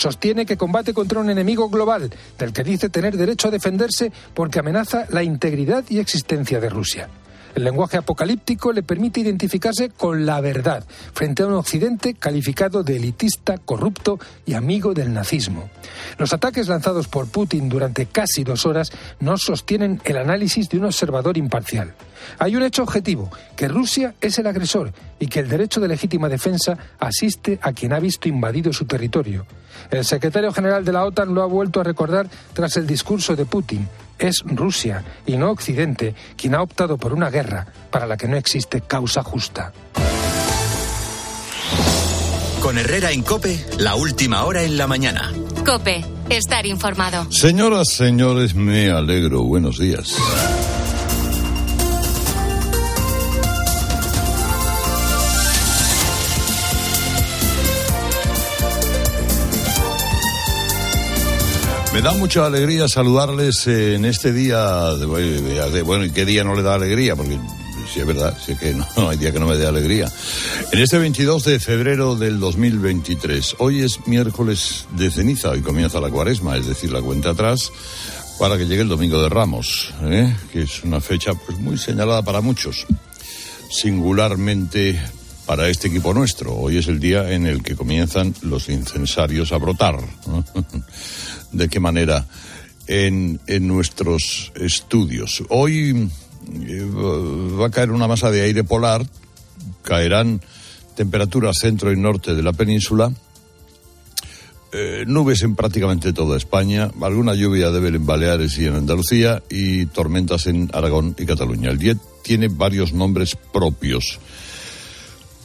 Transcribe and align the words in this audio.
Sostiene 0.00 0.46
que 0.46 0.56
combate 0.56 0.94
contra 0.94 1.20
un 1.20 1.28
enemigo 1.28 1.68
global, 1.68 2.08
del 2.38 2.54
que 2.54 2.64
dice 2.64 2.88
tener 2.88 3.18
derecho 3.18 3.48
a 3.48 3.50
defenderse 3.50 4.10
porque 4.32 4.58
amenaza 4.58 5.04
la 5.10 5.22
integridad 5.22 5.84
y 5.90 5.98
existencia 5.98 6.58
de 6.58 6.70
Rusia. 6.70 7.10
El 7.54 7.64
lenguaje 7.64 7.96
apocalíptico 7.96 8.72
le 8.72 8.82
permite 8.82 9.20
identificarse 9.20 9.90
con 9.90 10.24
la 10.24 10.40
verdad 10.40 10.84
frente 11.12 11.42
a 11.42 11.46
un 11.46 11.54
Occidente 11.54 12.14
calificado 12.14 12.82
de 12.82 12.96
elitista, 12.96 13.58
corrupto 13.58 14.18
y 14.46 14.54
amigo 14.54 14.94
del 14.94 15.12
nazismo. 15.12 15.68
Los 16.18 16.32
ataques 16.32 16.68
lanzados 16.68 17.08
por 17.08 17.28
Putin 17.28 17.68
durante 17.68 18.06
casi 18.06 18.44
dos 18.44 18.66
horas 18.66 18.92
no 19.18 19.36
sostienen 19.36 20.00
el 20.04 20.16
análisis 20.16 20.68
de 20.68 20.78
un 20.78 20.84
observador 20.84 21.36
imparcial. 21.36 21.94
Hay 22.38 22.54
un 22.54 22.62
hecho 22.62 22.82
objetivo, 22.82 23.30
que 23.56 23.68
Rusia 23.68 24.14
es 24.20 24.38
el 24.38 24.46
agresor 24.46 24.92
y 25.18 25.26
que 25.26 25.40
el 25.40 25.48
derecho 25.48 25.80
de 25.80 25.88
legítima 25.88 26.28
defensa 26.28 26.76
asiste 26.98 27.58
a 27.62 27.72
quien 27.72 27.92
ha 27.92 28.00
visto 28.00 28.28
invadido 28.28 28.72
su 28.72 28.84
territorio. 28.84 29.46
El 29.90 30.04
secretario 30.04 30.52
general 30.52 30.84
de 30.84 30.92
la 30.92 31.04
OTAN 31.04 31.34
lo 31.34 31.42
ha 31.42 31.46
vuelto 31.46 31.80
a 31.80 31.84
recordar 31.84 32.28
tras 32.52 32.76
el 32.76 32.86
discurso 32.86 33.34
de 33.34 33.46
Putin 33.46 33.88
es 34.20 34.42
Rusia 34.44 35.04
y 35.26 35.36
no 35.36 35.50
Occidente 35.50 36.14
quien 36.36 36.54
ha 36.54 36.62
optado 36.62 36.98
por 36.98 37.12
una 37.12 37.30
guerra 37.30 37.66
para 37.90 38.06
la 38.06 38.16
que 38.16 38.28
no 38.28 38.36
existe 38.36 38.82
causa 38.82 39.22
justa. 39.22 39.72
Con 42.62 42.76
Herrera 42.76 43.10
en 43.10 43.22
Cope, 43.22 43.64
la 43.78 43.94
última 43.94 44.44
hora 44.44 44.62
en 44.62 44.76
la 44.76 44.86
mañana. 44.86 45.32
Cope, 45.64 46.04
estar 46.28 46.66
informado. 46.66 47.26
Señoras, 47.32 47.88
señores, 47.88 48.54
me 48.54 48.90
alegro. 48.90 49.42
Buenos 49.42 49.78
días. 49.78 50.14
Me 61.92 62.02
da 62.02 62.12
mucha 62.12 62.46
alegría 62.46 62.86
saludarles 62.86 63.66
en 63.66 64.04
este 64.04 64.32
día. 64.32 64.94
De, 64.94 65.82
bueno, 65.82 66.04
¿y 66.04 66.10
qué 66.12 66.24
día 66.24 66.44
no 66.44 66.54
le 66.54 66.62
da 66.62 66.74
alegría? 66.74 67.16
Porque 67.16 67.36
sí 67.92 67.98
es 67.98 68.06
verdad, 68.06 68.38
sé 68.38 68.56
que 68.56 68.74
no, 68.96 69.08
hay 69.08 69.18
día 69.18 69.32
que 69.32 69.40
no 69.40 69.46
me 69.46 69.56
dé 69.56 69.66
alegría. 69.66 70.10
En 70.70 70.78
este 70.78 70.98
22 70.98 71.44
de 71.44 71.58
febrero 71.58 72.14
del 72.14 72.38
2023. 72.38 73.56
Hoy 73.58 73.82
es 73.82 74.06
miércoles 74.06 74.86
de 74.92 75.10
ceniza 75.10 75.56
y 75.56 75.62
comienza 75.62 76.00
la 76.00 76.10
cuaresma, 76.10 76.56
es 76.56 76.66
decir, 76.66 76.92
la 76.92 77.02
cuenta 77.02 77.30
atrás 77.30 77.72
para 78.38 78.56
que 78.56 78.66
llegue 78.66 78.82
el 78.82 78.88
domingo 78.88 79.20
de 79.20 79.28
Ramos, 79.28 79.92
¿eh? 80.04 80.34
que 80.52 80.62
es 80.62 80.84
una 80.84 81.00
fecha 81.00 81.34
pues 81.34 81.58
muy 81.58 81.76
señalada 81.76 82.22
para 82.22 82.40
muchos, 82.40 82.86
singularmente 83.68 84.98
para 85.44 85.68
este 85.68 85.88
equipo 85.88 86.14
nuestro. 86.14 86.54
Hoy 86.54 86.78
es 86.78 86.86
el 86.86 87.00
día 87.00 87.32
en 87.32 87.44
el 87.44 87.64
que 87.64 87.74
comienzan 87.74 88.32
los 88.42 88.68
incensarios 88.68 89.50
a 89.50 89.58
brotar. 89.58 89.98
de 91.52 91.68
qué 91.68 91.80
manera 91.80 92.26
en, 92.86 93.40
en 93.46 93.66
nuestros 93.66 94.52
estudios. 94.54 95.42
Hoy 95.48 96.08
eh, 96.66 96.84
va 97.60 97.66
a 97.66 97.70
caer 97.70 97.90
una 97.90 98.08
masa 98.08 98.30
de 98.30 98.42
aire 98.42 98.64
polar, 98.64 99.06
caerán 99.82 100.40
temperaturas 100.96 101.56
centro 101.58 101.92
y 101.92 101.96
norte 101.96 102.34
de 102.34 102.42
la 102.42 102.52
península, 102.52 103.12
eh, 104.72 105.04
nubes 105.06 105.42
en 105.42 105.56
prácticamente 105.56 106.12
toda 106.12 106.36
España, 106.36 106.90
alguna 107.00 107.34
lluvia 107.34 107.70
débil 107.70 107.96
en 107.96 108.06
Baleares 108.06 108.58
y 108.58 108.66
en 108.66 108.74
Andalucía 108.74 109.42
y 109.50 109.86
tormentas 109.86 110.46
en 110.46 110.70
Aragón 110.72 111.16
y 111.18 111.26
Cataluña. 111.26 111.70
El 111.70 111.78
día 111.78 111.96
tiene 112.22 112.48
varios 112.48 112.92
nombres 112.92 113.36
propios. 113.36 114.18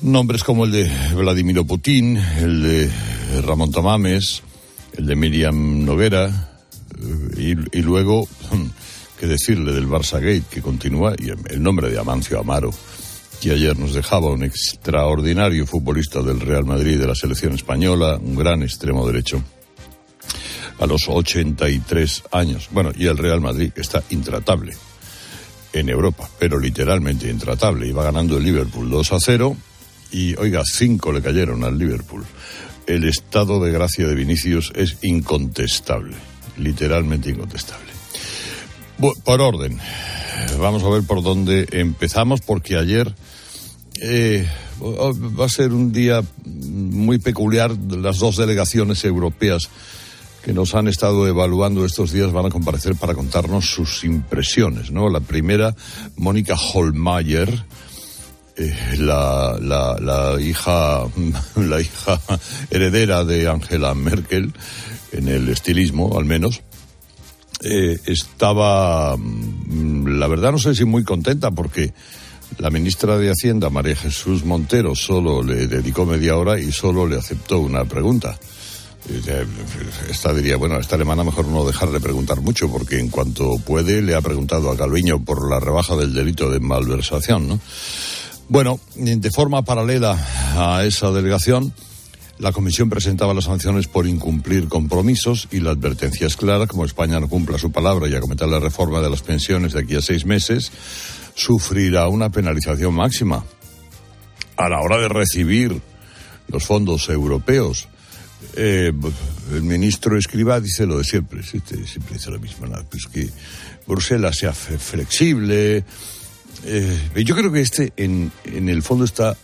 Nombres 0.01 0.43
como 0.43 0.65
el 0.65 0.71
de 0.71 0.91
Vladimiro 1.15 1.65
Putin, 1.65 2.17
el 2.17 2.61
de 2.61 2.91
Ramón 3.41 3.71
Tamames, 3.71 4.43
el 4.97 5.05
de 5.05 5.15
Miriam 5.15 5.85
Noguera, 5.85 6.51
y, 7.37 7.81
luego, 7.81 8.27
qué 9.19 9.27
decirle 9.27 9.73
del 9.73 9.87
Barça 9.87 10.19
Gate, 10.19 10.45
que 10.49 10.61
continúa, 10.61 11.15
y 11.17 11.29
el 11.29 11.61
nombre 11.61 11.89
de 11.89 11.99
Amancio 11.99 12.39
Amaro, 12.39 12.71
que 13.41 13.51
ayer 13.51 13.77
nos 13.77 13.93
dejaba 13.93 14.31
un 14.31 14.43
extraordinario 14.43 15.65
futbolista 15.65 16.21
del 16.21 16.39
Real 16.39 16.65
Madrid, 16.65 16.99
de 16.99 17.07
la 17.07 17.15
selección 17.15 17.53
española, 17.53 18.17
un 18.21 18.35
gran 18.35 18.63
extremo 18.63 19.05
derecho, 19.05 19.43
a 20.79 20.85
los 20.85 21.07
83 21.07 22.23
años. 22.31 22.69
Bueno, 22.71 22.91
y 22.95 23.07
el 23.07 23.17
Real 23.17 23.41
Madrid 23.41 23.71
está 23.75 24.03
intratable 24.09 24.75
en 25.73 25.89
Europa, 25.89 26.29
pero 26.39 26.59
literalmente 26.59 27.29
intratable. 27.29 27.87
Iba 27.87 28.03
ganando 28.03 28.37
el 28.37 28.43
Liverpool 28.43 28.89
2 28.89 29.11
a 29.13 29.17
0 29.19 29.57
y, 30.11 30.35
oiga, 30.35 30.63
5 30.65 31.11
le 31.11 31.21
cayeron 31.21 31.63
al 31.63 31.77
Liverpool 31.77 32.25
el 32.87 33.03
estado 33.03 33.63
de 33.63 33.71
gracia 33.71 34.07
de 34.07 34.15
Vinicius 34.15 34.71
es 34.75 34.97
incontestable, 35.01 36.15
literalmente 36.57 37.29
incontestable. 37.29 37.91
por 39.23 39.41
orden, 39.41 39.79
vamos 40.59 40.83
a 40.83 40.89
ver 40.89 41.03
por 41.03 41.23
dónde 41.23 41.67
empezamos, 41.71 42.41
porque 42.41 42.77
ayer 42.77 43.13
eh, 44.01 44.47
va 44.81 45.45
a 45.45 45.49
ser 45.49 45.71
un 45.71 45.91
día 45.91 46.23
muy 46.45 47.19
peculiar. 47.19 47.71
Las 47.89 48.19
dos 48.19 48.37
delegaciones 48.37 49.03
europeas 49.05 49.69
que 50.43 50.53
nos 50.53 50.75
han 50.75 50.87
estado 50.87 51.27
evaluando 51.27 51.85
estos 51.85 52.11
días 52.11 52.31
van 52.31 52.45
a 52.45 52.49
comparecer 52.49 52.95
para 52.95 53.15
contarnos 53.15 53.65
sus 53.65 54.03
impresiones, 54.03 54.91
¿no? 54.91 55.09
La 55.09 55.19
primera, 55.19 55.75
Mónica 56.17 56.55
Holmeyer, 56.55 57.65
eh, 58.57 58.73
la, 58.99 59.57
la, 59.59 59.97
la, 59.99 60.41
hija, 60.41 61.03
la 61.55 61.81
hija 61.81 62.21
heredera 62.69 63.23
de 63.25 63.47
Angela 63.47 63.93
Merkel, 63.93 64.53
en 65.11 65.27
el 65.27 65.49
estilismo 65.49 66.17
al 66.17 66.25
menos, 66.25 66.61
eh, 67.61 67.97
estaba, 68.05 69.15
mm, 69.17 70.19
la 70.19 70.27
verdad 70.27 70.51
no 70.51 70.59
sé 70.59 70.75
si 70.75 70.85
muy 70.85 71.03
contenta 71.03 71.51
porque 71.51 71.93
la 72.57 72.69
ministra 72.69 73.17
de 73.17 73.29
Hacienda, 73.29 73.69
María 73.69 73.95
Jesús 73.95 74.45
Montero, 74.45 74.95
solo 74.95 75.41
le 75.43 75.67
dedicó 75.67 76.05
media 76.05 76.37
hora 76.37 76.59
y 76.59 76.71
solo 76.71 77.07
le 77.07 77.17
aceptó 77.17 77.59
una 77.59 77.85
pregunta. 77.85 78.37
Esta 80.09 80.33
diría, 80.33 80.57
bueno, 80.57 80.75
a 80.75 80.79
esta 80.79 80.95
alemana 80.95 81.23
mejor 81.23 81.45
no 81.45 81.65
dejarle 81.65 81.99
preguntar 81.99 82.41
mucho, 82.41 82.71
porque 82.71 82.99
en 82.99 83.09
cuanto 83.09 83.57
puede 83.57 84.01
le 84.01 84.15
ha 84.15 84.21
preguntado 84.21 84.71
a 84.71 84.77
Calviño 84.77 85.23
por 85.23 85.47
la 85.49 85.59
rebaja 85.59 85.95
del 85.95 86.13
delito 86.13 86.49
de 86.49 86.59
malversación, 86.59 87.47
¿no? 87.47 87.59
Bueno, 88.47 88.79
de 88.95 89.31
forma 89.31 89.63
paralela 89.63 90.17
a 90.55 90.85
esa 90.85 91.09
delegación, 91.11 91.73
la 92.37 92.51
Comisión 92.51 92.89
presentaba 92.89 93.33
las 93.33 93.45
sanciones 93.45 93.87
por 93.87 94.05
incumplir 94.05 94.67
compromisos 94.67 95.47
y 95.51 95.61
la 95.61 95.71
advertencia 95.71 96.27
es 96.27 96.35
clara, 96.35 96.67
como 96.67 96.85
España 96.85 97.19
no 97.19 97.27
cumpla 97.27 97.57
su 97.57 97.71
palabra 97.71 98.07
y 98.07 98.13
acometer 98.13 98.47
la 98.47 98.59
reforma 98.59 99.01
de 99.01 99.09
las 99.09 99.21
pensiones 99.21 99.73
de 99.73 99.79
aquí 99.79 99.95
a 99.95 100.01
seis 100.01 100.25
meses, 100.25 100.71
sufrirá 101.33 102.07
una 102.07 102.29
penalización 102.29 102.93
máxima 102.93 103.43
a 104.57 104.69
la 104.69 104.79
hora 104.79 104.97
de 104.97 105.09
recibir 105.09 105.81
los 106.47 106.63
fondos 106.63 107.09
europeos. 107.09 107.87
Eh, 108.55 108.91
el 109.53 109.63
ministro 109.63 110.17
Escriba 110.17 110.59
dice 110.59 110.85
lo 110.85 110.99
de 110.99 111.03
siempre, 111.03 111.41
siempre 111.41 112.13
dice 112.13 112.29
lo 112.29 112.39
mismo, 112.39 112.67
pues 112.89 113.07
que 113.07 113.29
Bruselas 113.87 114.37
sea 114.37 114.53
flexible, 114.53 115.83
eh, 116.65 117.23
yo 117.23 117.35
creo 117.35 117.51
que 117.51 117.61
este, 117.61 117.93
en, 117.97 118.31
en 118.45 118.69
el 118.69 118.81
fondo, 118.83 119.05
está, 119.05 119.37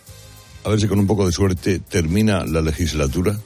a 0.63 0.69
ver 0.69 0.79
si 0.79 0.87
con 0.87 0.99
un 0.99 1.07
poco 1.07 1.25
de 1.25 1.31
suerte 1.31 1.79
termina 1.79 2.45
la 2.45 2.61
legislatura 2.61 3.39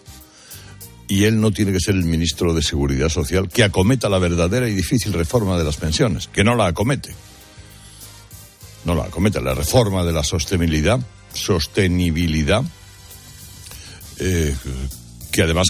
y 1.07 1.25
él 1.25 1.39
no 1.39 1.51
tiene 1.51 1.71
que 1.71 1.79
ser 1.79 1.95
el 1.95 2.03
ministro 2.03 2.53
de 2.53 2.61
Seguridad 2.61 3.09
Social 3.09 3.49
que 3.49 3.63
acometa 3.63 4.09
la 4.09 4.19
verdadera 4.19 4.67
y 4.67 4.73
difícil 4.73 5.13
reforma 5.13 5.57
de 5.57 5.63
las 5.63 5.77
pensiones, 5.77 6.27
que 6.27 6.43
no 6.43 6.55
la 6.55 6.67
acomete. 6.67 7.13
No 8.85 8.95
la 8.95 9.05
acomete, 9.05 9.41
la 9.41 9.53
reforma 9.53 10.03
de 10.03 10.13
la 10.13 10.23
sostenibilidad, 10.23 10.99
sostenibilidad, 11.33 12.63
eh, 14.19 14.55
que 15.35 15.43
además 15.43 15.67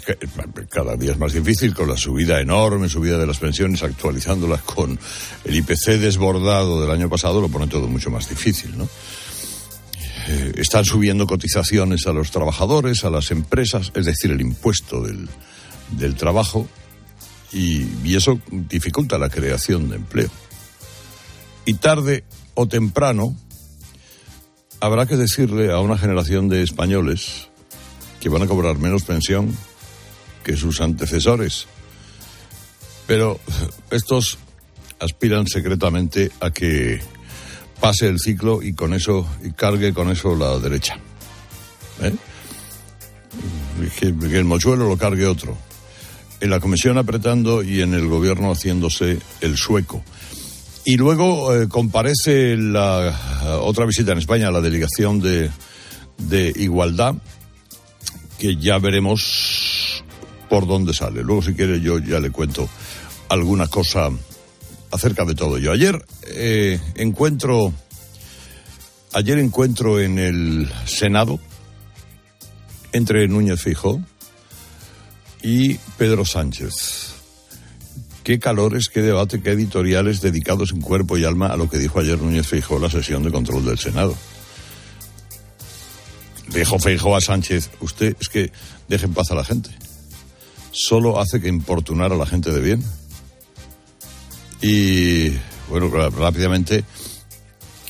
cada 0.69 0.95
día 0.95 1.13
es 1.13 1.17
más 1.17 1.33
difícil 1.33 1.73
con 1.73 1.89
la 1.89 1.97
subida 1.97 2.39
enorme, 2.39 2.87
subida 2.87 3.17
de 3.17 3.25
las 3.25 3.39
pensiones, 3.39 3.81
actualizándolas 3.81 4.61
con 4.61 4.99
el 5.43 5.55
IPC 5.55 5.97
desbordado 5.99 6.81
del 6.81 6.91
año 6.91 7.09
pasado, 7.09 7.41
lo 7.41 7.49
pone 7.49 7.65
todo 7.65 7.87
mucho 7.87 8.11
más 8.11 8.29
difícil, 8.29 8.77
¿no? 8.77 8.87
Eh, 10.27 10.53
están 10.57 10.85
subiendo 10.85 11.25
cotizaciones 11.25 12.05
a 12.05 12.13
los 12.13 12.29
trabajadores, 12.29 13.05
a 13.05 13.09
las 13.09 13.31
empresas, 13.31 13.91
es 13.95 14.05
decir, 14.05 14.29
el 14.29 14.41
impuesto 14.41 15.01
del, 15.01 15.27
del 15.97 16.13
trabajo, 16.13 16.67
y, 17.51 17.87
y 18.03 18.15
eso 18.15 18.39
dificulta 18.51 19.17
la 19.17 19.29
creación 19.29 19.89
de 19.89 19.95
empleo. 19.95 20.29
Y 21.65 21.73
tarde 21.73 22.23
o 22.53 22.67
temprano 22.67 23.35
habrá 24.79 25.07
que 25.07 25.17
decirle 25.17 25.71
a 25.71 25.79
una 25.79 25.97
generación 25.97 26.49
de 26.49 26.61
españoles 26.61 27.49
que 28.25 28.29
van 28.29 28.41
a 28.41 28.47
cobrar 28.47 28.79
menos 28.79 29.03
pensión 29.03 29.55
que 30.43 30.57
sus 30.57 30.81
antecesores. 30.81 31.67
Pero 33.05 33.39
estos 33.91 34.39
aspiran 34.99 35.45
secretamente 35.45 36.31
a 36.39 36.49
que 36.49 37.01
pase 37.79 38.07
el 38.07 38.17
ciclo 38.17 38.63
y 38.63 38.73
con 38.73 38.95
eso 38.95 39.27
y 39.43 39.51
cargue 39.51 39.93
con 39.93 40.09
eso 40.09 40.35
la 40.35 40.57
derecha. 40.57 40.97
¿Eh? 42.01 42.15
Que, 43.99 44.07
el 44.07 44.45
mochuelo 44.45 44.89
lo 44.89 44.97
cargue 44.97 45.27
otro. 45.27 45.55
en 46.41 46.49
la 46.49 46.59
comisión 46.59 46.97
apretando 46.97 47.61
y 47.61 47.83
en 47.83 47.93
el 47.93 48.07
gobierno 48.07 48.51
haciéndose 48.51 49.19
el 49.41 49.55
sueco. 49.55 50.03
Y 50.83 50.97
luego 50.97 51.53
eh, 51.53 51.67
comparece 51.67 52.57
la 52.57 53.59
otra 53.61 53.85
visita 53.85 54.13
en 54.13 54.17
España, 54.17 54.49
la 54.49 54.61
delegación 54.61 55.19
de, 55.19 55.51
de 56.17 56.51
Igualdad, 56.55 57.13
que 58.37 58.55
ya 58.57 58.77
veremos 58.77 60.03
por 60.49 60.67
dónde 60.67 60.93
sale. 60.93 61.23
Luego, 61.23 61.41
si 61.41 61.53
quiere, 61.53 61.81
yo 61.81 61.99
ya 61.99 62.19
le 62.19 62.31
cuento 62.31 62.69
alguna 63.29 63.67
cosa 63.67 64.09
acerca 64.91 65.25
de 65.25 65.35
todo 65.35 65.57
ello. 65.57 65.71
Ayer 65.71 66.03
eh, 66.27 66.79
encuentro, 66.95 67.73
ayer 69.13 69.39
encuentro 69.39 69.99
en 69.99 70.19
el 70.19 70.71
Senado 70.85 71.39
entre 72.91 73.27
Núñez 73.27 73.61
Fijo 73.61 74.01
y 75.41 75.75
Pedro 75.97 76.25
Sánchez. 76.25 77.13
Qué 78.23 78.39
calores, 78.39 78.89
qué 78.89 79.01
debate, 79.01 79.39
qué 79.39 79.51
editoriales 79.51 80.19
dedicados 80.19 80.71
en 80.71 80.81
cuerpo 80.81 81.15
y 81.15 81.25
alma 81.25 81.47
a 81.47 81.57
lo 81.57 81.69
que 81.69 81.77
dijo 81.77 81.99
ayer 81.99 82.19
Núñez 82.19 82.47
Feijóo 82.47 82.77
en 82.77 82.83
la 82.83 82.89
sesión 82.89 83.21
de 83.21 83.31
control 83.31 83.63
del 83.65 83.77
Senado. 83.77 84.15
Dijo 86.55 86.79
Feijóo 86.79 87.17
a 87.17 87.21
Sánchez, 87.21 87.69
usted 87.81 88.15
es 88.17 88.29
que 88.29 88.49
deje 88.87 89.05
en 89.05 89.13
paz 89.13 89.29
a 89.29 89.35
la 89.35 89.43
gente. 89.43 89.69
Solo 90.71 91.19
hace 91.19 91.41
que 91.41 91.49
importunar 91.49 92.13
a 92.13 92.15
la 92.15 92.25
gente 92.25 92.49
de 92.51 92.61
bien. 92.61 92.83
Y, 94.61 95.31
bueno, 95.69 95.89
rápidamente, 96.09 96.85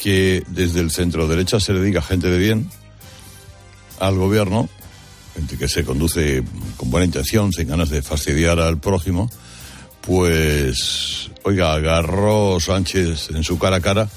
que 0.02 0.44
desde 0.48 0.80
el 0.80 0.90
centro 0.90 1.28
derecha 1.28 1.60
se 1.60 1.74
le 1.74 1.82
diga 1.84 2.02
gente 2.02 2.28
de 2.28 2.40
bien 2.40 2.68
al 4.00 4.16
gobierno, 4.16 4.68
gente 5.36 5.60
que 5.60 5.68
se 5.68 5.86
conduce 5.86 6.44
con 6.76 6.90
buena 6.90 7.06
intención, 7.06 7.54
sin 7.54 7.68
ganas 7.68 7.92
de 7.92 8.02
fastidiar 8.02 8.60
al 8.60 8.80
prójimo, 8.80 9.30
pues, 10.02 11.30
oiga, 11.44 11.74
agarró 11.74 12.60
Sánchez 12.60 13.30
en 13.30 13.44
su 13.44 13.60
cara 13.60 13.76
a 13.76 13.82
cara 13.82 14.10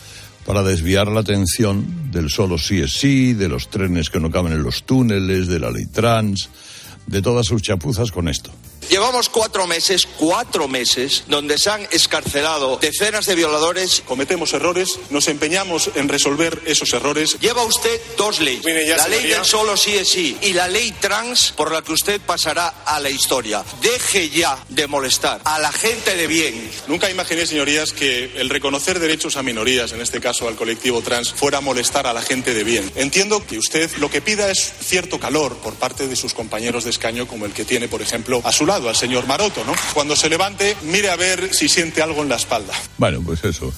para 0.48 0.62
desviar 0.62 1.08
la 1.08 1.20
atención 1.20 2.10
del 2.10 2.30
solo 2.30 2.56
sí 2.56 2.80
es 2.80 2.94
sí, 2.94 3.34
de 3.34 3.50
los 3.50 3.68
trenes 3.68 4.08
que 4.08 4.18
no 4.18 4.30
caben 4.30 4.54
en 4.54 4.62
los 4.62 4.84
túneles, 4.84 5.46
de 5.46 5.58
la 5.58 5.70
ley 5.70 5.84
trans, 5.84 6.48
de 7.06 7.20
todas 7.20 7.44
sus 7.44 7.60
chapuzas 7.60 8.10
con 8.10 8.30
esto. 8.30 8.50
Llevamos 8.88 9.28
cuatro 9.28 9.66
meses, 9.66 10.06
cuatro 10.16 10.66
meses, 10.66 11.24
donde 11.26 11.58
se 11.58 11.68
han 11.68 11.86
escarcelado 11.90 12.78
decenas 12.78 13.26
de 13.26 13.34
violadores. 13.34 14.02
Cometemos 14.06 14.54
errores, 14.54 14.98
nos 15.10 15.28
empeñamos 15.28 15.90
en 15.94 16.08
resolver 16.08 16.62
esos 16.64 16.94
errores. 16.94 17.38
Lleva 17.38 17.64
usted 17.64 18.00
dos 18.16 18.40
leyes. 18.40 18.64
la 18.96 19.08
ley 19.08 19.26
del 19.26 19.44
solo 19.44 19.76
sí 19.76 19.94
es 19.94 20.08
sí 20.08 20.38
y 20.40 20.54
la 20.54 20.68
ley 20.68 20.90
trans 21.00 21.52
por 21.54 21.70
la 21.70 21.82
que 21.82 21.92
usted 21.92 22.18
pasará 22.22 22.68
a 22.86 22.98
la 22.98 23.10
historia. 23.10 23.62
Deje 23.82 24.30
ya 24.30 24.58
de 24.70 24.86
molestar 24.86 25.42
a 25.44 25.58
la 25.58 25.70
gente 25.70 26.16
de 26.16 26.26
bien. 26.26 26.70
Nunca 26.86 27.10
imaginé, 27.10 27.44
señorías, 27.44 27.92
que 27.92 28.32
el 28.36 28.48
reconocer 28.48 29.00
derechos 29.00 29.36
a 29.36 29.42
minorías, 29.42 29.92
en 29.92 30.00
este 30.00 30.18
caso 30.18 30.48
al 30.48 30.56
colectivo 30.56 31.02
trans, 31.02 31.30
fuera 31.30 31.58
a 31.58 31.60
molestar 31.60 32.06
a 32.06 32.14
la 32.14 32.22
gente 32.22 32.54
de 32.54 32.64
bien. 32.64 32.90
Entiendo 32.94 33.46
que 33.46 33.58
usted 33.58 33.90
lo 33.98 34.10
que 34.10 34.22
pida 34.22 34.50
es 34.50 34.72
cierto 34.80 35.20
calor 35.20 35.56
por 35.56 35.74
parte 35.74 36.08
de 36.08 36.16
sus 36.16 36.32
compañeros 36.32 36.84
de 36.84 36.90
escaño, 36.90 37.28
como 37.28 37.44
el 37.44 37.52
que 37.52 37.66
tiene, 37.66 37.86
por 37.86 38.00
ejemplo, 38.00 38.40
a 38.44 38.52
su 38.52 38.64
lado 38.64 38.77
al 38.86 38.96
señor 38.96 39.26
Maroto, 39.26 39.64
¿no? 39.64 39.72
Cuando 39.94 40.14
se 40.14 40.28
levante, 40.28 40.76
mire 40.82 41.08
a 41.10 41.16
ver 41.16 41.54
si 41.54 41.68
siente 41.68 42.02
algo 42.02 42.22
en 42.22 42.28
la 42.28 42.36
espalda. 42.36 42.74
Bueno, 42.98 43.22
pues 43.24 43.42
eso. 43.44 43.72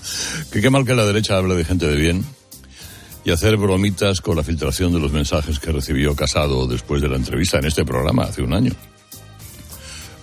que 0.52 0.60
qué 0.60 0.70
mal 0.70 0.84
que 0.84 0.94
la 0.94 1.04
derecha 1.04 1.36
hable 1.36 1.56
de 1.56 1.64
gente 1.64 1.86
de 1.86 1.96
bien 1.96 2.24
y 3.24 3.32
hacer 3.32 3.56
bromitas 3.56 4.20
con 4.20 4.36
la 4.36 4.44
filtración 4.44 4.92
de 4.92 5.00
los 5.00 5.10
mensajes 5.10 5.58
que 5.58 5.72
recibió 5.72 6.14
Casado 6.14 6.68
después 6.68 7.02
de 7.02 7.08
la 7.08 7.16
entrevista 7.16 7.58
en 7.58 7.64
este 7.64 7.84
programa 7.84 8.22
hace 8.22 8.40
un 8.40 8.54
año. 8.54 8.72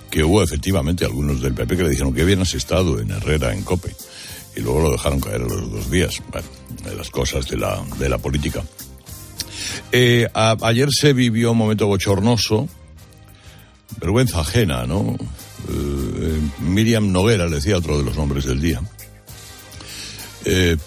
Que 0.09 0.24
hubo 0.24 0.41
efectivamente 0.41 1.03
algunos 1.03 1.41
del 1.41 1.53
PP 1.53 1.75
que 1.75 1.83
le 1.83 1.89
dijeron 1.89 2.13
que 2.13 2.24
bien 2.24 2.41
estado 2.41 3.00
en 3.00 3.12
Herrera, 3.12 3.53
en 3.53 3.63
Cope. 3.63 3.94
Y 4.56 4.62
luego 4.62 4.83
lo 4.83 4.91
dejaron 4.91 5.19
caer 5.19 5.41
a 5.41 5.45
los 5.45 5.69
dos 5.69 5.91
días. 5.91 6.21
Bueno, 6.31 6.47
de 6.86 6.95
las 6.95 7.09
cosas 7.09 7.45
de 7.47 7.57
la, 7.57 7.83
de 8.00 8.07
la 8.07 8.19
política. 8.19 8.63
Eh, 9.91 10.27
ayer 10.33 10.88
se 10.91 11.12
vivió 11.12 11.51
un 11.51 11.57
momento 11.57 11.88
bochornoso 11.88 12.69
vergüenza 14.00 14.42
ajena, 14.42 14.86
¿no? 14.86 15.16
Eh, 15.69 16.40
Miriam 16.60 17.12
Noguera, 17.12 17.45
le 17.45 17.56
decía 17.56 17.78
otro 17.78 17.98
de 17.98 18.04
los 18.04 18.18
nombres 18.18 18.45
del 18.45 18.62
día, 18.62 18.81
eh, 20.45 20.78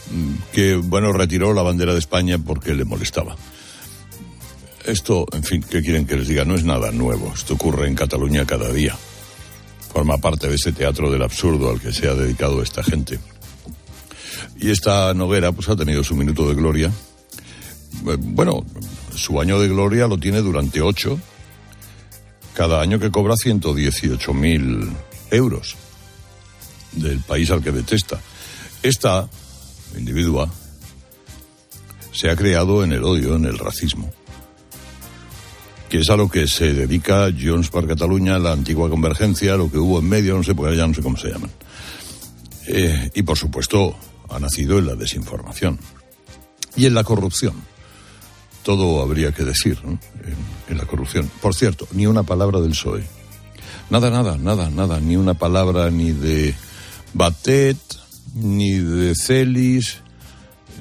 que, 0.53 0.77
bueno, 0.77 1.13
retiró 1.13 1.55
la 1.55 1.63
bandera 1.63 1.93
de 1.93 1.99
España 1.99 2.39
porque 2.39 2.75
le 2.75 2.85
molestaba. 2.85 3.37
Esto, 4.85 5.27
en 5.33 5.43
fin, 5.43 5.65
¿qué 5.69 5.83
quieren 5.83 6.07
que 6.07 6.17
les 6.17 6.29
diga? 6.29 6.45
No 6.45 6.55
es 6.55 6.65
nada 6.65 6.93
nuevo. 6.93 7.33
Esto 7.35 7.55
ocurre 7.55 7.89
en 7.89 7.95
Cataluña 7.95 8.45
cada 8.47 8.71
día. 8.71 8.97
Forma 9.93 10.19
parte 10.19 10.49
de 10.49 10.55
ese 10.55 10.73
teatro 10.73 11.11
del 11.11 11.23
absurdo 11.23 11.71
al 11.71 11.81
que 11.81 11.93
se 11.93 12.09
ha 12.09 12.15
dedicado 12.15 12.63
esta 12.63 12.85
gente. 12.85 13.19
Y 14.59 14.71
esta 14.71 15.13
Noguera, 15.15 15.53
pues 15.53 15.69
ha 15.69 15.77
tenido 15.77 16.05
su 16.05 16.15
minuto 16.15 16.49
de 16.49 16.55
gloria. 16.55 16.93
Eh, 18.07 18.17
bueno, 18.21 18.65
su 19.15 19.41
año 19.41 19.59
de 19.59 19.69
gloria 19.69 20.07
lo 20.07 20.19
tiene 20.19 20.41
durante 20.41 20.83
ocho 20.83 21.19
cada 22.57 22.81
año 22.81 22.99
que 22.99 23.11
cobra 23.11 23.35
118.000 23.35 24.91
euros 25.31 25.77
del 26.93 27.21
país 27.21 27.51
al 27.51 27.63
que 27.63 27.71
detesta. 27.71 28.19
Esta 28.83 29.29
individua 29.95 30.51
se 32.13 32.31
ha 32.31 32.37
creado 32.37 32.83
en 32.83 32.93
el 32.93 33.05
odio, 33.05 33.37
en 33.37 33.45
el 33.45 33.59
racismo, 33.59 34.11
que 35.91 35.99
es 35.99 36.09
a 36.09 36.17
lo 36.17 36.31
que 36.31 36.49
se 36.49 36.73
dedica 36.73 37.29
Jones 37.39 37.69
para 37.69 37.89
Cataluña, 37.89 38.39
la 38.39 38.53
antigua 38.53 38.89
convergencia, 38.89 39.57
lo 39.57 39.71
que 39.71 39.77
hubo 39.77 39.99
en 39.99 40.09
medio, 40.09 40.35
no 40.35 40.43
sé, 40.43 40.55
porque 40.55 40.79
ya 40.79 40.87
no 40.87 40.95
sé 40.95 41.03
cómo 41.03 41.19
se 41.19 41.29
llaman. 41.29 41.51
Eh, 42.69 43.11
y 43.15 43.23
por 43.23 43.37
supuesto, 43.37 43.95
ha 44.31 44.41
nacido 44.41 44.79
en 44.79 44.87
la 44.87 44.95
desinformación 44.95 45.79
y 46.75 46.87
en 46.87 46.95
la 46.95 47.05
corrupción 47.05 47.76
todo 48.67 49.01
habría 49.01 49.31
que 49.31 49.45
decir 49.45 49.79
en, 50.69 50.77
la 50.77 50.85
corrupción. 50.87 51.31
Por 51.41 51.55
cierto, 51.55 51.87
ni 51.93 52.09
una 52.09 52.25
palabra 52.25 52.61
del 52.61 52.71
PSOE. 52.73 53.05
Nada, 53.91 54.11
nada, 54.11 54.37
nada, 54.37 54.69
nada. 54.71 54.99
Ni 54.99 55.15
una 55.15 55.35
palabra 55.35 55.89
ni 55.89 56.11
de 56.11 56.53
Batet, 57.15 57.79
ni 58.35 58.73
de 58.73 59.15
Celis, 59.15 59.99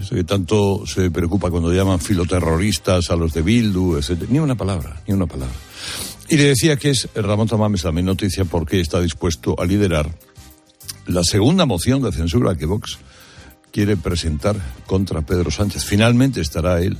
que 0.09 0.23
tanto 0.23 0.87
se 0.87 1.11
preocupa 1.11 1.51
cuando 1.51 1.71
llaman 1.71 1.99
filoterroristas 1.99 3.11
a 3.11 3.15
los 3.15 3.33
de 3.33 3.43
Bildu, 3.43 3.97
etc. 3.97 4.29
Ni 4.29 4.39
una 4.39 4.55
palabra, 4.55 5.03
ni 5.07 5.13
una 5.13 5.27
palabra. 5.27 5.53
Y 6.27 6.37
le 6.37 6.45
decía 6.45 6.77
que 6.77 6.89
es 6.89 7.07
Ramón 7.13 7.47
Tamames 7.47 7.83
también 7.83 8.07
noticia 8.07 8.45
porque 8.45 8.81
está 8.81 8.99
dispuesto 8.99 9.55
a 9.59 9.65
liderar 9.65 10.09
la 11.05 11.23
segunda 11.23 11.67
moción 11.67 12.01
de 12.01 12.11
censura 12.11 12.55
que 12.55 12.65
Vox 12.65 12.97
quiere 13.71 13.95
presentar 13.95 14.55
contra 14.87 15.21
Pedro 15.21 15.51
Sánchez. 15.51 15.85
Finalmente 15.85 16.41
estará 16.41 16.81
él 16.81 16.97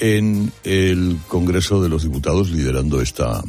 en 0.00 0.52
el 0.64 1.18
Congreso 1.28 1.82
de 1.82 1.88
los 1.88 2.02
Diputados 2.02 2.50
liderando 2.50 3.00
esta, 3.00 3.42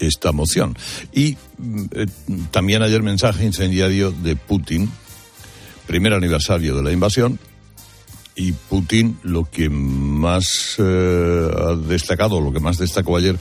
esta 0.00 0.32
moción. 0.32 0.76
Y 1.12 1.36
mm, 1.58 1.84
eh, 1.92 2.06
también 2.50 2.82
ayer 2.82 3.02
mensaje 3.02 3.44
incendiario 3.44 4.12
de 4.12 4.36
Putin, 4.36 4.90
primer 5.86 6.12
aniversario 6.12 6.76
de 6.76 6.82
la 6.82 6.92
invasión, 6.92 7.38
y 8.34 8.52
Putin 8.52 9.18
lo 9.22 9.44
que 9.44 9.68
más 9.68 10.76
eh, 10.78 11.50
ha 11.54 11.74
destacado, 11.76 12.40
lo 12.40 12.52
que 12.52 12.60
más 12.60 12.78
destacó 12.78 13.16
ayer 13.16 13.38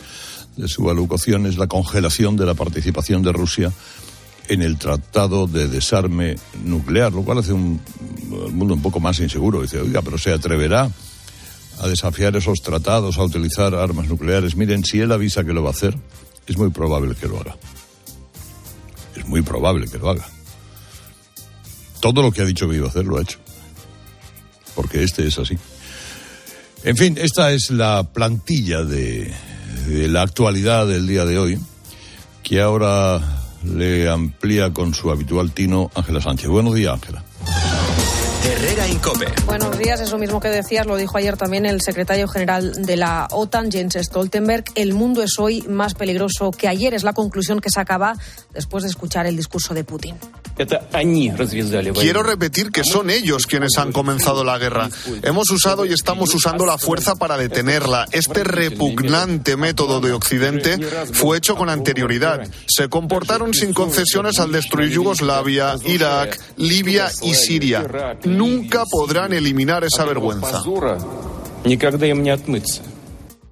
de 0.58 0.67
su 0.67 0.89
alocución 0.89 1.46
es 1.46 1.58
la 1.58 1.67
congelación 1.67 2.36
de 2.36 2.46
la 2.46 2.55
participación 2.55 3.22
de 3.24 3.31
Rusia 3.31 3.72
en 4.50 4.62
el 4.62 4.77
tratado 4.77 5.48
de 5.48 5.70
desarme 5.70 6.36
nuclear, 6.65 7.13
lo 7.13 7.24
cual 7.24 7.38
hace 7.38 7.53
un, 7.53 7.79
el 8.48 8.51
mundo 8.51 8.74
un 8.74 8.81
poco 8.81 9.00
más 9.00 9.20
inseguro. 9.22 9.62
Dice, 9.62 9.79
oiga, 9.79 10.01
pero 10.01 10.17
se 10.17 10.34
atreverá 10.34 10.91
a 11.81 11.88
desafiar 11.88 12.35
esos 12.35 12.61
tratados, 12.61 13.17
a 13.17 13.23
utilizar 13.23 13.73
armas 13.73 14.07
nucleares. 14.07 14.55
Miren, 14.55 14.85
si 14.85 15.00
él 15.00 15.11
avisa 15.11 15.43
que 15.43 15.51
lo 15.51 15.63
va 15.63 15.69
a 15.69 15.73
hacer, 15.73 15.97
es 16.45 16.55
muy 16.55 16.69
probable 16.69 17.15
que 17.15 17.27
lo 17.27 17.39
haga. 17.39 17.57
Es 19.15 19.25
muy 19.25 19.41
probable 19.41 19.88
que 19.88 19.97
lo 19.97 20.11
haga. 20.11 20.27
Todo 22.00 22.21
lo 22.21 22.31
que 22.31 22.43
ha 22.43 22.45
dicho 22.45 22.69
que 22.69 22.75
iba 22.75 22.85
a 22.85 22.89
hacer 22.89 23.05
lo 23.05 23.17
ha 23.17 23.21
hecho. 23.23 23.39
Porque 24.75 25.03
este 25.03 25.27
es 25.27 25.39
así. 25.39 25.57
En 26.83 26.97
fin, 26.97 27.17
esta 27.19 27.51
es 27.51 27.71
la 27.71 28.03
plantilla 28.03 28.83
de, 28.83 29.33
de 29.88 30.07
la 30.07 30.21
actualidad 30.21 30.85
del 30.85 31.07
día 31.07 31.25
de 31.25 31.39
hoy, 31.39 31.59
que 32.43 32.61
ahora 32.61 33.21
le 33.63 34.07
amplía 34.07 34.71
con 34.71 34.93
su 34.93 35.09
habitual 35.09 35.51
tino 35.51 35.89
Ángela 35.95 36.21
Sánchez. 36.21 36.47
Buenos 36.47 36.75
días, 36.75 36.93
Ángela. 36.93 37.23
Herrera 38.43 38.88
Incope. 38.88 39.25
Buenos 39.45 39.77
días, 39.77 40.01
eso 40.01 40.17
mismo 40.17 40.39
que 40.39 40.50
decías, 40.50 40.88
lo 40.88 40.95
dijo 40.95 41.15
ayer 41.17 41.38
también 41.38 41.67
el 41.67 41.79
secretario 41.81 42.27
general 42.27 42.74
de 42.86 42.98
la 42.98 43.27
OTAN, 43.29 43.71
Jens 43.71 43.98
Stoltenberg. 44.01 44.63
El 44.74 44.93
mundo 44.93 45.21
es 45.21 45.38
hoy 45.38 45.62
más 45.63 45.93
peligroso 45.93 46.50
que 46.51 46.67
ayer, 46.67 46.93
es 46.95 47.03
la 47.03 47.13
conclusión 47.13 47.60
que 47.60 47.69
sacaba 47.69 48.15
después 48.51 48.83
de 48.83 48.89
escuchar 48.89 49.27
el 49.27 49.38
discurso 49.38 49.75
de 49.75 49.83
Putin. 49.83 50.15
Quiero 52.01 52.24
repetir 52.24 52.72
que 52.72 52.84
son 52.84 53.10
ellos 53.10 53.46
quienes 53.48 53.77
han 53.77 53.91
comenzado 53.91 54.44
la 54.44 54.58
guerra. 54.58 54.89
Hemos 55.24 55.50
usado 55.50 55.86
y 55.86 55.94
estamos 55.94 56.34
usando 56.34 56.65
la 56.65 56.77
fuerza 56.77 57.15
para 57.15 57.38
detenerla. 57.38 58.08
Este 58.12 58.44
repugnante 58.44 59.58
método 59.58 60.01
de 60.01 60.12
Occidente 60.12 60.77
fue 61.13 61.38
hecho 61.38 61.56
con 61.56 61.70
anterioridad. 61.70 62.48
Se 62.68 62.89
comportaron 62.89 63.53
sin 63.53 63.74
concesiones 63.74 64.39
al 64.39 64.51
destruir 64.51 64.91
Yugoslavia, 64.91 65.75
Irak, 65.86 66.39
Libia 66.58 67.10
y 67.22 67.34
Siria. 67.34 68.18
Nunca 68.24 68.86
podrán 68.86 69.34
eliminar 69.34 69.84
esa 69.84 70.06
vergüenza. 70.06 70.62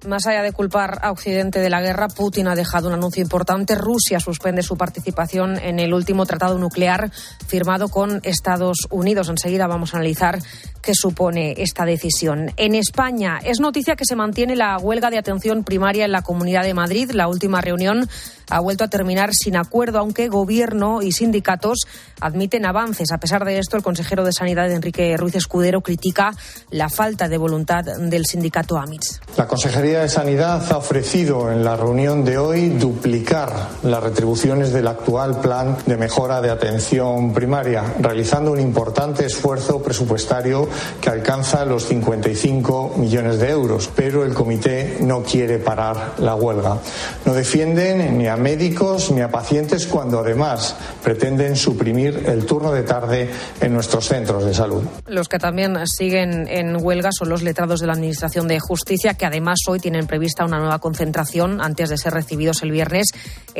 Más 0.06 0.26
allá 0.26 0.42
de 0.42 0.52
culpar 0.52 0.98
a 1.02 1.10
Occidente 1.10 1.60
de 1.60 1.68
la 1.68 1.82
guerra, 1.82 2.08
Putin 2.08 2.48
ha 2.48 2.54
dejado 2.54 2.88
un 2.88 2.94
anuncio 2.94 3.22
importante. 3.22 3.74
Rusia 3.74 4.18
suspende 4.18 4.62
su 4.62 4.78
participación 4.78 5.58
en 5.58 5.78
el 5.78 5.92
último 5.92 6.24
tratado 6.24 6.58
nuclear 6.58 7.10
firmado 7.46 7.88
con 7.88 8.20
Estados 8.22 8.88
Unidos. 8.90 9.28
Enseguida 9.28 9.66
vamos 9.66 9.92
a 9.92 9.98
analizar 9.98 10.38
qué 10.80 10.94
supone 10.94 11.54
esta 11.58 11.84
decisión. 11.84 12.50
En 12.56 12.74
España 12.74 13.40
es 13.44 13.60
noticia 13.60 13.94
que 13.94 14.06
se 14.06 14.16
mantiene 14.16 14.56
la 14.56 14.78
huelga 14.78 15.10
de 15.10 15.18
atención 15.18 15.64
primaria 15.64 16.06
en 16.06 16.12
la 16.12 16.22
Comunidad 16.22 16.62
de 16.62 16.72
Madrid. 16.72 17.10
La 17.10 17.28
última 17.28 17.60
reunión 17.60 18.08
ha 18.50 18.60
vuelto 18.60 18.84
a 18.84 18.88
terminar 18.88 19.30
sin 19.32 19.56
acuerdo, 19.56 19.98
aunque 19.98 20.28
gobierno 20.28 21.02
y 21.02 21.12
sindicatos 21.12 21.86
admiten 22.20 22.66
avances. 22.66 23.12
A 23.12 23.18
pesar 23.18 23.44
de 23.44 23.58
esto, 23.58 23.76
el 23.76 23.82
consejero 23.82 24.24
de 24.24 24.32
Sanidad, 24.32 24.70
Enrique 24.70 25.16
Ruiz 25.16 25.34
Escudero, 25.36 25.80
critica 25.80 26.34
la 26.70 26.88
falta 26.88 27.28
de 27.28 27.38
voluntad 27.38 27.84
del 27.84 28.26
sindicato 28.26 28.76
AMITS. 28.76 29.20
La 29.36 29.46
Consejería 29.46 30.00
de 30.00 30.08
Sanidad 30.08 30.70
ha 30.70 30.76
ofrecido 30.76 31.50
en 31.50 31.64
la 31.64 31.76
reunión 31.76 32.24
de 32.24 32.38
hoy 32.38 32.68
duplicar 32.68 33.68
las 33.82 34.02
retribuciones 34.02 34.72
del 34.72 34.88
actual 34.88 35.40
plan 35.40 35.76
de 35.86 35.96
mejora 35.96 36.40
de 36.40 36.50
atención 36.50 37.32
primaria, 37.32 37.94
realizando 38.00 38.52
un 38.52 38.60
importante 38.60 39.24
esfuerzo 39.24 39.82
presupuestario 39.82 40.68
que 41.00 41.10
alcanza 41.10 41.64
los 41.64 41.86
55 41.86 42.94
millones 42.96 43.38
de 43.38 43.50
euros. 43.50 43.90
Pero 43.94 44.24
el 44.24 44.34
comité 44.34 44.98
no 45.00 45.22
quiere 45.22 45.58
parar 45.58 46.14
la 46.18 46.34
huelga. 46.34 46.78
No 47.24 47.34
defienden 47.34 48.18
ni 48.18 48.26
a 48.26 48.36
médicos 48.40 49.10
ni 49.10 49.20
a 49.20 49.30
pacientes 49.30 49.86
cuando 49.86 50.18
además 50.18 50.76
pretenden 51.02 51.56
suprimir 51.56 52.24
el 52.26 52.46
turno 52.46 52.72
de 52.72 52.82
tarde 52.82 53.30
en 53.60 53.72
nuestros 53.72 54.06
centros 54.06 54.44
de 54.44 54.54
salud. 54.54 54.82
Los 55.06 55.28
que 55.28 55.38
también 55.38 55.76
siguen 55.86 56.48
en 56.48 56.82
huelga 56.82 57.10
son 57.12 57.28
los 57.28 57.42
letrados 57.42 57.80
de 57.80 57.86
la 57.86 57.92
Administración 57.92 58.48
de 58.48 58.58
Justicia, 58.58 59.14
que 59.14 59.26
además 59.26 59.58
hoy 59.68 59.78
tienen 59.78 60.06
prevista 60.06 60.44
una 60.44 60.58
nueva 60.58 60.78
concentración 60.78 61.60
antes 61.60 61.88
de 61.88 61.98
ser 61.98 62.14
recibidos 62.14 62.62
el 62.62 62.70
viernes 62.70 63.08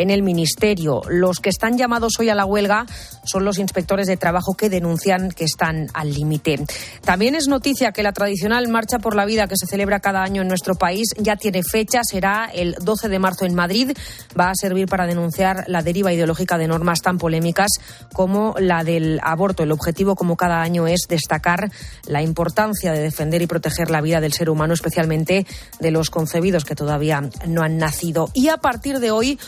en 0.00 0.10
el 0.10 0.22
Ministerio. 0.22 1.02
Los 1.08 1.38
que 1.38 1.50
están 1.50 1.78
llamados 1.78 2.14
hoy 2.18 2.28
a 2.28 2.34
la 2.34 2.44
huelga 2.44 2.86
son 3.24 3.44
los 3.44 3.58
inspectores 3.58 4.06
de 4.06 4.16
trabajo 4.16 4.54
que 4.54 4.70
denuncian 4.70 5.30
que 5.30 5.44
están 5.44 5.88
al 5.94 6.12
límite. 6.12 6.64
También 7.04 7.34
es 7.34 7.48
noticia 7.48 7.92
que 7.92 8.02
la 8.02 8.12
tradicional 8.12 8.68
Marcha 8.68 8.98
por 8.98 9.14
la 9.14 9.24
Vida 9.24 9.46
que 9.46 9.56
se 9.56 9.66
celebra 9.66 10.00
cada 10.00 10.22
año 10.22 10.42
en 10.42 10.48
nuestro 10.48 10.74
país 10.74 11.08
ya 11.18 11.36
tiene 11.36 11.62
fecha, 11.62 12.02
será 12.02 12.50
el 12.52 12.74
12 12.80 13.08
de 13.08 13.18
marzo 13.18 13.44
en 13.44 13.54
Madrid. 13.54 13.96
Va 14.38 14.50
a 14.50 14.54
servir 14.54 14.88
para 14.88 15.06
denunciar 15.06 15.64
la 15.66 15.82
deriva 15.82 16.12
ideológica 16.12 16.58
de 16.58 16.68
normas 16.68 17.00
tan 17.00 17.18
polémicas 17.18 17.68
como 18.12 18.54
la 18.58 18.84
del 18.84 19.20
aborto. 19.22 19.62
El 19.62 19.72
objetivo, 19.72 20.14
como 20.14 20.36
cada 20.36 20.62
año, 20.62 20.86
es 20.86 21.06
destacar 21.08 21.70
la 22.06 22.22
importancia 22.22 22.92
de 22.92 23.00
defender 23.00 23.42
y 23.42 23.46
proteger 23.46 23.90
la 23.90 24.00
vida 24.00 24.20
del 24.20 24.32
ser 24.32 24.50
humano, 24.50 24.74
especialmente 24.74 25.46
de 25.78 25.90
los 25.90 26.10
concebidos 26.10 26.64
que 26.64 26.74
todavía 26.74 27.22
no 27.46 27.62
han 27.62 27.78
nacido. 27.78 28.30
Y 28.34 28.48
a 28.48 28.58
partir 28.58 29.00
de 29.00 29.10
hoy, 29.10 29.38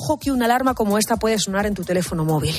ojo 0.00 0.18
que 0.18 0.32
una 0.32 0.46
alarma 0.46 0.74
como 0.74 0.98
esta 0.98 1.16
puede 1.16 1.38
sonar 1.38 1.66
en 1.66 1.74
tu 1.74 1.84
teléfono 1.84 2.24
móvil. 2.24 2.54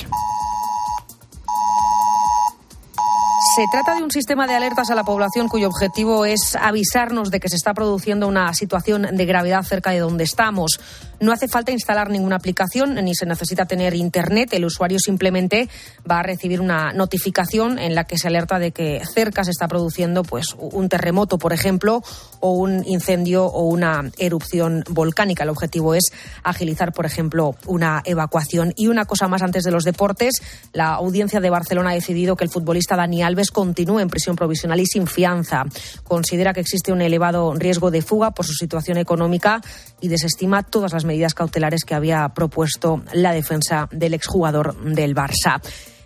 Se 3.56 3.66
trata 3.70 3.94
de 3.94 4.02
un 4.02 4.10
sistema 4.10 4.46
de 4.46 4.54
alertas 4.54 4.88
a 4.90 4.94
la 4.94 5.04
población 5.04 5.48
cuyo 5.48 5.66
objetivo 5.66 6.24
es 6.24 6.56
avisarnos 6.56 7.30
de 7.30 7.38
que 7.38 7.50
se 7.50 7.56
está 7.56 7.74
produciendo 7.74 8.26
una 8.26 8.54
situación 8.54 9.08
de 9.12 9.26
gravedad 9.26 9.62
cerca 9.62 9.90
de 9.90 9.98
donde 9.98 10.24
estamos. 10.24 10.80
No 11.22 11.30
hace 11.30 11.46
falta 11.46 11.70
instalar 11.70 12.10
ninguna 12.10 12.34
aplicación 12.34 12.96
ni 12.96 13.14
se 13.14 13.26
necesita 13.26 13.64
tener 13.64 13.94
internet. 13.94 14.52
El 14.54 14.64
usuario 14.64 14.98
simplemente 14.98 15.68
va 16.10 16.18
a 16.18 16.22
recibir 16.24 16.60
una 16.60 16.92
notificación 16.92 17.78
en 17.78 17.94
la 17.94 18.02
que 18.02 18.18
se 18.18 18.26
alerta 18.26 18.58
de 18.58 18.72
que 18.72 19.00
cerca 19.14 19.44
se 19.44 19.52
está 19.52 19.68
produciendo 19.68 20.24
pues 20.24 20.56
un 20.58 20.88
terremoto, 20.88 21.38
por 21.38 21.52
ejemplo, 21.52 22.02
o 22.40 22.54
un 22.54 22.82
incendio 22.88 23.44
o 23.44 23.68
una 23.68 24.10
erupción 24.18 24.82
volcánica. 24.88 25.44
El 25.44 25.50
objetivo 25.50 25.94
es 25.94 26.10
agilizar, 26.42 26.92
por 26.92 27.06
ejemplo, 27.06 27.54
una 27.66 28.02
evacuación. 28.04 28.72
Y 28.74 28.88
una 28.88 29.04
cosa 29.04 29.28
más 29.28 29.42
antes 29.42 29.62
de 29.62 29.70
los 29.70 29.84
deportes, 29.84 30.42
la 30.72 30.94
audiencia 30.94 31.38
de 31.38 31.50
Barcelona 31.50 31.90
ha 31.90 31.94
decidido 31.94 32.34
que 32.34 32.42
el 32.42 32.50
futbolista 32.50 32.96
Dani 32.96 33.22
Alves 33.22 33.52
continúe 33.52 34.00
en 34.00 34.08
prisión 34.08 34.34
provisional 34.34 34.80
y 34.80 34.86
sin 34.86 35.06
fianza. 35.06 35.66
Considera 36.02 36.52
que 36.52 36.62
existe 36.62 36.90
un 36.90 37.00
elevado 37.00 37.54
riesgo 37.54 37.92
de 37.92 38.02
fuga 38.02 38.32
por 38.32 38.44
su 38.44 38.54
situación 38.54 38.98
económica 38.98 39.62
y 40.02 40.08
desestima 40.08 40.62
todas 40.62 40.92
las 40.92 41.06
medidas 41.06 41.32
cautelares 41.32 41.84
que 41.84 41.94
había 41.94 42.28
propuesto 42.30 43.02
la 43.14 43.32
defensa 43.32 43.88
del 43.92 44.12
exjugador 44.12 44.76
del 44.84 45.14
Barça. 45.14 45.62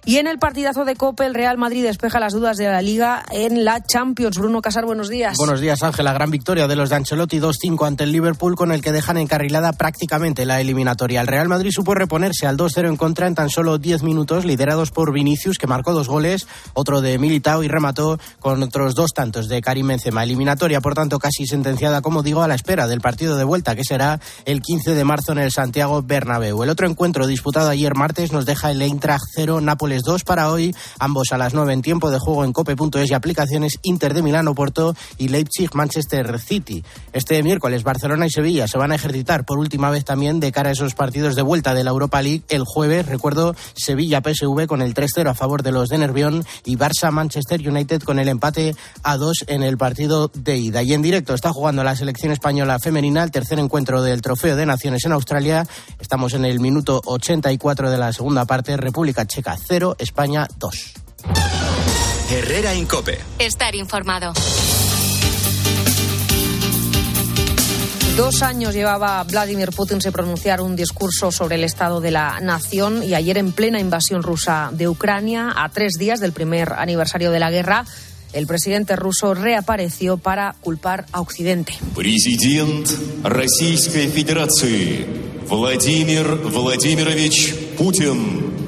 Y 0.08 0.18
en 0.18 0.28
el 0.28 0.38
partidazo 0.38 0.84
de 0.84 0.94
Copa, 0.94 1.26
el 1.26 1.34
Real 1.34 1.58
Madrid 1.58 1.82
despeja 1.82 2.20
las 2.20 2.32
dudas 2.32 2.56
de 2.56 2.68
la 2.68 2.80
Liga 2.80 3.24
en 3.32 3.64
la 3.64 3.82
Champions. 3.82 4.38
Bruno 4.38 4.62
Casar, 4.62 4.86
buenos 4.86 5.08
días. 5.08 5.36
Buenos 5.36 5.60
días, 5.60 5.82
Ángela. 5.82 6.12
Gran 6.12 6.30
victoria 6.30 6.68
de 6.68 6.76
los 6.76 6.90
de 6.90 6.94
Ancelotti 6.94 7.40
2-5 7.40 7.84
ante 7.84 8.04
el 8.04 8.12
Liverpool, 8.12 8.54
con 8.54 8.70
el 8.70 8.82
que 8.82 8.92
dejan 8.92 9.16
encarrilada 9.16 9.72
prácticamente 9.72 10.46
la 10.46 10.60
eliminatoria. 10.60 11.20
El 11.20 11.26
Real 11.26 11.48
Madrid 11.48 11.72
supo 11.72 11.96
reponerse 11.96 12.46
al 12.46 12.56
2-0 12.56 12.86
en 12.86 12.96
contra 12.96 13.26
en 13.26 13.34
tan 13.34 13.50
solo 13.50 13.78
10 13.78 14.04
minutos, 14.04 14.44
liderados 14.44 14.92
por 14.92 15.12
Vinicius, 15.12 15.58
que 15.58 15.66
marcó 15.66 15.92
dos 15.92 16.06
goles, 16.06 16.46
otro 16.74 17.00
de 17.00 17.18
Militao 17.18 17.64
y 17.64 17.68
remató 17.68 18.20
con 18.38 18.62
otros 18.62 18.94
dos 18.94 19.10
tantos 19.12 19.48
de 19.48 19.60
Karim 19.60 19.88
Benzema. 19.88 20.22
Eliminatoria, 20.22 20.80
por 20.80 20.94
tanto, 20.94 21.18
casi 21.18 21.46
sentenciada, 21.46 22.00
como 22.00 22.22
digo, 22.22 22.42
a 22.44 22.48
la 22.48 22.54
espera 22.54 22.86
del 22.86 23.00
partido 23.00 23.36
de 23.36 23.42
vuelta, 23.42 23.74
que 23.74 23.82
será 23.82 24.20
el 24.44 24.62
15 24.62 24.94
de 24.94 25.04
marzo 25.04 25.32
en 25.32 25.38
el 25.38 25.50
Santiago 25.50 26.00
Bernabéu. 26.02 26.62
El 26.62 26.70
otro 26.70 26.86
encuentro 26.86 27.26
disputado 27.26 27.70
ayer 27.70 27.96
martes 27.96 28.30
nos 28.30 28.46
deja 28.46 28.70
el 28.70 28.80
Eintracht 28.82 29.24
0, 29.34 29.60
Nápoles 29.60 29.95
dos 30.02 30.24
para 30.24 30.50
hoy, 30.50 30.74
ambos 30.98 31.28
a 31.32 31.38
las 31.38 31.54
9 31.54 31.72
en 31.72 31.82
tiempo 31.82 32.10
de 32.10 32.18
juego 32.18 32.44
en 32.44 32.52
cope.es 32.52 33.10
y 33.10 33.14
aplicaciones 33.14 33.78
Inter 33.82 34.14
de 34.14 34.22
Milano, 34.22 34.54
Porto 34.54 34.94
y 35.18 35.28
Leipzig 35.28 35.74
Manchester 35.74 36.38
City. 36.38 36.84
Este 37.12 37.42
miércoles 37.42 37.82
Barcelona 37.82 38.26
y 38.26 38.30
Sevilla 38.30 38.68
se 38.68 38.78
van 38.78 38.92
a 38.92 38.96
ejercitar 38.96 39.44
por 39.44 39.58
última 39.58 39.90
vez 39.90 40.04
también 40.04 40.40
de 40.40 40.52
cara 40.52 40.70
a 40.70 40.72
esos 40.72 40.94
partidos 40.94 41.36
de 41.36 41.42
vuelta 41.42 41.74
de 41.74 41.84
la 41.84 41.90
Europa 41.90 42.22
League 42.22 42.42
el 42.48 42.64
jueves, 42.64 43.06
recuerdo 43.06 43.54
Sevilla 43.74 44.20
PSV 44.20 44.66
con 44.66 44.82
el 44.82 44.94
3-0 44.94 45.30
a 45.30 45.34
favor 45.34 45.62
de 45.62 45.72
los 45.72 45.88
de 45.88 45.98
Nervión 45.98 46.44
y 46.64 46.76
Barça 46.76 47.10
Manchester 47.10 47.68
United 47.68 48.02
con 48.02 48.18
el 48.18 48.28
empate 48.28 48.74
a 49.02 49.16
2 49.16 49.44
en 49.48 49.62
el 49.62 49.78
partido 49.78 50.30
de 50.34 50.56
ida. 50.56 50.82
Y 50.82 50.92
en 50.92 51.02
directo 51.02 51.34
está 51.34 51.50
jugando 51.52 51.84
la 51.84 51.96
selección 51.96 52.32
española 52.32 52.78
femenina 52.78 53.22
el 53.22 53.30
tercer 53.30 53.58
encuentro 53.58 54.02
del 54.02 54.22
Trofeo 54.22 54.56
de 54.56 54.66
Naciones 54.66 55.04
en 55.04 55.12
Australia. 55.12 55.66
Estamos 55.98 56.34
en 56.34 56.44
el 56.44 56.60
minuto 56.60 57.00
84 57.04 57.90
de 57.90 57.98
la 57.98 58.12
segunda 58.12 58.44
parte, 58.44 58.76
República 58.76 59.26
Checa 59.26 59.56
0, 59.56 59.85
0, 59.86 59.96
España 59.98 60.48
2. 60.58 60.92
Herrera 62.30 62.74
Incope. 62.74 63.18
Estar 63.38 63.74
informado. 63.74 64.32
Dos 68.16 68.42
años 68.42 68.74
llevaba 68.74 69.22
Vladimir 69.24 69.70
Putin 69.70 70.00
se 70.00 70.10
pronunciar 70.10 70.62
un 70.62 70.74
discurso 70.74 71.30
sobre 71.30 71.56
el 71.56 71.64
estado 71.64 72.00
de 72.00 72.10
la 72.10 72.40
nación 72.40 73.02
y 73.02 73.14
ayer 73.14 73.36
en 73.36 73.52
plena 73.52 73.78
invasión 73.78 74.22
rusa 74.22 74.70
de 74.72 74.88
Ucrania, 74.88 75.52
a 75.54 75.68
tres 75.68 75.92
días 75.98 76.18
del 76.18 76.32
primer 76.32 76.72
aniversario 76.72 77.30
de 77.30 77.38
la 77.38 77.50
guerra, 77.50 77.84
el 78.32 78.46
presidente 78.46 78.96
ruso 78.96 79.34
reapareció 79.34 80.16
para 80.16 80.56
culpar 80.62 81.04
a 81.12 81.20
Occidente. 81.20 81.74
Presidente 81.94 82.92
Rusia 83.22 83.90
Federación, 83.90 85.06
Vladimir 85.48 86.26
Vladimirovich 86.26 87.76
Putin. 87.76 88.65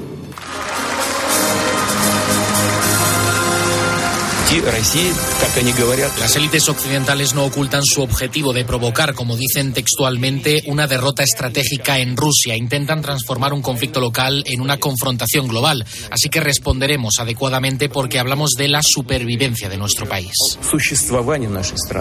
Las 6.19 6.35
élites 6.35 6.69
occidentales 6.69 7.35
no 7.35 7.45
ocultan 7.45 7.83
su 7.85 8.01
objetivo 8.01 8.51
de 8.51 8.65
provocar, 8.65 9.13
como 9.13 9.37
dicen 9.37 9.73
textualmente, 9.73 10.63
una 10.65 10.87
derrota 10.87 11.21
estratégica 11.21 11.99
en 11.99 12.17
Rusia. 12.17 12.57
Intentan 12.57 13.03
transformar 13.03 13.53
un 13.53 13.61
conflicto 13.61 14.01
local 14.01 14.43
en 14.47 14.61
una 14.61 14.79
confrontación 14.79 15.47
global. 15.47 15.85
Así 16.09 16.29
que 16.29 16.39
responderemos 16.39 17.19
adecuadamente 17.19 17.89
porque 17.89 18.17
hablamos 18.17 18.53
de 18.57 18.69
la 18.69 18.81
supervivencia 18.81 19.69
de 19.69 19.77
nuestro 19.77 20.07
país. 20.07 20.33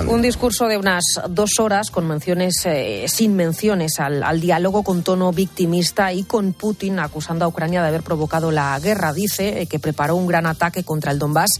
Un 0.08 0.22
discurso 0.22 0.68
de 0.68 0.78
unas 0.78 1.04
dos 1.28 1.50
horas 1.58 1.90
con 1.90 2.08
menciones, 2.08 2.64
eh, 2.64 3.04
sin 3.08 3.36
menciones 3.36 4.00
al, 4.00 4.22
al 4.22 4.40
diálogo 4.40 4.84
con 4.84 5.02
tono 5.02 5.32
victimista 5.32 6.14
y 6.14 6.22
con 6.22 6.54
Putin 6.54 6.98
acusando 6.98 7.44
a 7.44 7.48
Ucrania 7.48 7.82
de 7.82 7.88
haber 7.88 8.02
provocado 8.02 8.50
la 8.50 8.80
guerra. 8.80 9.12
Dice 9.12 9.60
eh, 9.60 9.66
que 9.66 9.78
preparó 9.78 10.16
un 10.16 10.26
gran 10.26 10.46
ataque 10.46 10.82
contra 10.82 11.12
el 11.12 11.18
Donbass 11.18 11.50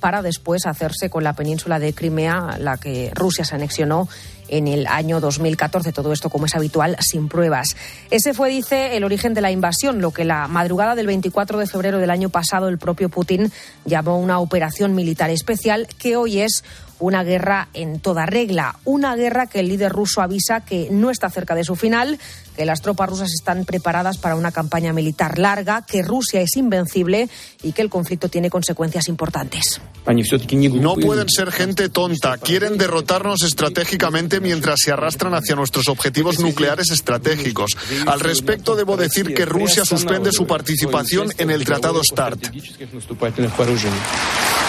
para 0.00 0.22
después 0.22 0.66
hacerse 0.66 1.10
con 1.10 1.24
la 1.24 1.34
península 1.34 1.78
de 1.78 1.92
Crimea, 1.92 2.56
la 2.58 2.76
que 2.76 3.10
Rusia 3.14 3.44
se 3.44 3.54
anexionó 3.54 4.08
en 4.48 4.68
el 4.68 4.86
año 4.86 5.20
2014. 5.20 5.92
Todo 5.92 6.12
esto, 6.12 6.30
como 6.30 6.46
es 6.46 6.54
habitual, 6.54 6.96
sin 7.00 7.28
pruebas. 7.28 7.76
Ese 8.10 8.34
fue, 8.34 8.50
dice, 8.50 8.96
el 8.96 9.04
origen 9.04 9.34
de 9.34 9.40
la 9.40 9.50
invasión, 9.50 10.00
lo 10.00 10.12
que 10.12 10.24
la 10.24 10.48
madrugada 10.48 10.94
del 10.94 11.06
24 11.06 11.58
de 11.58 11.66
febrero 11.66 11.98
del 11.98 12.10
año 12.10 12.28
pasado 12.28 12.68
el 12.68 12.78
propio 12.78 13.08
Putin 13.08 13.52
llamó 13.84 14.18
una 14.18 14.38
operación 14.38 14.94
militar 14.94 15.30
especial, 15.30 15.88
que 15.98 16.16
hoy 16.16 16.40
es 16.40 16.64
una 16.98 17.22
guerra 17.24 17.68
en 17.74 18.00
toda 18.00 18.26
regla, 18.26 18.78
una 18.84 19.16
guerra 19.16 19.46
que 19.46 19.60
el 19.60 19.68
líder 19.68 19.92
ruso 19.92 20.22
avisa 20.22 20.60
que 20.60 20.88
no 20.90 21.10
está 21.10 21.30
cerca 21.30 21.54
de 21.54 21.64
su 21.64 21.76
final, 21.76 22.18
que 22.56 22.64
las 22.64 22.80
tropas 22.80 23.08
rusas 23.08 23.30
están 23.32 23.64
preparadas 23.64 24.18
para 24.18 24.34
una 24.34 24.50
campaña 24.50 24.92
militar 24.92 25.38
larga, 25.38 25.84
que 25.86 26.02
Rusia 26.02 26.40
es 26.40 26.56
invencible 26.56 27.28
y 27.62 27.72
que 27.72 27.82
el 27.82 27.90
conflicto 27.90 28.28
tiene 28.28 28.50
consecuencias 28.50 29.08
importantes. 29.08 29.80
No 30.06 30.94
pueden 30.94 31.28
ser 31.28 31.52
gente 31.52 31.88
tonta, 31.88 32.38
quieren 32.38 32.78
derrotarnos 32.78 33.42
estratégicamente 33.42 34.40
mientras 34.40 34.78
se 34.82 34.92
arrastran 34.92 35.34
hacia 35.34 35.56
nuestros 35.56 35.88
objetivos 35.88 36.38
nucleares 36.38 36.90
estratégicos. 36.90 37.72
Al 38.06 38.20
respecto, 38.20 38.76
debo 38.76 38.96
decir 38.96 39.34
que 39.34 39.44
Rusia 39.44 39.84
suspende 39.84 40.32
su 40.32 40.46
participación 40.46 41.28
en 41.38 41.50
el 41.50 41.64
Tratado 41.64 42.00
START. 42.02 42.52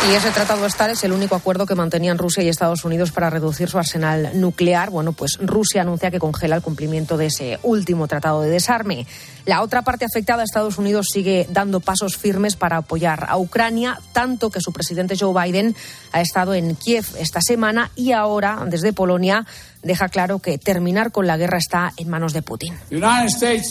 Y 0.05 0.13
ese 0.13 0.31
Tratado 0.31 0.69
START 0.69 0.93
es 0.93 1.03
el 1.03 1.11
único 1.11 1.35
acuerdo 1.35 1.65
que 1.65 1.75
mantenían 1.75 2.17
Rusia 2.17 2.41
y 2.41 2.47
Estados 2.47 2.85
Unidos 2.85 3.11
para 3.11 3.29
reducir 3.29 3.69
su 3.69 3.77
arsenal 3.77 4.31
nuclear. 4.35 4.89
Bueno, 4.89 5.11
pues 5.11 5.37
Rusia 5.41 5.81
anuncia 5.81 6.11
que 6.11 6.19
congela 6.19 6.55
el 6.55 6.61
cumplimiento 6.61 7.17
de 7.17 7.25
ese 7.25 7.59
último 7.63 8.07
tratado 8.07 8.41
de 8.41 8.49
desarme. 8.49 9.05
La 9.47 9.61
otra 9.61 9.81
parte 9.81 10.03
afectada, 10.03 10.43
Estados 10.43 10.77
Unidos, 10.77 11.07
sigue 11.09 11.47
dando 11.49 11.79
pasos 11.79 12.17
firmes 12.17 12.57
para 12.57 12.75
apoyar 12.75 13.27
a 13.29 13.37
Ucrania, 13.37 13.97
tanto 14.11 14.49
que 14.49 14.59
su 14.59 14.73
presidente 14.73 15.15
Joe 15.17 15.33
Biden 15.33 15.73
ha 16.11 16.19
estado 16.19 16.53
en 16.53 16.75
Kiev 16.75 17.05
esta 17.17 17.39
semana 17.39 17.89
y 17.95 18.11
ahora, 18.11 18.65
desde 18.67 18.91
Polonia, 18.91 19.45
deja 19.83 20.09
claro 20.09 20.39
que 20.39 20.57
terminar 20.57 21.13
con 21.13 21.27
la 21.27 21.37
guerra 21.37 21.59
está 21.59 21.93
en 21.95 22.09
manos 22.09 22.33
de 22.33 22.41
Putin. 22.41 22.73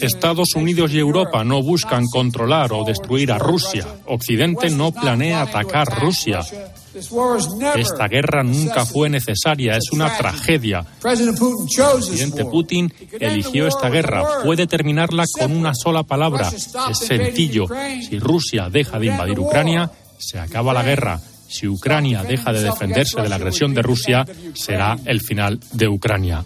Estados 0.01 0.55
Unidos 0.55 0.93
y 0.93 0.99
Europa 0.99 1.45
no 1.45 1.63
buscan 1.63 2.07
controlar 2.07 2.73
o 2.73 2.83
destruir 2.83 3.31
a 3.31 3.37
Rusia. 3.37 3.87
Occidente 4.07 4.71
no 4.71 4.93
planea 4.93 5.43
atacar 5.43 6.01
Rusia. 6.01 6.41
Esta 7.77 8.09
guerra 8.09 8.43
nunca 8.43 8.87
fue 8.87 9.09
necesaria, 9.09 9.77
es 9.77 9.93
una 9.93 10.17
tragedia. 10.17 10.85
El 11.05 11.35
presidente 11.35 12.45
Putin 12.45 12.93
eligió 13.21 13.67
esta 13.67 13.89
guerra. 13.89 14.43
Puede 14.45 14.67
terminarla 14.67 15.25
con 15.39 15.53
una 15.53 15.73
sola 15.75 16.03
palabra. 16.03 16.49
Es 16.49 16.99
sencillo. 16.99 17.67
Si 18.09 18.19
Rusia 18.19 18.69
deja 18.71 18.99
de 18.99 19.07
invadir 19.07 19.39
Ucrania, 19.39 19.91
se 20.19 20.39
acaba 20.39 20.73
la 20.73 20.83
guerra. 20.83 21.21
Si 21.49 21.69
Ucrania 21.69 22.23
deja 22.23 22.53
de 22.53 22.63
defenderse 22.63 23.21
de 23.21 23.29
la 23.29 23.37
agresión 23.37 23.75
de 23.75 23.83
Rusia, 23.83 24.27
será 24.55 24.99
el 25.05 25.21
final 25.21 25.61
de 25.73 25.89
Ucrania. 25.89 26.45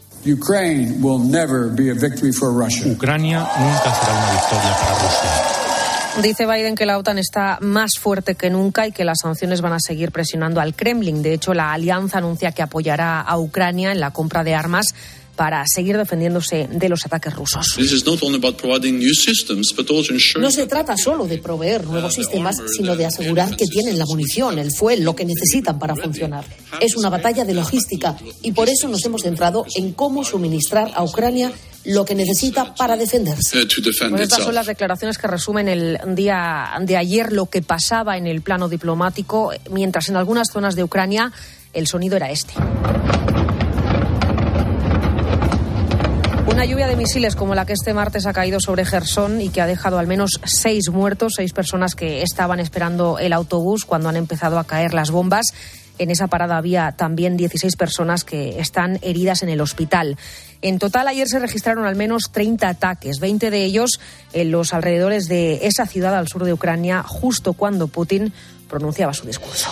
Ucrania 2.90 3.38
nunca 3.58 3.94
será 3.94 4.12
una 4.12 4.32
victoria 4.32 4.76
para 4.78 4.94
Rusia. 4.94 5.59
Dice 6.18 6.44
Biden 6.44 6.74
que 6.74 6.84
la 6.84 6.98
OTAN 6.98 7.18
está 7.18 7.58
más 7.62 7.92
fuerte 7.98 8.34
que 8.34 8.50
nunca 8.50 8.86
y 8.86 8.92
que 8.92 9.04
las 9.04 9.20
sanciones 9.22 9.62
van 9.62 9.72
a 9.72 9.80
seguir 9.80 10.10
presionando 10.10 10.60
al 10.60 10.74
Kremlin. 10.74 11.22
De 11.22 11.32
hecho, 11.32 11.54
la 11.54 11.72
alianza 11.72 12.18
anuncia 12.18 12.52
que 12.52 12.62
apoyará 12.62 13.20
a 13.20 13.38
Ucrania 13.38 13.90
en 13.90 14.00
la 14.00 14.10
compra 14.10 14.44
de 14.44 14.54
armas 14.54 14.94
para 15.40 15.64
seguir 15.66 15.96
defendiéndose 15.96 16.68
de 16.70 16.88
los 16.90 17.06
ataques 17.06 17.34
rusos. 17.34 17.74
No 20.38 20.50
se 20.50 20.66
trata 20.66 20.98
solo 20.98 21.26
de 21.26 21.38
proveer 21.38 21.86
nuevos 21.86 22.12
sistemas, 22.12 22.58
sino 22.76 22.94
de 22.94 23.06
asegurar 23.06 23.56
que 23.56 23.64
tienen 23.64 23.98
la 23.98 24.04
munición, 24.04 24.58
el 24.58 24.70
fuel, 24.70 25.02
lo 25.02 25.16
que 25.16 25.24
necesitan 25.24 25.78
para 25.78 25.96
funcionar. 25.96 26.44
Es 26.78 26.94
una 26.94 27.08
batalla 27.08 27.46
de 27.46 27.54
logística 27.54 28.18
y 28.42 28.52
por 28.52 28.68
eso 28.68 28.86
nos 28.88 29.02
hemos 29.06 29.22
centrado 29.22 29.64
en 29.76 29.94
cómo 29.94 30.24
suministrar 30.24 30.92
a 30.94 31.02
Ucrania 31.04 31.50
lo 31.84 32.04
que 32.04 32.14
necesita 32.14 32.74
para 32.74 32.98
defenderse. 32.98 33.66
Pues 34.10 34.20
estas 34.20 34.44
son 34.44 34.54
las 34.54 34.66
declaraciones 34.66 35.16
que 35.16 35.26
resumen 35.26 35.70
el 35.70 35.98
día 36.08 36.68
de 36.82 36.98
ayer 36.98 37.32
lo 37.32 37.46
que 37.46 37.62
pasaba 37.62 38.18
en 38.18 38.26
el 38.26 38.42
plano 38.42 38.68
diplomático, 38.68 39.52
mientras 39.70 40.10
en 40.10 40.16
algunas 40.16 40.48
zonas 40.52 40.76
de 40.76 40.84
Ucrania 40.84 41.32
el 41.72 41.86
sonido 41.86 42.16
era 42.16 42.30
este. 42.30 42.52
Una 46.50 46.64
lluvia 46.64 46.88
de 46.88 46.96
misiles 46.96 47.36
como 47.36 47.54
la 47.54 47.64
que 47.64 47.72
este 47.72 47.94
martes 47.94 48.26
ha 48.26 48.32
caído 48.32 48.58
sobre 48.60 48.84
Gerson 48.84 49.40
y 49.40 49.50
que 49.50 49.60
ha 49.60 49.66
dejado 49.66 49.98
al 49.98 50.08
menos 50.08 50.40
seis 50.44 50.90
muertos, 50.90 51.34
seis 51.36 51.52
personas 51.52 51.94
que 51.94 52.22
estaban 52.22 52.58
esperando 52.58 53.18
el 53.18 53.32
autobús 53.32 53.84
cuando 53.84 54.08
han 54.08 54.16
empezado 54.16 54.58
a 54.58 54.64
caer 54.64 54.92
las 54.92 55.10
bombas. 55.10 55.46
En 55.98 56.10
esa 56.10 56.26
parada 56.26 56.56
había 56.56 56.92
también 56.92 57.36
16 57.36 57.76
personas 57.76 58.24
que 58.24 58.58
están 58.58 58.98
heridas 59.02 59.42
en 59.42 59.48
el 59.48 59.60
hospital. 59.60 60.16
En 60.60 60.78
total, 60.78 61.08
ayer 61.08 61.28
se 61.28 61.38
registraron 61.38 61.84
al 61.84 61.94
menos 61.94 62.30
30 62.32 62.68
ataques, 62.68 63.20
20 63.20 63.50
de 63.50 63.64
ellos 63.64 64.00
en 64.32 64.50
los 64.50 64.74
alrededores 64.74 65.28
de 65.28 65.66
esa 65.66 65.86
ciudad 65.86 66.14
al 66.16 66.28
sur 66.28 66.44
de 66.44 66.52
Ucrania, 66.52 67.02
justo 67.02 67.52
cuando 67.52 67.86
Putin 67.86 68.32
pronunciaba 68.68 69.14
su 69.14 69.26
discurso. 69.26 69.70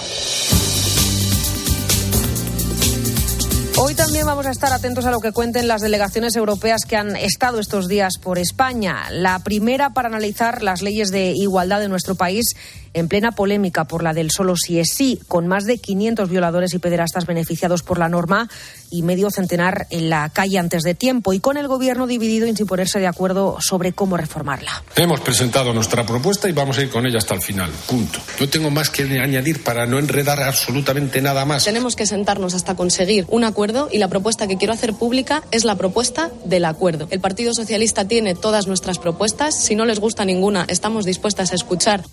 Hoy 3.81 3.95
también 3.95 4.27
vamos 4.27 4.45
a 4.47 4.51
estar 4.51 4.73
atentos 4.73 5.07
a 5.07 5.13
lo 5.13 5.21
que 5.21 5.31
cuenten 5.31 5.69
las 5.69 5.81
delegaciones 5.81 6.35
europeas 6.35 6.85
que 6.85 6.97
han 6.97 7.15
estado 7.15 7.61
estos 7.61 7.87
días 7.87 8.15
por 8.21 8.37
España. 8.41 9.09
La 9.13 9.39
primera 9.39 9.91
para 9.91 10.09
analizar 10.09 10.65
las 10.65 10.83
leyes 10.83 11.13
de 11.13 11.31
igualdad 11.37 11.79
de 11.79 11.89
nuestro 11.89 12.17
país 12.17 12.57
en 12.95 13.09
plena 13.09 13.33
polémica 13.33 13.85
por 13.85 14.03
la 14.03 14.15
del 14.15 14.31
solo 14.31 14.57
sí 14.57 14.79
es 14.79 14.93
sí, 14.95 15.21
con 15.29 15.47
más 15.47 15.65
de 15.65 15.79
500 15.79 16.29
violadores 16.29 16.75
y 16.75 16.79
pederastas 16.79 17.27
beneficiados 17.27 17.83
por 17.83 17.99
la 17.99 18.09
norma 18.09 18.49
y 18.91 19.03
medio 19.03 19.31
centenar 19.31 19.87
en 19.91 20.11
la 20.11 20.29
calle 20.31 20.59
antes 20.59 20.83
de 20.83 20.95
tiempo 20.95 21.33
y 21.33 21.41
con 21.41 21.57
el 21.57 21.69
gobierno 21.69 22.07
dividido 22.07 22.47
y 22.47 22.57
sin 22.57 22.67
ponerse 22.67 22.99
de 22.99 23.07
acuerdo 23.07 23.59
sobre 23.61 23.93
cómo 23.93 24.17
reformarla. 24.17 24.83
Hemos 24.97 25.21
presentado 25.21 25.73
nuestra 25.73 26.07
propuesta 26.07 26.49
y 26.49 26.53
vamos 26.53 26.79
a 26.79 26.83
ir 26.83 26.91
con 26.91 27.07
ella 27.07 27.19
hasta 27.19 27.35
el 27.35 27.43
final. 27.43 27.71
Punto. 27.87 28.19
No 28.41 28.49
tengo 28.49 28.71
más 28.71 28.91
que 28.91 29.03
añadir 29.21 29.63
para 29.63 29.87
no 29.87 29.99
enredar 29.99 30.43
absolutamente 30.43 31.21
nada 31.21 31.45
más. 31.45 31.65
Tenemos 31.65 31.97
que 31.97 32.07
sentarnos 32.07 32.55
hasta 32.55 32.75
conseguir 32.75 33.27
un 33.29 33.45
acuerdo 33.45 33.89
y 33.93 33.99
la 33.99 34.09
propuesta 34.09 34.47
que 34.47 34.57
quiero 34.57 34.73
hacer 34.73 34.95
pública 34.95 35.43
es 35.51 35.65
la 35.65 35.77
propuesta 35.77 36.31
del 36.45 36.65
acuerdo. 36.65 37.09
El 37.11 37.21
Partido 37.21 37.53
Socialista 37.55 38.07
tiene 38.07 38.35
todas 38.35 38.67
nuestras 38.67 38.99
propuestas. 38.99 39.59
Si 39.59 39.75
no 39.75 39.85
les 39.85 40.01
gusta 40.01 40.25
ninguna, 40.25 40.65
estamos 40.69 41.05
dispuestas 41.05 41.53
a 41.53 41.55
escuchar. 41.55 42.05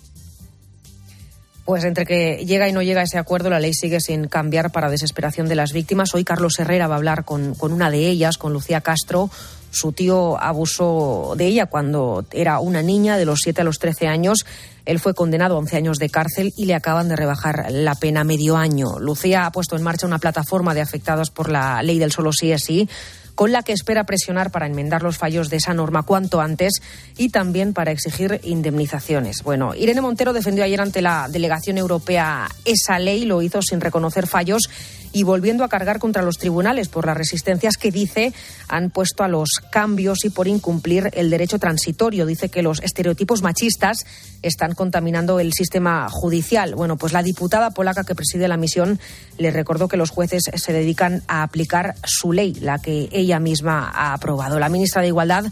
Pues 1.66 1.84
entre 1.84 2.06
que 2.06 2.46
llega 2.46 2.68
y 2.68 2.72
no 2.72 2.80
llega 2.80 3.02
ese 3.02 3.18
acuerdo, 3.18 3.50
la 3.50 3.60
ley 3.60 3.74
sigue 3.74 4.00
sin 4.00 4.28
cambiar 4.28 4.70
para 4.70 4.88
desesperación 4.88 5.48
de 5.48 5.56
las 5.56 5.72
víctimas. 5.72 6.14
Hoy 6.14 6.24
Carlos 6.24 6.58
Herrera 6.58 6.86
va 6.86 6.94
a 6.94 6.98
hablar 6.98 7.24
con, 7.24 7.54
con 7.54 7.72
una 7.72 7.90
de 7.90 8.06
ellas, 8.06 8.38
con 8.38 8.52
Lucía 8.52 8.80
Castro. 8.80 9.28
Su 9.72 9.92
tío 9.92 10.40
abusó 10.40 11.34
de 11.36 11.46
ella 11.46 11.66
cuando 11.66 12.24
era 12.32 12.60
una 12.60 12.82
niña 12.82 13.18
de 13.18 13.26
los 13.26 13.40
7 13.42 13.60
a 13.60 13.64
los 13.64 13.78
13 13.78 14.06
años 14.06 14.46
él 14.86 15.00
fue 15.00 15.14
condenado 15.14 15.56
a 15.56 15.58
11 15.58 15.76
años 15.76 15.98
de 15.98 16.08
cárcel 16.08 16.54
y 16.56 16.64
le 16.66 16.74
acaban 16.74 17.08
de 17.08 17.16
rebajar 17.16 17.66
la 17.70 17.96
pena 17.96 18.22
medio 18.22 18.56
año. 18.56 19.00
Lucía 19.00 19.44
ha 19.44 19.52
puesto 19.52 19.76
en 19.76 19.82
marcha 19.82 20.06
una 20.06 20.20
plataforma 20.20 20.74
de 20.74 20.80
afectados 20.80 21.30
por 21.30 21.50
la 21.50 21.82
ley 21.82 21.98
del 21.98 22.12
solo 22.12 22.32
sí 22.32 22.52
es 22.52 22.62
sí 22.62 22.88
con 23.36 23.52
la 23.52 23.62
que 23.62 23.72
espera 23.72 24.02
presionar 24.02 24.50
para 24.50 24.66
enmendar 24.66 25.04
los 25.04 25.18
fallos 25.18 25.48
de 25.48 25.58
esa 25.58 25.74
norma 25.74 26.02
cuanto 26.02 26.40
antes 26.40 26.82
y 27.16 27.28
también 27.28 27.72
para 27.72 27.92
exigir 27.92 28.40
indemnizaciones. 28.42 29.44
Bueno, 29.44 29.76
Irene 29.76 30.00
Montero 30.00 30.32
defendió 30.32 30.64
ayer 30.64 30.80
ante 30.80 31.02
la 31.02 31.28
delegación 31.28 31.78
europea 31.78 32.48
esa 32.64 32.98
ley, 32.98 33.24
lo 33.24 33.42
hizo 33.42 33.62
sin 33.62 33.80
reconocer 33.80 34.26
fallos 34.26 34.68
y 35.16 35.22
volviendo 35.22 35.64
a 35.64 35.70
cargar 35.70 35.98
contra 35.98 36.20
los 36.20 36.36
tribunales 36.36 36.88
por 36.88 37.06
las 37.06 37.16
resistencias 37.16 37.78
que 37.78 37.90
dice 37.90 38.34
han 38.68 38.90
puesto 38.90 39.24
a 39.24 39.28
los 39.28 39.48
cambios 39.70 40.26
y 40.26 40.28
por 40.28 40.46
incumplir 40.46 41.08
el 41.14 41.30
derecho 41.30 41.58
transitorio. 41.58 42.26
Dice 42.26 42.50
que 42.50 42.62
los 42.62 42.82
estereotipos 42.82 43.40
machistas 43.40 44.04
están 44.42 44.74
contaminando 44.74 45.40
el 45.40 45.54
sistema 45.54 46.08
judicial. 46.10 46.74
Bueno, 46.74 46.98
pues 46.98 47.14
la 47.14 47.22
diputada 47.22 47.70
polaca 47.70 48.04
que 48.04 48.14
preside 48.14 48.46
la 48.46 48.58
misión 48.58 49.00
le 49.38 49.50
recordó 49.50 49.88
que 49.88 49.96
los 49.96 50.10
jueces 50.10 50.50
se 50.54 50.72
dedican 50.74 51.22
a 51.28 51.42
aplicar 51.42 51.94
su 52.04 52.34
ley, 52.34 52.52
la 52.60 52.78
que 52.78 53.08
ella 53.10 53.40
misma 53.40 53.88
ha 53.88 54.12
aprobado. 54.12 54.58
La 54.58 54.68
ministra 54.68 55.00
de 55.00 55.08
Igualdad 55.08 55.46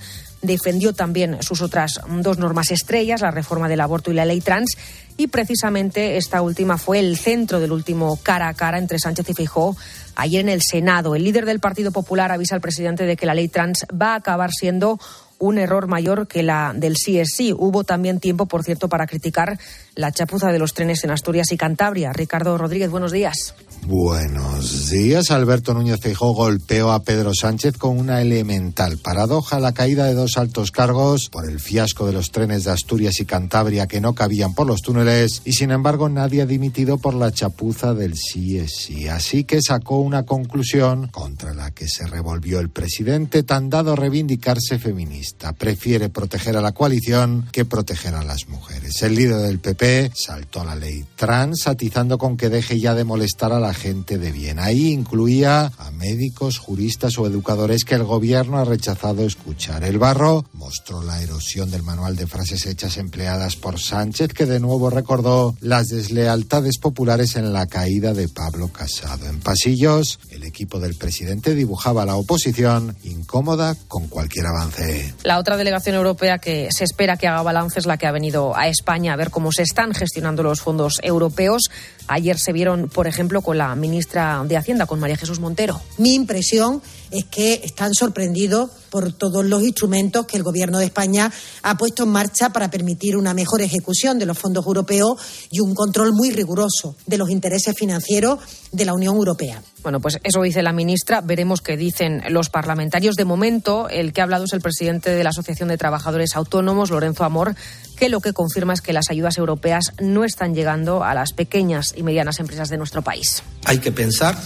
defendió 0.44 0.92
también 0.92 1.42
sus 1.42 1.62
otras 1.62 2.00
dos 2.20 2.38
normas 2.38 2.70
estrellas, 2.70 3.22
la 3.22 3.30
reforma 3.30 3.68
del 3.68 3.80
aborto 3.80 4.10
y 4.10 4.14
la 4.14 4.26
ley 4.26 4.40
trans, 4.40 4.76
y 5.16 5.28
precisamente 5.28 6.16
esta 6.16 6.42
última 6.42 6.78
fue 6.78 6.98
el 6.98 7.16
centro 7.16 7.60
del 7.60 7.72
último 7.72 8.18
cara 8.22 8.48
a 8.48 8.54
cara 8.54 8.78
entre 8.78 8.98
Sánchez 8.98 9.30
y 9.30 9.34
Fijó 9.34 9.76
ayer 10.16 10.40
en 10.40 10.48
el 10.48 10.62
Senado. 10.62 11.14
El 11.14 11.24
líder 11.24 11.46
del 11.46 11.60
Partido 11.60 11.92
Popular 11.92 12.32
avisa 12.32 12.54
al 12.54 12.60
presidente 12.60 13.04
de 13.04 13.16
que 13.16 13.26
la 13.26 13.34
ley 13.34 13.48
trans 13.48 13.86
va 13.92 14.12
a 14.12 14.16
acabar 14.16 14.50
siendo 14.50 14.98
un 15.38 15.58
error 15.58 15.86
mayor 15.86 16.26
que 16.26 16.42
la 16.42 16.72
del 16.74 16.96
sí 16.96 17.18
es 17.18 17.34
sí. 17.36 17.52
Hubo 17.52 17.84
también 17.84 18.20
tiempo, 18.20 18.46
por 18.46 18.64
cierto, 18.64 18.88
para 18.88 19.06
criticar 19.06 19.58
la 19.94 20.12
chapuza 20.12 20.50
de 20.52 20.58
los 20.58 20.74
trenes 20.74 21.04
en 21.04 21.10
Asturias 21.10 21.52
y 21.52 21.56
Cantabria. 21.56 22.12
Ricardo 22.12 22.56
Rodríguez, 22.56 22.90
buenos 22.90 23.12
días. 23.12 23.54
Buenos 23.86 24.88
días. 24.88 25.30
Alberto 25.30 25.74
Núñez 25.74 26.00
Feijóo 26.00 26.32
golpeó 26.32 26.90
a 26.92 27.02
Pedro 27.02 27.32
Sánchez 27.34 27.76
con 27.76 27.98
una 27.98 28.22
elemental 28.22 28.96
paradoja, 28.96 29.60
la 29.60 29.72
caída 29.72 30.06
de 30.06 30.14
dos 30.14 30.38
altos 30.38 30.70
cargos 30.70 31.28
por 31.28 31.48
el 31.48 31.60
fiasco 31.60 32.06
de 32.06 32.14
los 32.14 32.30
trenes 32.30 32.64
de 32.64 32.70
Asturias 32.70 33.20
y 33.20 33.26
Cantabria 33.26 33.86
que 33.86 34.00
no 34.00 34.14
cabían 34.14 34.54
por 34.54 34.66
los 34.66 34.80
túneles 34.80 35.42
y 35.44 35.52
sin 35.52 35.70
embargo 35.70 36.08
nadie 36.08 36.40
ha 36.40 36.46
dimitido 36.46 36.96
por 36.96 37.12
la 37.12 37.30
chapuza 37.30 37.92
del 37.92 38.16
sí 38.16 38.58
es 38.58 38.74
sí. 38.76 39.08
Así 39.08 39.44
que 39.44 39.60
sacó 39.60 39.98
una 39.98 40.22
conclusión 40.22 41.08
contra 41.08 41.52
la 41.52 41.70
que 41.70 41.86
se 41.86 42.06
revolvió 42.06 42.60
el 42.60 42.70
presidente 42.70 43.42
tan 43.42 43.68
dado 43.68 43.96
reivindicarse 43.96 44.78
feminista. 44.78 45.52
Prefiere 45.52 46.08
proteger 46.08 46.56
a 46.56 46.62
la 46.62 46.72
coalición 46.72 47.46
que 47.52 47.66
proteger 47.66 48.14
a 48.14 48.24
las 48.24 48.48
mujeres. 48.48 49.02
El 49.02 49.14
líder 49.14 49.42
del 49.42 49.58
PP 49.58 50.12
saltó 50.14 50.62
a 50.62 50.64
la 50.64 50.76
ley 50.76 51.04
trans 51.16 51.66
atizando 51.66 52.16
con 52.16 52.38
que 52.38 52.48
deje 52.48 52.80
ya 52.80 52.94
de 52.94 53.04
molestar 53.04 53.52
a 53.52 53.60
la 53.60 53.73
gente 53.74 54.18
de 54.18 54.32
bien. 54.32 54.58
Ahí 54.58 54.92
incluía 54.92 55.72
a 55.78 55.90
médicos, 55.90 56.58
juristas 56.58 57.18
o 57.18 57.26
educadores 57.26 57.84
que 57.84 57.94
el 57.94 58.04
gobierno 58.04 58.58
ha 58.58 58.64
rechazado 58.64 59.24
escuchar. 59.24 59.84
El 59.84 59.98
barro 59.98 60.44
mostró 60.52 61.02
la 61.02 61.20
erosión 61.22 61.70
del 61.70 61.82
manual 61.82 62.16
de 62.16 62.26
frases 62.26 62.66
hechas 62.66 62.96
empleadas 62.96 63.56
por 63.56 63.80
Sánchez, 63.80 64.32
que 64.32 64.46
de 64.46 64.60
nuevo 64.60 64.90
recordó 64.90 65.56
las 65.60 65.88
deslealtades 65.88 66.78
populares 66.78 67.36
en 67.36 67.52
la 67.52 67.66
caída 67.66 68.14
de 68.14 68.28
Pablo 68.28 68.68
Casado. 68.68 69.26
En 69.26 69.40
pasillos, 69.40 70.18
el 70.30 70.44
equipo 70.44 70.78
del 70.78 70.94
presidente 70.94 71.54
dibujaba 71.54 72.06
la 72.06 72.16
oposición 72.16 72.96
incómoda 73.04 73.76
con 73.88 74.08
cualquier 74.08 74.46
avance. 74.46 75.14
La 75.22 75.38
otra 75.38 75.56
delegación 75.56 75.96
europea 75.96 76.38
que 76.38 76.68
se 76.70 76.84
espera 76.84 77.16
que 77.16 77.26
haga 77.26 77.42
balance 77.42 77.78
es 77.78 77.86
la 77.86 77.96
que 77.96 78.06
ha 78.06 78.12
venido 78.12 78.56
a 78.56 78.68
España 78.68 79.12
a 79.12 79.16
ver 79.16 79.30
cómo 79.30 79.52
se 79.52 79.62
están 79.62 79.94
gestionando 79.94 80.42
los 80.42 80.60
fondos 80.60 81.00
europeos. 81.02 81.70
Ayer 82.06 82.38
se 82.38 82.52
vieron, 82.52 82.88
por 82.88 83.06
ejemplo, 83.06 83.40
con 83.42 83.58
la 83.58 83.74
ministra 83.74 84.42
de 84.44 84.56
Hacienda, 84.56 84.86
con 84.86 85.00
María 85.00 85.16
Jesús 85.16 85.40
Montero. 85.40 85.80
Mi 85.98 86.14
impresión 86.14 86.82
es 87.10 87.24
que 87.24 87.60
están 87.64 87.94
sorprendidos 87.94 88.70
por 88.90 89.12
todos 89.12 89.44
los 89.44 89.62
instrumentos 89.62 90.26
que 90.26 90.36
el 90.36 90.42
Gobierno 90.42 90.78
de 90.78 90.84
España 90.84 91.32
ha 91.62 91.76
puesto 91.76 92.04
en 92.04 92.10
marcha 92.10 92.50
para 92.50 92.70
permitir 92.70 93.16
una 93.16 93.34
mejor 93.34 93.60
ejecución 93.60 94.18
de 94.18 94.26
los 94.26 94.38
fondos 94.38 94.64
europeos 94.66 95.20
y 95.50 95.60
un 95.60 95.74
control 95.74 96.12
muy 96.12 96.30
riguroso 96.30 96.94
de 97.06 97.18
los 97.18 97.30
intereses 97.30 97.74
financieros 97.76 98.38
de 98.70 98.84
la 98.84 98.94
Unión 98.94 99.16
Europea. 99.16 99.62
Bueno, 99.82 100.00
pues 100.00 100.18
eso 100.22 100.40
dice 100.42 100.62
la 100.62 100.72
ministra. 100.72 101.20
Veremos 101.20 101.60
qué 101.60 101.76
dicen 101.76 102.22
los 102.30 102.50
parlamentarios. 102.50 103.16
De 103.16 103.24
momento, 103.24 103.88
el 103.88 104.12
que 104.12 104.20
ha 104.20 104.24
hablado 104.24 104.44
es 104.44 104.52
el 104.52 104.60
presidente 104.60 105.10
de 105.10 105.24
la 105.24 105.30
Asociación 105.30 105.68
de 105.68 105.76
Trabajadores 105.76 106.36
Autónomos, 106.36 106.90
Lorenzo 106.90 107.24
Amor, 107.24 107.54
que 107.96 108.08
lo 108.08 108.20
que 108.20 108.32
confirma 108.32 108.74
es 108.74 108.80
que 108.80 108.92
las 108.92 109.10
ayudas 109.10 109.38
europeas 109.38 109.92
no 110.00 110.24
están 110.24 110.54
llegando 110.54 111.04
a 111.04 111.14
las 111.14 111.32
pequeñas 111.32 111.94
y 111.96 112.02
medianas 112.02 112.40
empresas 112.40 112.68
de 112.68 112.78
nuestro 112.78 113.02
país. 113.02 113.42
Hay 113.64 113.78
que 113.78 113.92
pensar 113.92 114.36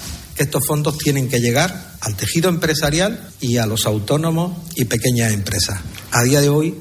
estos 0.45 0.67
fondos 0.67 0.99
tienen 0.99 1.29
que 1.29 1.41
llegar 1.41 1.97
al 2.01 2.17
tejido 2.17 2.49
empresarial 2.49 3.31
y 3.41 3.57
a 3.57 3.67
los 3.67 3.87
autónomos 3.87 4.57
y 4.75 4.85
pequeñas 4.85 5.33
empresas. 5.33 5.81
A 6.13 6.23
día 6.23 6.41
de 6.41 6.49
hoy 6.49 6.75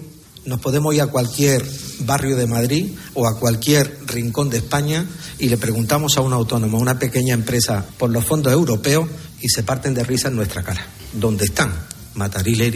nos 0.45 0.59
podemos 0.61 0.95
ir 0.95 1.01
a 1.01 1.07
cualquier 1.07 1.63
barrio 1.99 2.35
de 2.35 2.47
Madrid 2.47 2.91
o 3.13 3.27
a 3.27 3.39
cualquier 3.39 3.99
rincón 4.05 4.49
de 4.49 4.57
España 4.57 5.05
y 5.39 5.49
le 5.49 5.57
preguntamos 5.57 6.17
a 6.17 6.21
un 6.21 6.33
autónomo, 6.33 6.77
a 6.77 6.81
una 6.81 6.99
pequeña 6.99 7.33
empresa, 7.33 7.85
por 7.97 8.09
los 8.09 8.23
fondos 8.23 8.53
europeos 8.53 9.09
y 9.41 9.49
se 9.49 9.63
parten 9.63 9.93
de 9.93 10.03
risa 10.03 10.29
en 10.29 10.35
nuestra 10.35 10.63
cara. 10.63 10.87
¿Dónde 11.13 11.45
están? 11.45 11.73
Matarile, 12.15 12.71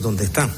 ¿dónde 0.00 0.24
están? 0.24 0.50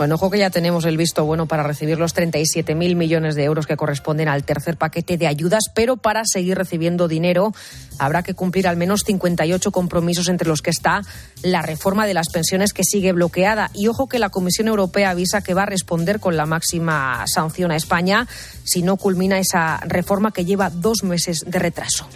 Bueno, 0.00 0.14
ojo 0.14 0.30
que 0.30 0.38
ya 0.38 0.48
tenemos 0.48 0.86
el 0.86 0.96
visto 0.96 1.26
bueno 1.26 1.44
para 1.44 1.62
recibir 1.62 1.98
los 1.98 2.16
37.000 2.16 2.96
millones 2.96 3.34
de 3.34 3.44
euros 3.44 3.66
que 3.66 3.76
corresponden 3.76 4.28
al 4.28 4.44
tercer 4.44 4.78
paquete 4.78 5.18
de 5.18 5.26
ayudas, 5.26 5.64
pero 5.74 5.98
para 5.98 6.22
seguir 6.24 6.56
recibiendo 6.56 7.06
dinero 7.06 7.52
habrá 7.98 8.22
que 8.22 8.32
cumplir 8.32 8.66
al 8.66 8.78
menos 8.78 9.02
58 9.04 9.70
compromisos 9.72 10.30
entre 10.30 10.48
los 10.48 10.62
que 10.62 10.70
está 10.70 11.02
la 11.42 11.60
reforma 11.60 12.06
de 12.06 12.14
las 12.14 12.30
pensiones 12.30 12.72
que 12.72 12.82
sigue 12.82 13.12
bloqueada. 13.12 13.70
Y 13.74 13.88
ojo 13.88 14.08
que 14.08 14.18
la 14.18 14.30
Comisión 14.30 14.68
Europea 14.68 15.10
avisa 15.10 15.42
que 15.42 15.52
va 15.52 15.64
a 15.64 15.66
responder 15.66 16.18
con 16.18 16.34
la 16.34 16.46
máxima 16.46 17.26
sanción 17.26 17.70
a 17.70 17.76
España 17.76 18.26
si 18.64 18.82
no 18.82 18.96
culmina 18.96 19.38
esa 19.38 19.80
reforma 19.84 20.32
que 20.32 20.46
lleva 20.46 20.70
dos 20.70 21.04
meses 21.04 21.44
de 21.46 21.58
retraso. 21.58 22.08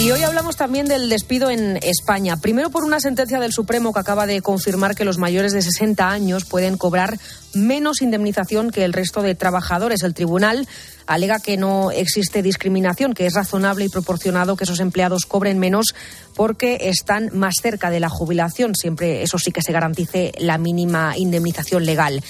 Y 0.00 0.10
hoy 0.10 0.22
hablamos 0.22 0.56
también 0.56 0.86
del 0.86 1.08
despido 1.08 1.50
en 1.50 1.76
España. 1.76 2.36
Primero 2.38 2.70
por 2.70 2.82
una 2.82 2.98
sentencia 2.98 3.38
del 3.38 3.52
Supremo 3.52 3.92
que 3.92 4.00
acaba 4.00 4.26
de 4.26 4.40
confirmar 4.40 4.96
que 4.96 5.04
los 5.04 5.18
mayores 5.18 5.52
de 5.52 5.62
60 5.62 6.08
años 6.08 6.44
pueden 6.44 6.76
cobrar 6.76 7.18
menos 7.54 8.02
indemnización 8.02 8.70
que 8.70 8.84
el 8.84 8.94
resto 8.94 9.22
de 9.22 9.34
trabajadores. 9.34 10.02
El 10.02 10.14
tribunal 10.14 10.66
alega 11.06 11.38
que 11.40 11.56
no 11.56 11.90
existe 11.90 12.42
discriminación, 12.42 13.12
que 13.12 13.26
es 13.26 13.34
razonable 13.34 13.84
y 13.84 13.90
proporcionado 13.90 14.56
que 14.56 14.64
esos 14.64 14.80
empleados 14.80 15.26
cobren 15.26 15.58
menos 15.58 15.94
porque 16.34 16.78
están 16.88 17.30
más 17.32 17.56
cerca 17.62 17.90
de 17.90 18.00
la 18.00 18.08
jubilación. 18.08 18.74
Siempre 18.74 19.22
eso 19.22 19.38
sí 19.38 19.52
que 19.52 19.62
se 19.62 19.72
garantice 19.72 20.32
la 20.38 20.58
mínima 20.58 21.16
indemnización 21.16 21.84
legal 21.84 22.22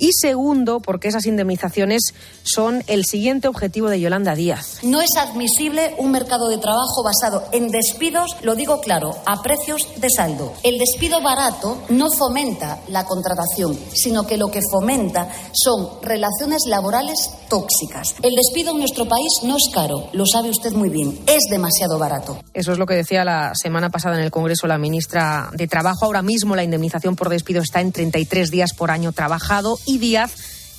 y 0.00 0.12
segundo, 0.12 0.80
porque 0.80 1.08
esas 1.08 1.26
indemnizaciones 1.26 2.02
son 2.42 2.82
el 2.88 3.04
siguiente 3.04 3.46
objetivo 3.46 3.88
de 3.88 4.00
Yolanda 4.00 4.34
Díaz. 4.34 4.80
No 4.82 5.00
es 5.00 5.10
admisible 5.18 5.94
un 5.98 6.10
mercado 6.10 6.48
de 6.48 6.58
trabajo 6.58 7.04
basado 7.04 7.44
en 7.52 7.68
despidos, 7.68 8.36
lo 8.42 8.56
digo 8.56 8.80
claro, 8.80 9.12
a 9.26 9.42
precios 9.42 9.86
de 10.00 10.08
saldo. 10.10 10.54
El 10.62 10.78
despido 10.78 11.22
barato 11.22 11.82
no 11.90 12.10
fomenta 12.10 12.80
la 12.88 13.04
contratación, 13.04 13.78
sino 13.94 14.26
que 14.26 14.38
lo 14.38 14.50
que 14.50 14.60
fomenta 14.72 15.28
son 15.52 16.02
relaciones 16.02 16.62
laborales 16.66 17.30
tóxicas. 17.48 18.14
El 18.22 18.34
despido 18.34 18.72
en 18.72 18.78
nuestro 18.78 19.06
país 19.06 19.40
no 19.44 19.56
es 19.56 19.70
caro, 19.72 20.08
lo 20.12 20.24
sabe 20.24 20.48
usted 20.48 20.72
muy 20.72 20.88
bien, 20.88 21.18
es 21.26 21.44
demasiado 21.50 21.98
barato. 21.98 22.38
Eso 22.54 22.72
es 22.72 22.78
lo 22.78 22.86
que 22.86 22.94
decía 22.94 23.24
la 23.24 23.54
semana 23.54 23.90
pasada 23.90 24.16
en 24.16 24.22
el 24.22 24.30
Congreso 24.30 24.66
la 24.66 24.78
ministra 24.78 25.50
de 25.52 25.68
Trabajo. 25.68 26.06
Ahora 26.06 26.22
mismo 26.22 26.56
la 26.56 26.64
indemnización 26.64 27.16
por 27.16 27.28
despido 27.28 27.60
está 27.60 27.80
en 27.80 27.92
33 27.92 28.50
días 28.50 28.72
por 28.72 28.90
año 28.90 29.12
trabajado 29.12 29.78
y 29.90 29.98
Díaz 29.98 30.32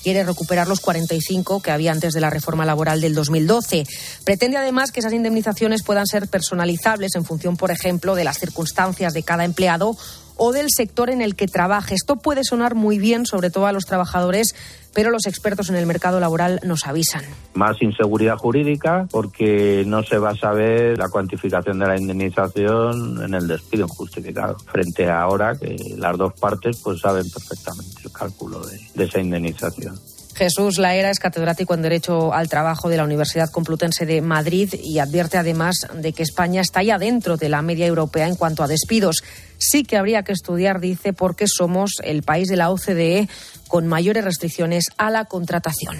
quiere 0.03 0.23
recuperar 0.23 0.67
los 0.67 0.79
45 0.79 1.61
que 1.61 1.71
había 1.71 1.91
antes 1.91 2.13
de 2.13 2.21
la 2.21 2.29
reforma 2.29 2.65
laboral 2.65 3.01
del 3.01 3.13
2012. 3.13 3.85
Pretende 4.23 4.57
además 4.57 4.91
que 4.91 4.99
esas 4.99 5.13
indemnizaciones 5.13 5.83
puedan 5.83 6.07
ser 6.07 6.27
personalizables 6.27 7.15
en 7.15 7.25
función, 7.25 7.57
por 7.57 7.71
ejemplo, 7.71 8.15
de 8.15 8.23
las 8.23 8.39
circunstancias 8.39 9.13
de 9.13 9.23
cada 9.23 9.45
empleado 9.45 9.95
o 10.43 10.51
del 10.51 10.69
sector 10.75 11.11
en 11.11 11.21
el 11.21 11.35
que 11.35 11.45
trabaje. 11.45 11.93
Esto 11.93 12.15
puede 12.15 12.43
sonar 12.43 12.73
muy 12.73 12.97
bien, 12.97 13.27
sobre 13.27 13.51
todo 13.51 13.67
a 13.67 13.71
los 13.71 13.85
trabajadores, 13.85 14.55
pero 14.91 15.11
los 15.11 15.27
expertos 15.27 15.69
en 15.69 15.75
el 15.75 15.85
mercado 15.85 16.19
laboral 16.19 16.59
nos 16.63 16.87
avisan. 16.87 17.21
Más 17.53 17.79
inseguridad 17.79 18.37
jurídica 18.37 19.07
porque 19.11 19.83
no 19.85 20.01
se 20.01 20.17
va 20.17 20.31
a 20.31 20.35
saber 20.35 20.97
la 20.97 21.09
cuantificación 21.09 21.77
de 21.77 21.85
la 21.85 21.95
indemnización 21.95 23.23
en 23.23 23.35
el 23.35 23.47
despido 23.47 23.83
injustificado, 23.83 24.57
frente 24.71 25.07
a 25.07 25.21
ahora 25.21 25.53
que 25.55 25.75
las 25.97 26.17
dos 26.17 26.33
partes 26.33 26.81
pues 26.83 26.99
saben 27.01 27.29
perfectamente 27.29 28.01
el 28.03 28.11
cálculo 28.11 28.65
de, 28.65 28.79
de 28.95 29.03
esa 29.03 29.19
indemnización. 29.19 29.93
Jesús 30.33 30.77
Laera 30.77 31.11
es 31.11 31.19
catedrático 31.19 31.73
en 31.73 31.81
Derecho 31.81 32.33
al 32.33 32.49
Trabajo 32.49 32.89
de 32.89 32.97
la 32.97 33.03
Universidad 33.03 33.51
Complutense 33.51 34.05
de 34.05 34.21
Madrid 34.21 34.73
y 34.81 34.99
advierte 34.99 35.37
además 35.37 35.87
de 35.93 36.13
que 36.13 36.23
España 36.23 36.61
está 36.61 36.81
ya 36.81 36.97
dentro 36.97 37.37
de 37.37 37.49
la 37.49 37.61
media 37.61 37.85
europea 37.85 38.27
en 38.27 38.35
cuanto 38.35 38.63
a 38.63 38.67
despidos. 38.67 39.21
Sí 39.61 39.83
que 39.83 39.95
habría 39.95 40.23
que 40.23 40.31
estudiar, 40.31 40.79
dice, 40.79 41.13
porque 41.13 41.45
somos 41.47 41.91
el 42.03 42.23
país 42.23 42.47
de 42.47 42.55
la 42.55 42.71
OCDE 42.71 43.29
con 43.67 43.87
mayores 43.87 44.23
restricciones 44.25 44.85
a 44.97 45.11
la 45.11 45.25
contratación. 45.25 45.97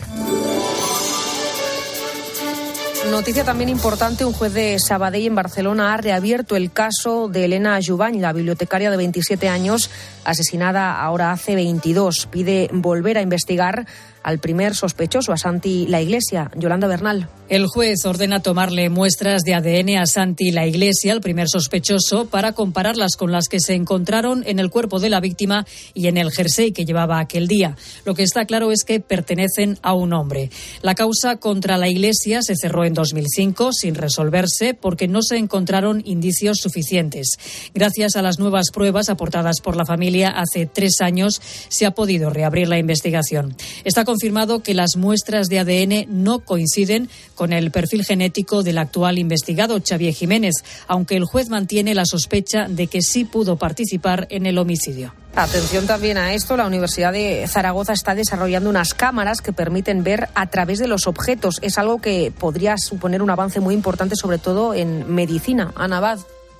Noticia 3.11 3.43
también 3.43 3.69
importante, 3.69 4.25
un 4.25 4.33
juez 4.33 4.53
de 4.53 4.79
Sabadell 4.79 5.27
en 5.27 5.35
Barcelona 5.35 5.93
ha 5.93 5.97
reabierto 5.97 6.55
el 6.55 6.71
caso 6.71 7.27
de 7.27 7.45
Elena 7.45 7.79
Jubany, 7.85 8.19
la 8.19 8.33
bibliotecaria 8.33 8.89
de 8.89 8.97
27 8.97 9.47
años, 9.47 9.89
asesinada 10.23 10.99
ahora 10.99 11.31
hace 11.31 11.55
22. 11.55 12.27
Pide 12.31 12.69
volver 12.71 13.17
a 13.17 13.21
investigar 13.21 13.85
al 14.23 14.39
primer 14.39 14.75
sospechoso, 14.75 15.33
a 15.33 15.37
Santi 15.37 15.87
La 15.87 16.01
Iglesia. 16.01 16.51
Yolanda 16.55 16.87
Bernal. 16.87 17.27
El 17.49 17.67
juez 17.67 18.05
ordena 18.05 18.41
tomarle 18.41 18.89
muestras 18.89 19.41
de 19.41 19.53
ADN 19.53 19.97
a 19.97 20.05
Santi 20.05 20.51
La 20.51 20.65
Iglesia, 20.65 21.11
el 21.11 21.19
primer 21.19 21.49
sospechoso, 21.49 22.27
para 22.27 22.53
compararlas 22.53 23.17
con 23.17 23.33
las 23.33 23.49
que 23.49 23.59
se 23.59 23.73
encontraron 23.73 24.43
en 24.47 24.59
el 24.59 24.69
cuerpo 24.69 24.99
de 24.99 25.09
la 25.09 25.19
víctima 25.19 25.65
y 25.93 26.07
en 26.07 26.17
el 26.17 26.31
jersey 26.31 26.71
que 26.71 26.85
llevaba 26.85 27.19
aquel 27.19 27.49
día. 27.49 27.75
Lo 28.05 28.13
que 28.13 28.23
está 28.23 28.45
claro 28.45 28.71
es 28.71 28.85
que 28.85 29.01
pertenecen 29.01 29.77
a 29.81 29.93
un 29.93 30.13
hombre. 30.13 30.49
La 30.81 30.95
causa 30.95 31.35
contra 31.37 31.77
la 31.77 31.89
Iglesia 31.89 32.41
se 32.41 32.55
cerró 32.55 32.85
en 32.85 32.93
2005 32.93 33.73
sin 33.73 33.95
resolverse 33.95 34.73
porque 34.73 35.09
no 35.09 35.21
se 35.21 35.35
encontraron 35.35 36.01
indicios 36.05 36.59
suficientes. 36.59 37.31
Gracias 37.73 38.15
a 38.15 38.21
las 38.21 38.39
nuevas 38.39 38.71
pruebas 38.71 39.09
aportadas 39.09 39.59
por 39.59 39.75
la 39.75 39.85
familia 39.85 40.29
hace 40.29 40.67
tres 40.67 41.01
años, 41.01 41.41
se 41.67 41.85
ha 41.85 41.91
podido 41.91 42.29
reabrir 42.29 42.69
la 42.69 42.77
investigación. 42.77 43.57
Esta 43.83 44.05
confirmado 44.11 44.61
que 44.61 44.73
las 44.73 44.97
muestras 44.97 45.47
de 45.47 45.59
ADN 45.59 46.05
no 46.09 46.39
coinciden 46.39 47.09
con 47.33 47.53
el 47.53 47.71
perfil 47.71 48.03
genético 48.03 48.61
del 48.61 48.77
actual 48.77 49.17
investigado, 49.17 49.79
Xavier 49.81 50.13
Jiménez, 50.13 50.55
aunque 50.87 51.15
el 51.15 51.23
juez 51.23 51.47
mantiene 51.47 51.95
la 51.95 52.03
sospecha 52.05 52.67
de 52.67 52.87
que 52.87 53.01
sí 53.01 53.23
pudo 53.23 53.55
participar 53.55 54.27
en 54.29 54.45
el 54.45 54.57
homicidio. 54.57 55.13
Atención 55.33 55.87
también 55.87 56.17
a 56.17 56.33
esto, 56.33 56.57
la 56.57 56.67
Universidad 56.67 57.13
de 57.13 57.47
Zaragoza 57.47 57.93
está 57.93 58.13
desarrollando 58.13 58.69
unas 58.69 58.93
cámaras 58.93 59.39
que 59.39 59.53
permiten 59.53 60.03
ver 60.03 60.27
a 60.35 60.49
través 60.49 60.77
de 60.79 60.87
los 60.87 61.07
objetos. 61.07 61.59
Es 61.61 61.77
algo 61.77 62.01
que 62.01 62.33
podría 62.37 62.75
suponer 62.77 63.21
un 63.21 63.29
avance 63.29 63.61
muy 63.61 63.73
importante, 63.73 64.17
sobre 64.17 64.39
todo 64.39 64.73
en 64.73 65.09
medicina. 65.09 65.71
Ana 65.77 66.01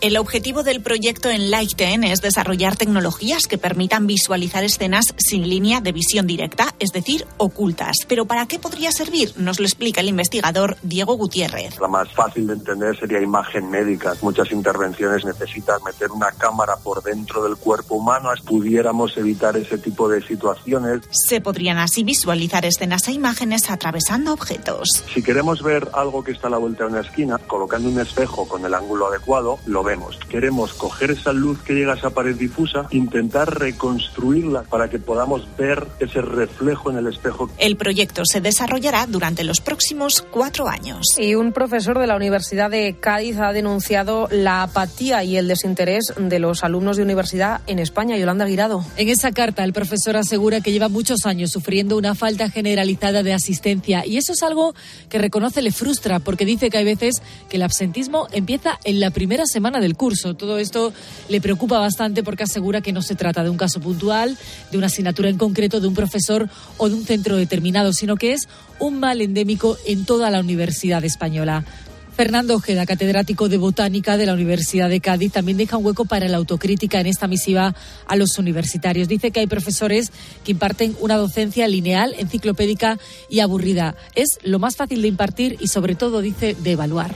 el 0.01 0.17
objetivo 0.17 0.63
del 0.63 0.81
proyecto 0.81 1.29
en 1.29 1.51
Lighten 1.51 2.03
es 2.03 2.21
desarrollar 2.21 2.75
tecnologías 2.75 3.45
que 3.45 3.59
permitan 3.59 4.07
visualizar 4.07 4.63
escenas 4.63 5.13
sin 5.17 5.47
línea 5.47 5.79
de 5.79 5.91
visión 5.91 6.25
directa, 6.25 6.73
es 6.79 6.89
decir, 6.89 7.27
ocultas. 7.37 7.97
Pero 8.07 8.25
¿para 8.25 8.47
qué 8.47 8.57
podría 8.57 8.91
servir? 8.91 9.33
Nos 9.37 9.59
lo 9.59 9.65
explica 9.65 10.01
el 10.01 10.09
investigador 10.09 10.77
Diego 10.81 11.13
Gutiérrez. 11.17 11.79
La 11.79 11.87
más 11.87 12.11
fácil 12.13 12.47
de 12.47 12.53
entender 12.53 12.97
sería 12.99 13.21
imagen 13.21 13.69
médica. 13.69 14.15
Muchas 14.23 14.51
intervenciones 14.51 15.23
necesitan 15.23 15.83
meter 15.83 16.09
una 16.09 16.31
cámara 16.31 16.77
por 16.83 17.03
dentro 17.03 17.43
del 17.43 17.57
cuerpo 17.57 17.95
humano. 17.95 18.29
Pudiéramos 18.45 19.15
evitar 19.17 19.55
ese 19.55 19.77
tipo 19.77 20.09
de 20.09 20.21
situaciones. 20.23 21.01
Se 21.11 21.41
podrían 21.41 21.77
así 21.77 22.03
visualizar 22.03 22.65
escenas 22.65 23.07
e 23.07 23.11
imágenes 23.11 23.69
atravesando 23.69 24.33
objetos. 24.33 25.03
Si 25.13 25.21
queremos 25.21 25.61
ver 25.61 25.89
algo 25.93 26.23
que 26.23 26.31
está 26.31 26.47
a 26.47 26.51
la 26.51 26.57
vuelta 26.57 26.85
de 26.85 26.91
una 26.91 27.01
esquina, 27.01 27.37
colocando 27.37 27.87
un 27.87 27.99
espejo 27.99 28.47
con 28.47 28.65
el 28.65 28.73
ángulo 28.73 29.07
adecuado, 29.07 29.59
lo 29.67 29.90
Queremos 30.30 30.73
coger 30.73 31.12
esa 31.12 31.34
luz 31.34 31.60
que 31.62 31.73
llega 31.73 31.93
a 31.93 31.95
esa 31.95 32.12
pared 32.12 32.36
difusa, 32.36 32.88
intentar 32.91 33.60
reconstruirla 33.60 34.63
para 34.63 34.89
que 34.89 34.99
podamos 34.99 35.47
ver 35.58 35.86
ese 35.99 36.21
reflejo 36.21 36.89
en 36.91 36.97
el 36.97 37.08
espejo. 37.08 37.49
El 37.58 37.75
proyecto 37.75 38.23
se 38.25 38.41
desarrollará 38.41 39.08
durante 39.08 39.43
los 39.43 39.60
próximos 39.60 40.21
cuatro 40.21 40.67
años. 40.67 41.06
Y 41.17 41.36
un 41.36 41.51
profesor 41.51 41.99
de 41.99 42.08
la 42.08 42.15
Universidad 42.15 42.69
de 42.69 42.95
Cádiz 42.99 43.38
ha 43.39 43.51
denunciado 43.51 44.27
la 44.32 44.63
apatía 44.63 45.23
y 45.23 45.38
el 45.38 45.47
desinterés 45.47 46.13
de 46.17 46.39
los 46.39 46.63
alumnos 46.63 46.97
de 46.97 47.04
universidad 47.04 47.62
en 47.67 47.80
España. 47.80 48.17
Yolanda 48.17 48.45
Guirado. 48.45 48.86
En 48.95 49.10
esa 49.10 49.32
carta, 49.32 49.63
el 49.63 49.73
profesor 49.73 50.15
asegura 50.15 50.62
que 50.62 50.71
lleva 50.71 50.88
muchos 50.88 51.25
años 51.25 51.51
sufriendo 51.51 51.97
una 51.97 52.15
falta 52.15 52.49
generalizada 52.49 53.23
de 53.23 53.34
asistencia 53.34 54.06
y 54.06 54.17
eso 54.17 54.34
es 54.34 54.43
algo 54.43 54.73
que 55.10 55.17
reconoce 55.17 55.62
le 55.62 55.71
frustra 55.71 56.19
porque 56.19 56.45
dice 56.45 56.69
que 56.69 56.77
hay 56.77 56.86
veces 56.86 57.21
que 57.49 57.58
el 57.58 57.63
absentismo 57.63 58.27
empieza 58.32 58.80
en 58.84 58.99
la 58.99 59.12
primera 59.12 59.45
semana 59.45 59.81
del 59.82 59.98
curso. 59.98 60.36
Todo 60.36 60.58
esto 60.58 60.94
le 61.28 61.41
preocupa 61.41 61.80
bastante 61.80 62.24
porque 62.24 62.44
asegura 62.44 62.82
que 62.82 62.94
no 62.94 63.02
se 63.02 63.15
trata 63.15 63.44
de 63.44 63.50
un 63.50 63.58
caso 63.58 63.82
puntual, 63.82 64.38
de 64.72 64.78
una 64.78 64.88
asignatura 64.88 65.30
en 65.30 65.38
concreto, 65.38 65.82
de 65.82 65.88
un 65.88 65.94
profesor 65.94 66.50
o 66.78 66.88
de 66.88 66.96
un 66.96 67.04
centro 67.04 67.36
determinado, 67.36 67.91
sino 67.91 68.15
que 68.15 68.34
es 68.34 68.48
un 68.80 69.00
mal 69.00 69.20
endémico 69.22 69.78
en 69.86 70.06
toda 70.06 70.30
la 70.30 70.39
universidad 70.39 71.04
española. 71.04 71.65
Fernando 72.15 72.56
Ojeda, 72.56 72.86
catedrático 72.86 73.50
de 73.50 73.58
Botánica 73.58 74.17
de 74.17 74.26
la 74.26 74.34
Universidad 74.34 74.89
de 74.89 75.00
Cádiz, 75.00 75.32
también 75.32 75.58
deja 75.58 75.78
un 75.78 75.86
hueco 75.86 76.06
para 76.06 76.28
la 76.28 76.38
autocrítica 76.38 77.00
en 77.00 77.08
esta 77.08 77.28
misiva 77.28 77.74
a 78.06 78.15
los 78.15 78.38
universitarios. 78.38 79.08
Dice 79.08 79.32
que 79.32 79.39
hay 79.39 79.48
profesores 79.48 80.12
que 80.44 80.52
imparten 80.52 80.96
una 81.00 81.15
docencia 81.15 81.67
lineal, 81.67 82.13
enciclopédica 82.17 83.00
y 83.30 83.39
aburrida. 83.39 83.96
Es 84.13 84.38
lo 84.44 84.60
más 84.60 84.76
fácil 84.76 85.02
de 85.02 85.08
impartir 85.08 85.58
y, 85.62 85.67
sobre 85.67 85.96
todo, 85.96 86.22
dice, 86.22 86.56
de 86.62 86.72
evaluar. 86.72 87.15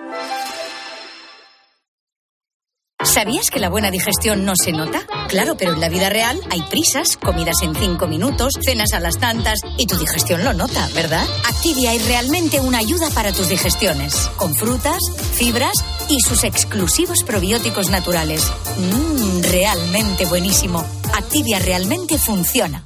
¿Sabías 3.03 3.49
que 3.49 3.59
la 3.59 3.69
buena 3.69 3.89
digestión 3.89 4.45
no 4.45 4.53
se 4.55 4.71
nota? 4.71 5.01
Claro, 5.27 5.55
pero 5.57 5.73
en 5.73 5.81
la 5.81 5.89
vida 5.89 6.09
real 6.09 6.39
hay 6.51 6.61
prisas, 6.63 7.17
comidas 7.17 7.55
en 7.63 7.75
cinco 7.75 8.07
minutos, 8.07 8.53
cenas 8.61 8.93
a 8.93 8.99
las 8.99 9.17
tantas 9.17 9.59
y 9.77 9.87
tu 9.87 9.97
digestión 9.97 10.43
lo 10.43 10.53
nota, 10.53 10.87
¿verdad? 10.93 11.25
Activia 11.47 11.93
es 11.93 12.05
realmente 12.07 12.59
una 12.59 12.77
ayuda 12.77 13.09
para 13.09 13.31
tus 13.31 13.49
digestiones, 13.49 14.29
con 14.37 14.53
frutas, 14.53 14.99
fibras 15.33 15.73
y 16.09 16.21
sus 16.21 16.43
exclusivos 16.43 17.23
probióticos 17.23 17.89
naturales. 17.89 18.45
Mmm, 18.77 19.41
realmente 19.41 20.25
buenísimo. 20.25 20.85
Activia 21.13 21.59
realmente 21.59 22.19
funciona. 22.19 22.85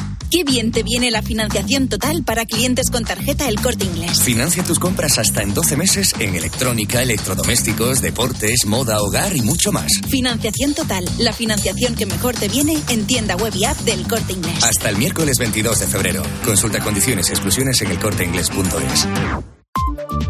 Qué 0.31 0.45
bien 0.45 0.71
te 0.71 0.81
viene 0.81 1.11
la 1.11 1.21
financiación 1.21 1.89
total 1.89 2.23
para 2.23 2.45
clientes 2.45 2.89
con 2.89 3.03
tarjeta 3.03 3.49
El 3.49 3.59
Corte 3.59 3.83
Inglés. 3.83 4.21
Financia 4.23 4.63
tus 4.63 4.79
compras 4.79 5.17
hasta 5.17 5.43
en 5.43 5.53
12 5.53 5.75
meses 5.75 6.13
en 6.19 6.35
electrónica, 6.35 7.03
electrodomésticos, 7.03 8.01
deportes, 8.01 8.65
moda, 8.65 9.01
hogar 9.01 9.35
y 9.35 9.41
mucho 9.41 9.73
más. 9.73 9.91
Financiación 10.07 10.73
total, 10.73 11.03
la 11.19 11.33
financiación 11.33 11.95
que 11.95 12.05
mejor 12.05 12.35
te 12.35 12.47
viene 12.47 12.77
en 12.87 13.05
tienda 13.07 13.35
web 13.35 13.53
y 13.53 13.65
app 13.65 13.77
del 13.79 14.07
Corte 14.07 14.31
Inglés. 14.31 14.63
Hasta 14.63 14.87
el 14.87 14.95
miércoles 14.95 15.37
22 15.37 15.81
de 15.81 15.87
febrero. 15.87 16.23
Consulta 16.45 16.79
condiciones 16.79 17.27
y 17.27 17.31
exclusiones 17.31 17.81
en 17.81 17.91
elcorteinglés.es. 17.91 19.60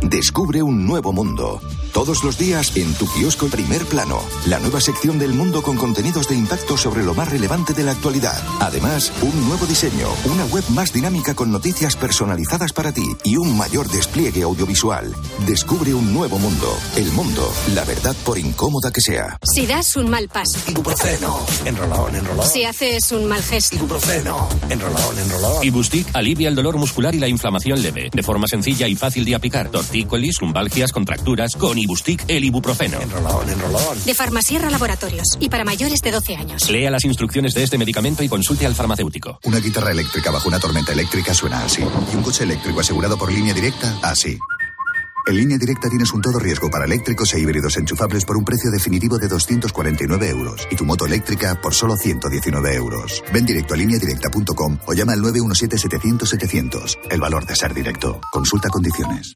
Descubre 0.04 0.62
un 0.62 0.86
nuevo 0.86 1.14
mundo. 1.14 1.62
Todos 1.94 2.24
los 2.24 2.38
días 2.38 2.76
en 2.78 2.94
tu 2.94 3.06
kiosco 3.08 3.48
Primer 3.48 3.86
Plano, 3.86 4.22
la 4.46 4.60
nueva 4.60 4.80
sección 4.80 5.20
del 5.20 5.34
mundo 5.34 5.62
con 5.62 5.78
contenidos 5.78 6.28
de 6.30 6.36
impacto 6.36 6.78
sobre 6.78 7.04
lo 7.04 7.14
más 7.14 7.30
relevante 7.30 7.74
de 7.74 7.84
la 7.84 7.92
actualidad. 7.92 8.42
Además, 8.60 9.12
un 9.22 9.48
nuevo 9.48 9.66
diseño, 9.66 10.08
una 10.26 10.46
web 10.46 10.64
más 10.70 10.94
dinámica 10.94 11.34
con 11.34 11.52
noticias 11.52 11.96
personalizadas 11.96 12.72
para 12.74 12.92
ti 12.92 13.04
y 13.24 13.38
un 13.38 13.58
mayor 13.58 13.90
despliegue 13.90 14.44
audiovisual. 14.44 15.14
Descubre 15.46 15.94
un 15.94 16.14
nuevo 16.14 16.40
mundo. 16.40 16.76
El 16.96 17.12
mundo, 17.12 17.52
la 17.74 17.84
verdad 17.84 18.16
por 18.26 18.38
incómoda 18.38 18.92
que 18.92 19.02
sea. 19.02 19.38
Si 19.44 19.66
das 19.66 19.96
un 19.96 20.10
mal 20.10 20.30
paso. 20.30 20.60
Ibuprofeno. 20.70 21.40
Enrolón, 21.66 22.16
enrolón. 22.16 22.48
Si 22.48 22.64
haces 22.64 23.12
un 23.12 23.26
mal 23.28 23.44
gesto. 23.44 23.76
Ibuprofeno. 23.76 24.48
Enrolón, 24.70 25.20
enrolón. 25.20 25.64
Ibustic 25.64 26.08
alivia 26.14 26.48
el 26.48 26.56
dolor 26.56 26.78
muscular 26.78 27.14
y 27.14 27.20
la 27.20 27.28
inflamación 27.28 27.82
leve, 27.82 28.10
de 28.12 28.24
forma 28.24 28.48
sencilla 28.48 28.88
y 28.88 28.96
fácil 28.96 29.26
de 29.26 29.31
aplicar. 29.38 29.70
Tortícolis, 29.70 30.41
lumbalgias, 30.41 30.91
contracturas, 30.91 31.56
con 31.56 31.78
Ibustic, 31.78 32.26
el 32.28 32.44
ibuprofeno. 32.44 33.02
Enrolón, 33.02 33.50
enrolón. 33.50 34.06
De 34.06 34.13
Farmasierra 34.13 34.70
Laboratorios 34.70 35.38
y 35.39 35.50
para 35.50 35.63
mayores 35.63 36.02
de 36.02 36.12
12 36.12 36.36
años. 36.36 36.70
Lea 36.70 36.91
las 36.91 37.06
instrucciones 37.06 37.54
de 37.54 37.63
este 37.63 37.78
medicamento 37.78 38.24
y 38.24 38.30
consulte 38.30 38.65
al 38.65 38.76
farmacéutico. 38.76 39.39
Una 39.44 39.60
guitarra 39.60 39.91
eléctrica 39.91 40.32
bajo 40.32 40.48
una 40.48 40.60
tormenta 40.60 40.91
eléctrica 40.94 41.34
suena 41.34 41.63
así. 41.63 41.82
Y 41.82 42.15
un 42.15 42.24
coche 42.24 42.44
eléctrico 42.44 42.80
asegurado 42.80 43.17
por 43.17 43.32
línea 43.32 43.54
directa, 43.54 43.98
así. 44.02 44.38
En 45.28 45.36
línea 45.36 45.58
directa 45.58 45.88
tienes 45.88 46.12
un 46.14 46.22
todo 46.22 46.40
riesgo 46.40 46.70
para 46.70 46.86
eléctricos 46.86 47.34
e 47.34 47.40
híbridos 47.40 47.78
enchufables 47.78 48.26
por 48.26 48.38
un 48.38 48.46
precio 48.46 48.72
definitivo 48.72 49.20
de 49.20 49.28
249 49.28 50.30
euros 50.30 50.68
y 50.72 50.76
tu 50.76 50.84
moto 50.84 51.06
eléctrica 51.06 51.60
por 51.62 51.74
solo 51.74 51.96
119 51.96 52.76
euros. 52.76 53.24
Ven 53.32 53.46
directo 53.46 53.76
a 53.76 53.78
lineadirecta.com 53.78 54.80
o 54.88 54.94
llama 54.94 55.14
al 55.14 55.22
917-700-700. 55.22 56.98
El 57.10 57.20
valor 57.20 57.46
de 57.46 57.56
ser 57.56 57.74
directo. 57.74 58.20
Consulta 58.32 58.70
condiciones. 58.70 59.36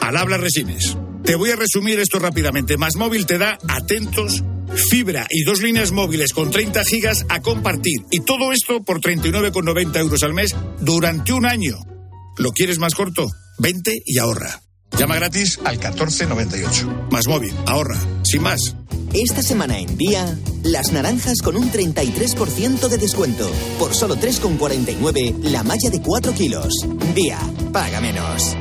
Al 0.00 0.16
habla 0.16 0.38
Resines. 0.38 0.96
Te 1.24 1.34
voy 1.36 1.50
a 1.50 1.56
resumir 1.56 1.98
esto 1.98 2.18
rápidamente. 2.18 2.76
Más 2.76 2.96
móvil 2.96 3.26
te 3.26 3.38
da 3.38 3.58
atentos, 3.68 4.44
fibra 4.90 5.26
y 5.30 5.44
dos 5.44 5.62
líneas 5.62 5.92
móviles 5.92 6.32
con 6.32 6.50
30 6.50 6.84
gigas 6.84 7.24
a 7.28 7.40
compartir. 7.40 8.02
Y 8.10 8.20
todo 8.20 8.52
esto 8.52 8.82
por 8.82 9.00
39,90 9.00 9.96
euros 9.98 10.22
al 10.22 10.34
mes 10.34 10.54
durante 10.80 11.32
un 11.32 11.46
año. 11.46 11.93
¿Lo 12.36 12.52
quieres 12.52 12.78
más 12.78 12.94
corto? 12.94 13.26
Vente 13.58 14.02
y 14.04 14.18
ahorra. 14.18 14.60
Llama 14.98 15.16
gratis 15.16 15.58
al 15.64 15.76
1498. 15.78 17.08
Más 17.10 17.26
móvil, 17.28 17.54
ahorra, 17.66 17.98
sin 18.24 18.42
más. 18.42 18.76
Esta 19.12 19.42
semana 19.42 19.78
en 19.78 19.96
Día, 19.96 20.36
las 20.64 20.92
naranjas 20.92 21.40
con 21.42 21.56
un 21.56 21.70
33% 21.70 22.88
de 22.88 22.98
descuento. 22.98 23.48
Por 23.78 23.94
solo 23.94 24.16
3,49 24.16 25.44
la 25.44 25.62
malla 25.62 25.90
de 25.90 26.00
4 26.00 26.32
kilos. 26.34 26.74
Día, 27.14 27.38
paga 27.72 28.00
menos. 28.00 28.56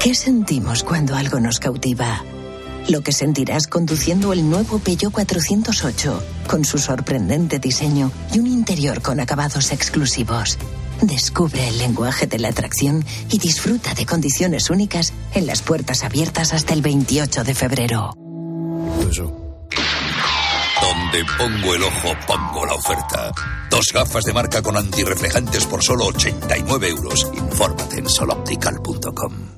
¿Qué 0.00 0.14
sentimos 0.14 0.84
cuando 0.84 1.16
algo 1.16 1.40
nos 1.40 1.58
cautiva? 1.58 2.24
Lo 2.88 3.00
que 3.00 3.10
sentirás 3.10 3.66
conduciendo 3.66 4.32
el 4.32 4.48
nuevo 4.48 4.78
Peugeot 4.78 5.12
408, 5.12 6.22
con 6.46 6.64
su 6.64 6.78
sorprendente 6.78 7.58
diseño 7.58 8.12
y 8.32 8.38
un 8.38 8.46
interior 8.46 9.02
con 9.02 9.18
acabados 9.18 9.72
exclusivos. 9.72 10.56
Descubre 11.02 11.68
el 11.68 11.78
lenguaje 11.78 12.26
de 12.26 12.38
la 12.38 12.48
atracción 12.48 13.04
y 13.30 13.38
disfruta 13.38 13.94
de 13.94 14.06
condiciones 14.06 14.70
únicas 14.70 15.12
en 15.34 15.46
las 15.46 15.62
puertas 15.62 16.04
abiertas 16.04 16.52
hasta 16.52 16.74
el 16.74 16.82
28 16.82 17.44
de 17.44 17.54
febrero. 17.54 18.14
Donde 20.80 21.24
pongo 21.38 21.74
el 21.74 21.82
ojo, 21.82 22.14
pongo 22.26 22.66
la 22.66 22.74
oferta. 22.74 23.32
Dos 23.70 23.86
gafas 23.92 24.24
de 24.24 24.32
marca 24.32 24.62
con 24.62 24.76
antirreflejantes 24.76 25.66
por 25.66 25.82
solo 25.82 26.06
89 26.06 26.88
euros. 26.88 27.30
Infórmate 27.34 27.98
en 27.98 28.08
soloptical.com. 28.08 29.55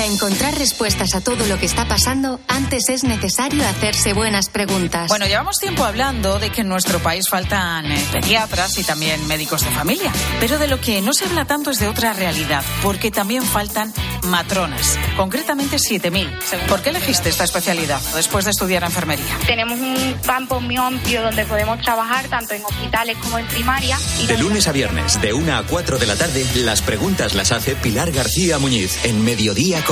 Para 0.00 0.10
encontrar 0.10 0.56
respuestas 0.56 1.14
a 1.14 1.20
todo 1.20 1.44
lo 1.44 1.58
que 1.58 1.66
está 1.66 1.86
pasando, 1.86 2.40
antes 2.48 2.88
es 2.88 3.04
necesario 3.04 3.62
hacerse 3.68 4.14
buenas 4.14 4.48
preguntas. 4.48 5.08
Bueno, 5.08 5.26
llevamos 5.26 5.58
tiempo 5.58 5.84
hablando 5.84 6.38
de 6.38 6.48
que 6.48 6.62
en 6.62 6.68
nuestro 6.68 7.00
país 7.00 7.28
faltan 7.28 7.84
eh, 7.92 8.02
pediatras 8.10 8.78
y 8.78 8.82
también 8.82 9.26
médicos 9.26 9.62
de 9.62 9.70
familia. 9.70 10.10
Pero 10.40 10.58
de 10.58 10.68
lo 10.68 10.80
que 10.80 11.02
no 11.02 11.12
se 11.12 11.26
habla 11.26 11.44
tanto 11.44 11.70
es 11.70 11.80
de 11.80 11.88
otra 11.88 12.14
realidad, 12.14 12.64
porque 12.82 13.10
también 13.10 13.42
faltan 13.42 13.92
matronas, 14.22 14.98
concretamente 15.18 15.76
7.000. 15.76 16.66
¿Por 16.66 16.80
qué 16.80 16.90
elegiste 16.90 17.28
esta 17.28 17.44
especialidad 17.44 18.00
después 18.14 18.46
de 18.46 18.52
estudiar 18.52 18.84
enfermería? 18.84 19.38
Tenemos 19.46 19.78
un 19.80 20.16
campo 20.24 20.62
muy 20.62 20.78
amplio 20.78 21.20
donde 21.20 21.44
podemos 21.44 21.78
trabajar 21.82 22.26
tanto 22.28 22.54
en 22.54 22.64
hospitales 22.64 23.18
como 23.18 23.38
en 23.38 23.46
primaria. 23.48 23.98
De 24.26 24.38
lunes 24.38 24.66
a 24.66 24.72
viernes, 24.72 25.20
de 25.20 25.34
1 25.34 25.54
a 25.54 25.62
4 25.64 25.98
de 25.98 26.06
la 26.06 26.16
tarde, 26.16 26.46
las 26.54 26.80
preguntas 26.80 27.34
las 27.34 27.52
hace 27.52 27.76
Pilar 27.76 28.10
García 28.12 28.58
Muñiz 28.58 29.04
en 29.04 29.22
Mediodía 29.22 29.84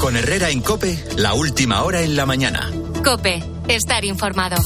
Con 0.00 0.16
Herrera 0.16 0.48
en 0.50 0.60
Cope, 0.60 1.02
la 1.16 1.34
última 1.34 1.82
hora 1.82 2.00
en 2.00 2.16
la 2.16 2.24
mañana. 2.24 2.70
Cope, 3.04 3.42
estar 3.68 4.04
informado. 4.04 4.56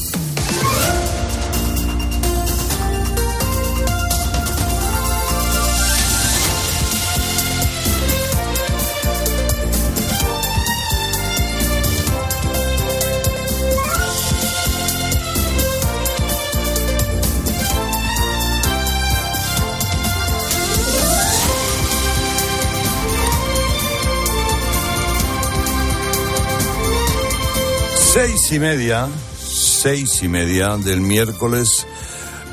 Seis 28.20 28.50
y 28.50 28.58
media, 28.58 29.08
seis 29.38 30.24
y 30.24 30.28
media 30.28 30.76
del 30.76 31.00
miércoles 31.00 31.86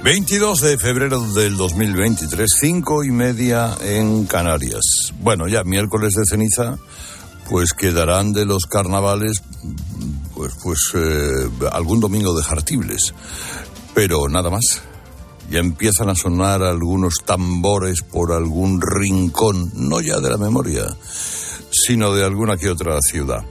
22 0.04 0.62
de 0.62 0.78
febrero 0.78 1.20
del 1.34 1.58
2023, 1.58 2.48
cinco 2.62 3.04
y 3.04 3.10
media 3.10 3.76
en 3.82 4.28
Canarias. 4.28 4.84
Bueno, 5.22 5.48
ya 5.48 5.64
miércoles 5.64 6.14
de 6.14 6.24
ceniza, 6.30 6.78
pues 7.50 7.74
quedarán 7.74 8.32
de 8.32 8.46
los 8.46 8.68
carnavales, 8.68 9.42
pues, 10.36 10.54
pues 10.62 10.80
eh, 10.94 11.50
algún 11.72 12.00
domingo 12.00 12.38
de 12.38 12.44
jartibles, 12.44 13.16
pero 13.96 14.30
nada 14.30 14.52
más. 14.52 14.84
Ya 15.50 15.60
empiezan 15.60 16.10
a 16.10 16.16
sonar 16.16 16.62
algunos 16.62 17.16
tambores 17.26 18.02
por 18.04 18.34
algún 18.34 18.82
rincón, 18.82 19.72
no 19.74 20.00
ya 20.00 20.20
de 20.20 20.30
la 20.30 20.38
memoria, 20.38 20.86
sino 21.72 22.14
de 22.14 22.24
alguna 22.24 22.56
que 22.56 22.70
otra 22.70 23.00
ciudad. 23.02 23.44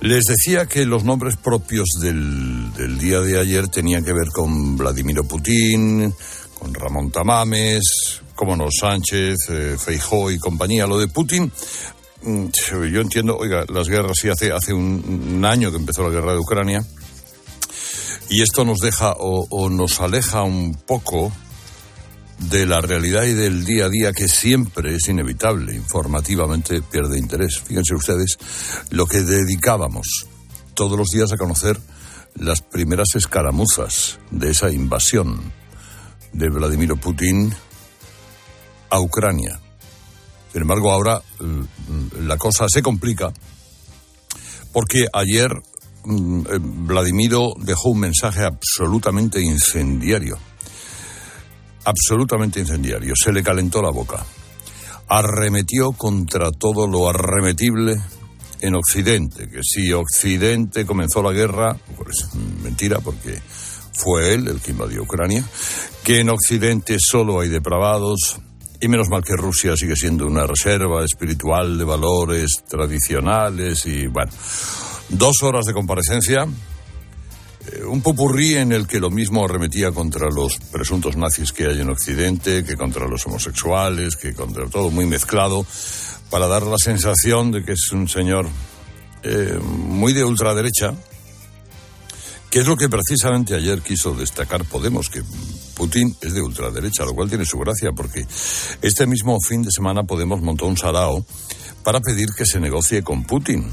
Les 0.00 0.24
decía 0.24 0.66
que 0.66 0.84
los 0.84 1.04
nombres 1.04 1.36
propios 1.36 1.88
del, 2.00 2.72
del, 2.74 2.98
día 2.98 3.20
de 3.20 3.40
ayer 3.40 3.68
tenían 3.68 4.04
que 4.04 4.12
ver 4.12 4.28
con 4.28 4.76
Vladimiro 4.76 5.24
Putin, 5.24 6.14
con 6.58 6.74
Ramón 6.74 7.10
Tamames, 7.10 8.22
como 8.34 8.54
no, 8.54 8.66
Sánchez, 8.70 9.36
eh, 9.48 9.76
Feijó 9.78 10.30
y 10.30 10.38
compañía. 10.38 10.86
Lo 10.86 10.98
de 10.98 11.08
Putin, 11.08 11.50
mm, 12.22 12.46
yo 12.70 13.00
entiendo, 13.00 13.36
oiga, 13.36 13.64
las 13.68 13.88
guerras 13.88 14.18
sí 14.20 14.28
hace, 14.28 14.52
hace 14.52 14.72
un, 14.72 15.32
un 15.34 15.44
año 15.44 15.70
que 15.70 15.78
empezó 15.78 16.02
la 16.02 16.10
guerra 16.10 16.32
de 16.32 16.38
Ucrania, 16.38 16.84
y 18.28 18.42
esto 18.42 18.64
nos 18.64 18.78
deja 18.78 19.12
o, 19.18 19.46
o 19.50 19.70
nos 19.70 20.00
aleja 20.00 20.42
un 20.42 20.74
poco 20.74 21.32
de 22.38 22.66
la 22.66 22.80
realidad 22.80 23.24
y 23.24 23.32
del 23.32 23.64
día 23.64 23.86
a 23.86 23.88
día 23.88 24.12
que 24.12 24.28
siempre 24.28 24.94
es 24.94 25.08
inevitable, 25.08 25.74
informativamente 25.74 26.82
pierde 26.82 27.18
interés. 27.18 27.60
Fíjense 27.60 27.94
ustedes 27.94 28.38
lo 28.90 29.06
que 29.06 29.22
dedicábamos 29.22 30.26
todos 30.74 30.98
los 30.98 31.08
días 31.10 31.32
a 31.32 31.36
conocer 31.36 31.80
las 32.34 32.60
primeras 32.60 33.08
escaramuzas 33.14 34.18
de 34.30 34.50
esa 34.50 34.70
invasión 34.70 35.52
de 36.32 36.50
Vladimir 36.50 36.94
Putin 36.96 37.54
a 38.90 39.00
Ucrania. 39.00 39.58
Sin 40.52 40.62
embargo, 40.62 40.90
ahora 40.90 41.22
la 42.20 42.36
cosa 42.36 42.66
se 42.68 42.82
complica 42.82 43.32
porque 44.72 45.06
ayer 45.12 45.50
Vladimiro 46.04 47.54
dejó 47.58 47.90
un 47.90 48.00
mensaje 48.00 48.44
absolutamente 48.44 49.40
incendiario 49.40 50.38
absolutamente 51.86 52.60
incendiario. 52.60 53.14
Se 53.16 53.32
le 53.32 53.42
calentó 53.42 53.80
la 53.80 53.90
boca. 53.90 54.24
Arremetió 55.08 55.92
contra 55.92 56.50
todo 56.50 56.86
lo 56.88 57.08
arremetible 57.08 57.96
en 58.60 58.74
Occidente. 58.74 59.48
Que 59.48 59.60
si 59.62 59.92
Occidente 59.92 60.84
comenzó 60.84 61.22
la 61.22 61.32
guerra, 61.32 61.76
pues 61.96 62.28
mentira, 62.62 62.98
porque 62.98 63.40
fue 63.92 64.34
él 64.34 64.48
el 64.48 64.60
que 64.60 64.72
invadió 64.72 65.02
Ucrania. 65.02 65.44
Que 66.02 66.20
en 66.20 66.30
Occidente 66.30 66.96
solo 66.98 67.40
hay 67.40 67.48
depravados. 67.48 68.40
Y 68.80 68.88
menos 68.88 69.08
mal 69.08 69.22
que 69.22 69.36
Rusia 69.36 69.76
sigue 69.76 69.96
siendo 69.96 70.26
una 70.26 70.46
reserva 70.46 71.04
espiritual 71.04 71.78
de 71.78 71.84
valores 71.84 72.64
tradicionales 72.68 73.86
y 73.86 74.06
bueno. 74.08 74.30
Dos 75.08 75.36
horas 75.44 75.64
de 75.64 75.72
comparecencia 75.72 76.46
un 77.88 78.00
popurrí 78.02 78.54
en 78.54 78.72
el 78.72 78.86
que 78.86 79.00
lo 79.00 79.10
mismo 79.10 79.44
arremetía 79.44 79.92
contra 79.92 80.28
los 80.30 80.58
presuntos 80.58 81.16
nazis 81.16 81.52
que 81.52 81.66
hay 81.66 81.80
en 81.80 81.90
Occidente, 81.90 82.64
que 82.64 82.76
contra 82.76 83.06
los 83.06 83.26
homosexuales, 83.26 84.16
que 84.16 84.34
contra 84.34 84.68
todo 84.68 84.90
muy 84.90 85.06
mezclado, 85.06 85.66
para 86.30 86.46
dar 86.46 86.62
la 86.62 86.78
sensación 86.78 87.52
de 87.52 87.64
que 87.64 87.72
es 87.72 87.92
un 87.92 88.08
señor 88.08 88.48
eh, 89.22 89.58
muy 89.62 90.12
de 90.12 90.24
ultraderecha, 90.24 90.94
que 92.50 92.60
es 92.60 92.66
lo 92.66 92.76
que 92.76 92.88
precisamente 92.88 93.54
ayer 93.54 93.82
quiso 93.82 94.14
destacar 94.14 94.64
Podemos, 94.64 95.10
que 95.10 95.22
Putin 95.74 96.16
es 96.20 96.32
de 96.32 96.42
ultraderecha, 96.42 97.04
lo 97.04 97.14
cual 97.14 97.28
tiene 97.28 97.44
su 97.44 97.58
gracia, 97.58 97.92
porque 97.92 98.26
este 98.82 99.06
mismo 99.06 99.38
fin 99.40 99.62
de 99.62 99.70
semana 99.70 100.04
Podemos 100.04 100.40
montó 100.40 100.66
un 100.66 100.76
sarao 100.76 101.24
para 101.82 102.00
pedir 102.00 102.28
que 102.36 102.46
se 102.46 102.60
negocie 102.60 103.02
con 103.02 103.24
Putin 103.24 103.68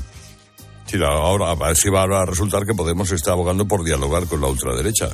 ahora 1.01 1.51
a 1.51 1.55
ver 1.55 1.75
si 1.75 1.89
va 1.89 2.03
a 2.03 2.25
resultar 2.25 2.65
que 2.65 2.73
Podemos 2.73 3.11
está 3.11 3.31
abogando 3.31 3.67
por 3.67 3.83
dialogar 3.83 4.27
con 4.27 4.41
la 4.41 4.47
ultraderecha. 4.47 5.09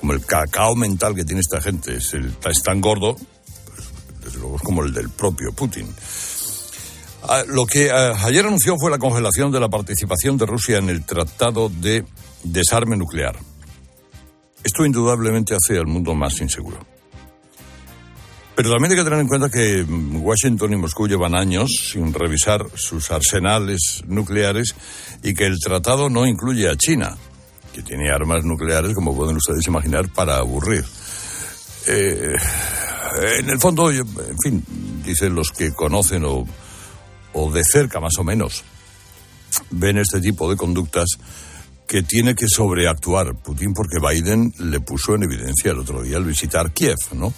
Como 0.00 0.12
el 0.12 0.24
cacao 0.24 0.74
mental 0.74 1.14
que 1.14 1.24
tiene 1.24 1.40
esta 1.40 1.60
gente 1.60 1.96
es, 1.96 2.14
el, 2.14 2.34
es 2.48 2.62
tan 2.62 2.80
gordo, 2.80 3.14
pues, 3.14 3.88
desde 4.24 4.38
luego 4.38 4.56
es 4.56 4.62
como 4.62 4.82
el 4.82 4.92
del 4.92 5.10
propio 5.10 5.52
Putin. 5.52 5.92
Ah, 7.28 7.42
lo 7.46 7.66
que 7.66 7.90
ah, 7.90 8.14
ayer 8.24 8.46
anunció 8.46 8.76
fue 8.78 8.90
la 8.90 8.98
congelación 8.98 9.52
de 9.52 9.60
la 9.60 9.68
participación 9.68 10.36
de 10.36 10.46
Rusia 10.46 10.78
en 10.78 10.90
el 10.90 11.04
Tratado 11.04 11.68
de 11.68 12.04
Desarme 12.42 12.96
Nuclear. 12.96 13.36
Esto 14.64 14.84
indudablemente 14.84 15.54
hace 15.54 15.78
al 15.78 15.86
mundo 15.86 16.14
más 16.14 16.40
inseguro. 16.40 16.78
Pero 18.54 18.70
también 18.70 18.92
hay 18.92 18.98
que 18.98 19.04
tener 19.04 19.18
en 19.18 19.28
cuenta 19.28 19.48
que 19.48 19.82
Washington 19.82 20.74
y 20.74 20.76
Moscú 20.76 21.08
llevan 21.08 21.34
años 21.34 21.70
sin 21.92 22.12
revisar 22.12 22.66
sus 22.74 23.10
arsenales 23.10 24.02
nucleares 24.06 24.74
y 25.22 25.32
que 25.32 25.46
el 25.46 25.58
tratado 25.58 26.10
no 26.10 26.26
incluye 26.26 26.68
a 26.68 26.76
China, 26.76 27.16
que 27.72 27.82
tiene 27.82 28.10
armas 28.10 28.44
nucleares, 28.44 28.94
como 28.94 29.16
pueden 29.16 29.36
ustedes 29.36 29.66
imaginar, 29.66 30.08
para 30.12 30.36
aburrir. 30.36 30.84
Eh, 31.86 32.34
en 33.38 33.48
el 33.48 33.58
fondo, 33.58 33.90
en 33.90 34.06
fin, 34.42 34.64
dicen 35.02 35.34
los 35.34 35.50
que 35.50 35.72
conocen 35.72 36.24
o, 36.24 36.46
o 37.32 37.50
de 37.50 37.64
cerca 37.64 38.00
más 38.00 38.18
o 38.18 38.24
menos, 38.24 38.64
ven 39.70 39.96
este 39.96 40.20
tipo 40.20 40.50
de 40.50 40.56
conductas 40.56 41.08
que 41.86 42.02
tiene 42.02 42.34
que 42.34 42.46
sobreactuar 42.48 43.34
Putin 43.34 43.72
porque 43.74 43.98
Biden 43.98 44.52
le 44.58 44.80
puso 44.80 45.14
en 45.14 45.24
evidencia 45.24 45.72
el 45.72 45.78
otro 45.78 46.02
día 46.02 46.16
al 46.16 46.24
visitar 46.24 46.72
Kiev, 46.72 46.96
¿no? 47.14 47.32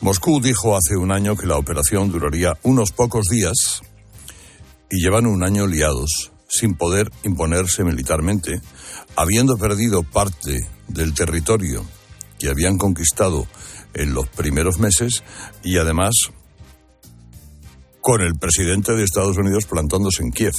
Moscú 0.00 0.40
dijo 0.40 0.76
hace 0.76 0.96
un 0.96 1.12
año 1.12 1.36
que 1.36 1.46
la 1.46 1.56
operación 1.56 2.10
duraría 2.10 2.58
unos 2.62 2.92
pocos 2.92 3.26
días 3.28 3.82
y 4.90 5.02
llevan 5.02 5.26
un 5.26 5.42
año 5.42 5.66
liados, 5.66 6.32
sin 6.48 6.74
poder 6.74 7.10
imponerse 7.24 7.84
militarmente, 7.84 8.60
habiendo 9.16 9.58
perdido 9.58 10.02
parte 10.02 10.66
del 10.88 11.14
territorio 11.14 11.84
que 12.38 12.48
habían 12.48 12.78
conquistado 12.78 13.46
en 13.94 14.14
los 14.14 14.28
primeros 14.28 14.78
meses 14.78 15.22
y 15.62 15.78
además 15.78 16.14
con 18.00 18.22
el 18.22 18.36
presidente 18.36 18.94
de 18.94 19.04
Estados 19.04 19.36
Unidos 19.36 19.66
plantándose 19.66 20.22
en 20.22 20.30
Kiev. 20.30 20.54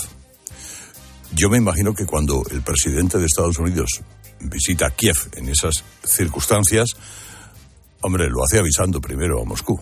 Yo 1.32 1.50
me 1.50 1.58
imagino 1.58 1.94
que 1.94 2.06
cuando 2.06 2.44
el 2.52 2.62
presidente 2.62 3.18
de 3.18 3.26
Estados 3.26 3.58
Unidos 3.60 4.02
visita 4.42 4.92
Kiev 4.92 5.15
en 5.36 5.50
esas 5.50 5.84
circunstancias, 6.04 6.96
hombre, 8.02 8.29
lo 8.29 8.43
hace 8.43 8.60
avisando 8.60 9.02
primero 9.02 9.41
a 9.41 9.45
Moscú. 9.45 9.79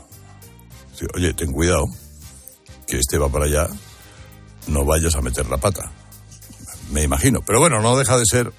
Oye, 1.15 1.33
ten 1.33 1.51
cuidado, 1.51 1.85
que 2.87 2.97
este 2.97 3.17
va 3.17 3.29
para 3.29 3.45
allá, 3.45 3.67
no 4.67 4.85
vayas 4.85 5.15
a 5.15 5.21
meter 5.21 5.47
la 5.47 5.57
pata. 5.57 5.91
Me 6.91 7.03
imagino. 7.03 7.41
Pero 7.45 7.59
bueno, 7.59 7.81
no 7.81 7.97
deja 7.97 8.17
de 8.17 8.25
ser 8.25 8.51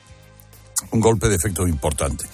un 0.92 1.00
golpe 1.00 1.28
de 1.28 1.36
efecto 1.36 1.66
importante. 1.66 2.24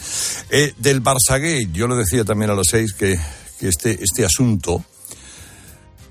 Eh, 0.50 0.74
del 0.78 1.02
Barça 1.02 1.40
yo 1.72 1.88
le 1.88 1.96
decía 1.96 2.24
también 2.24 2.50
a 2.50 2.54
las 2.54 2.66
seis 2.70 2.92
que, 2.92 3.18
que 3.58 3.68
este, 3.68 3.98
este 4.02 4.24
asunto 4.24 4.84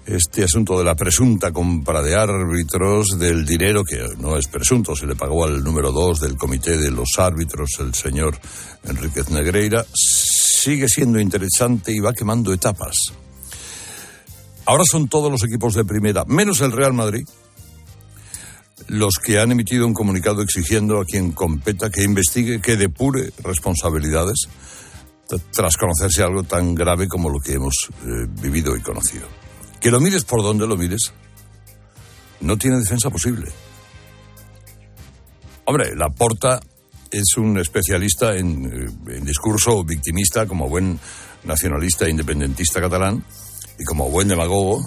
este 0.05 0.43
asunto 0.43 0.77
de 0.77 0.83
la 0.83 0.95
presunta 0.95 1.51
compra 1.51 2.01
de 2.01 2.15
árbitros, 2.15 3.07
del 3.17 3.45
dinero 3.45 3.83
que 3.83 4.03
no 4.17 4.37
es 4.37 4.47
presunto, 4.47 4.95
se 4.95 5.05
le 5.05 5.15
pagó 5.15 5.45
al 5.45 5.63
número 5.63 5.91
dos 5.91 6.19
del 6.19 6.35
comité 6.35 6.77
de 6.77 6.91
los 6.91 7.07
árbitros, 7.17 7.69
el 7.79 7.93
señor 7.93 8.37
Enríquez 8.83 9.29
Negreira, 9.29 9.85
sigue 10.63 10.87
siendo 10.87 11.19
interesante 11.19 11.91
y 11.91 11.99
va 11.99 12.13
quemando 12.13 12.53
etapas. 12.53 13.13
Ahora 14.65 14.83
son 14.89 15.09
todos 15.09 15.29
los 15.29 15.43
equipos 15.43 15.73
de 15.73 15.83
primera, 15.83 16.23
menos 16.25 16.61
el 16.61 16.71
Real 16.71 16.93
Madrid, 16.93 17.27
los 18.87 19.15
que 19.15 19.39
han 19.39 19.51
emitido 19.51 19.85
un 19.85 19.93
comunicado 19.93 20.41
exigiendo 20.41 21.01
a 21.01 21.05
quien 21.05 21.31
competa 21.31 21.89
que 21.89 22.03
investigue, 22.03 22.61
que 22.61 22.77
depure 22.77 23.31
responsabilidades, 23.43 24.47
tras 25.51 25.77
conocerse 25.77 26.23
algo 26.23 26.43
tan 26.43 26.75
grave 26.75 27.07
como 27.07 27.29
lo 27.29 27.39
que 27.39 27.53
hemos 27.53 27.89
eh, 28.03 28.27
vivido 28.41 28.75
y 28.75 28.81
conocido. 28.81 29.27
Que 29.81 29.91
lo 29.91 29.99
mires 29.99 30.23
por 30.23 30.43
donde 30.43 30.67
lo 30.67 30.77
mires, 30.77 31.11
no 32.39 32.57
tiene 32.57 32.77
defensa 32.77 33.09
posible. 33.09 33.51
Hombre, 35.65 35.95
Laporta 35.95 36.59
es 37.13 37.37
un 37.37 37.57
especialista 37.57 38.35
en, 38.35 38.65
eh, 38.65 39.15
en, 39.15 39.25
discurso 39.25 39.83
victimista 39.83 40.45
como 40.45 40.67
buen 40.67 40.99
nacionalista 41.43 42.05
e 42.05 42.09
independentista 42.09 42.81
catalán 42.81 43.23
y 43.77 43.83
como 43.83 44.09
buen 44.09 44.27
demagogo. 44.27 44.85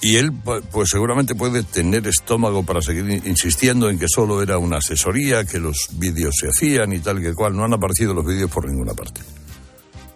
Y 0.00 0.16
él, 0.16 0.32
pues 0.70 0.90
seguramente 0.90 1.34
puede 1.34 1.62
tener 1.62 2.06
estómago 2.06 2.62
para 2.62 2.82
seguir 2.82 3.22
insistiendo 3.26 3.88
en 3.88 3.98
que 3.98 4.06
solo 4.06 4.42
era 4.42 4.58
una 4.58 4.76
asesoría, 4.76 5.44
que 5.44 5.58
los 5.58 5.88
vídeos 5.92 6.34
se 6.38 6.48
hacían 6.48 6.92
y 6.92 6.98
tal 6.98 7.22
que 7.22 7.32
cual. 7.32 7.56
No 7.56 7.64
han 7.64 7.72
aparecido 7.72 8.12
los 8.12 8.26
vídeos 8.26 8.50
por 8.50 8.68
ninguna 8.68 8.92
parte. 8.92 9.22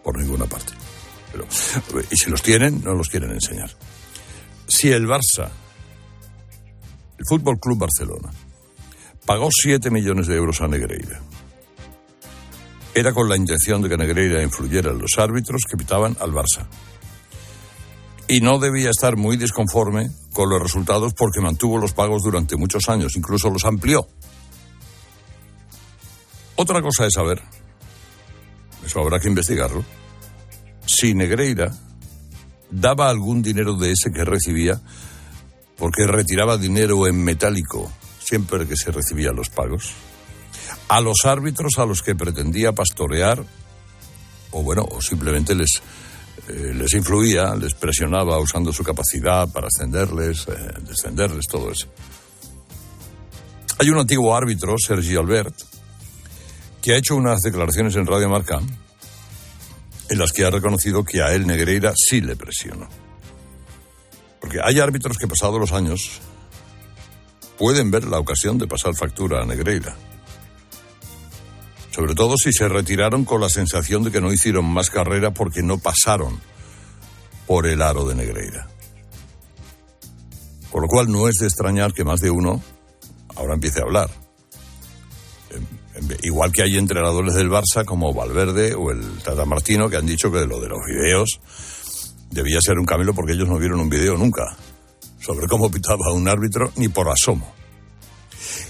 Por 0.04 0.18
ninguna 0.18 0.44
parte 0.44 0.74
y 2.10 2.16
si 2.16 2.30
los 2.30 2.42
tienen, 2.42 2.82
no 2.82 2.94
los 2.94 3.08
quieren 3.08 3.30
enseñar. 3.32 3.70
Si 4.66 4.90
el 4.90 5.06
Barça, 5.06 5.48
el 7.18 7.24
Fútbol 7.28 7.58
Club 7.58 7.78
Barcelona, 7.78 8.30
pagó 9.28 9.50
7 9.52 9.90
millones 9.90 10.26
de 10.26 10.36
euros 10.36 10.62
a 10.62 10.68
Negreira, 10.68 11.20
era 12.94 13.12
con 13.12 13.28
la 13.28 13.36
intención 13.36 13.82
de 13.82 13.90
que 13.90 13.98
Negreira 13.98 14.42
influyera 14.42 14.90
en 14.90 14.98
los 14.98 15.18
árbitros 15.18 15.64
que 15.68 15.76
pitaban 15.76 16.16
al 16.18 16.32
Barça. 16.32 16.66
Y 18.26 18.40
no 18.40 18.58
debía 18.58 18.88
estar 18.88 19.18
muy 19.18 19.36
disconforme 19.36 20.08
con 20.32 20.48
los 20.48 20.62
resultados 20.62 21.12
porque 21.12 21.42
mantuvo 21.42 21.76
los 21.76 21.92
pagos 21.92 22.22
durante 22.22 22.56
muchos 22.56 22.88
años, 22.88 23.16
incluso 23.16 23.50
los 23.50 23.66
amplió. 23.66 24.08
Otra 26.56 26.80
cosa 26.80 27.04
es 27.04 27.12
saber, 27.12 27.42
eso 28.86 29.00
habrá 29.00 29.20
que 29.20 29.28
investigarlo, 29.28 29.84
si 30.86 31.12
Negreira 31.12 31.70
daba 32.70 33.10
algún 33.10 33.42
dinero 33.42 33.74
de 33.74 33.92
ese 33.92 34.10
que 34.10 34.24
recibía, 34.24 34.80
porque 35.76 36.06
retiraba 36.06 36.56
dinero 36.56 37.06
en 37.06 37.22
metálico 37.22 37.92
siempre 38.28 38.66
que 38.66 38.76
se 38.76 38.90
recibían 38.90 39.36
los 39.36 39.48
pagos, 39.48 39.92
a 40.88 41.00
los 41.00 41.24
árbitros 41.24 41.78
a 41.78 41.86
los 41.86 42.02
que 42.02 42.14
pretendía 42.14 42.72
pastorear, 42.72 43.42
o 44.50 44.62
bueno, 44.62 44.86
o 44.90 45.00
simplemente 45.00 45.54
les, 45.54 45.80
eh, 46.48 46.72
les 46.74 46.92
influía, 46.94 47.54
les 47.54 47.74
presionaba 47.74 48.38
usando 48.38 48.72
su 48.72 48.84
capacidad 48.84 49.48
para 49.50 49.68
ascenderles, 49.68 50.46
eh, 50.48 50.74
descenderles, 50.82 51.46
todo 51.46 51.70
eso. 51.70 51.88
Hay 53.78 53.88
un 53.88 53.98
antiguo 53.98 54.36
árbitro, 54.36 54.76
Sergi 54.78 55.16
Albert, 55.16 55.54
que 56.82 56.92
ha 56.92 56.96
hecho 56.96 57.16
unas 57.16 57.40
declaraciones 57.40 57.96
en 57.96 58.06
Radio 58.06 58.28
Marca 58.28 58.60
en 60.10 60.18
las 60.18 60.32
que 60.32 60.44
ha 60.44 60.50
reconocido 60.50 61.04
que 61.04 61.22
a 61.22 61.34
él 61.34 61.46
Negreira 61.46 61.92
sí 61.96 62.20
le 62.20 62.36
presionó. 62.36 62.88
Porque 64.40 64.58
hay 64.62 64.80
árbitros 64.80 65.18
que 65.18 65.28
pasados 65.28 65.60
los 65.60 65.72
años 65.72 66.20
pueden 67.58 67.90
ver 67.90 68.04
la 68.04 68.18
ocasión 68.18 68.58
de 68.58 68.66
pasar 68.66 68.94
factura 68.94 69.42
a 69.42 69.46
Negreira. 69.46 69.96
Sobre 71.90 72.14
todo 72.14 72.36
si 72.36 72.52
se 72.52 72.68
retiraron 72.68 73.24
con 73.24 73.40
la 73.40 73.48
sensación 73.48 74.04
de 74.04 74.12
que 74.12 74.20
no 74.20 74.32
hicieron 74.32 74.64
más 74.64 74.90
carrera 74.90 75.32
porque 75.32 75.62
no 75.62 75.78
pasaron 75.78 76.40
por 77.46 77.66
el 77.66 77.82
aro 77.82 78.06
de 78.06 78.14
Negreira. 78.14 78.68
Por 80.70 80.82
lo 80.82 80.88
cual 80.88 81.10
no 81.10 81.28
es 81.28 81.36
de 81.36 81.46
extrañar 81.46 81.92
que 81.92 82.04
más 82.04 82.20
de 82.20 82.30
uno 82.30 82.62
ahora 83.34 83.54
empiece 83.54 83.80
a 83.80 83.84
hablar 83.84 84.10
igual 86.22 86.52
que 86.52 86.62
hay 86.62 86.76
entrenadores 86.76 87.34
del 87.34 87.50
Barça 87.50 87.84
como 87.84 88.12
Valverde 88.12 88.74
o 88.74 88.90
el 88.90 89.18
Tata 89.22 89.44
Martino 89.44 89.88
que 89.88 89.96
han 89.96 90.06
dicho 90.06 90.30
que 90.30 90.46
lo 90.46 90.60
de 90.60 90.68
los 90.68 90.78
videos 90.86 91.40
debía 92.30 92.58
ser 92.60 92.78
un 92.78 92.84
camino 92.84 93.14
porque 93.14 93.32
ellos 93.32 93.48
no 93.48 93.58
vieron 93.58 93.80
un 93.80 93.88
video 93.88 94.16
nunca 94.16 94.56
sobre 95.28 95.46
cómo 95.46 95.70
pitaba 95.70 96.10
un 96.14 96.26
árbitro 96.26 96.72
ni 96.76 96.88
por 96.88 97.10
asomo. 97.10 97.52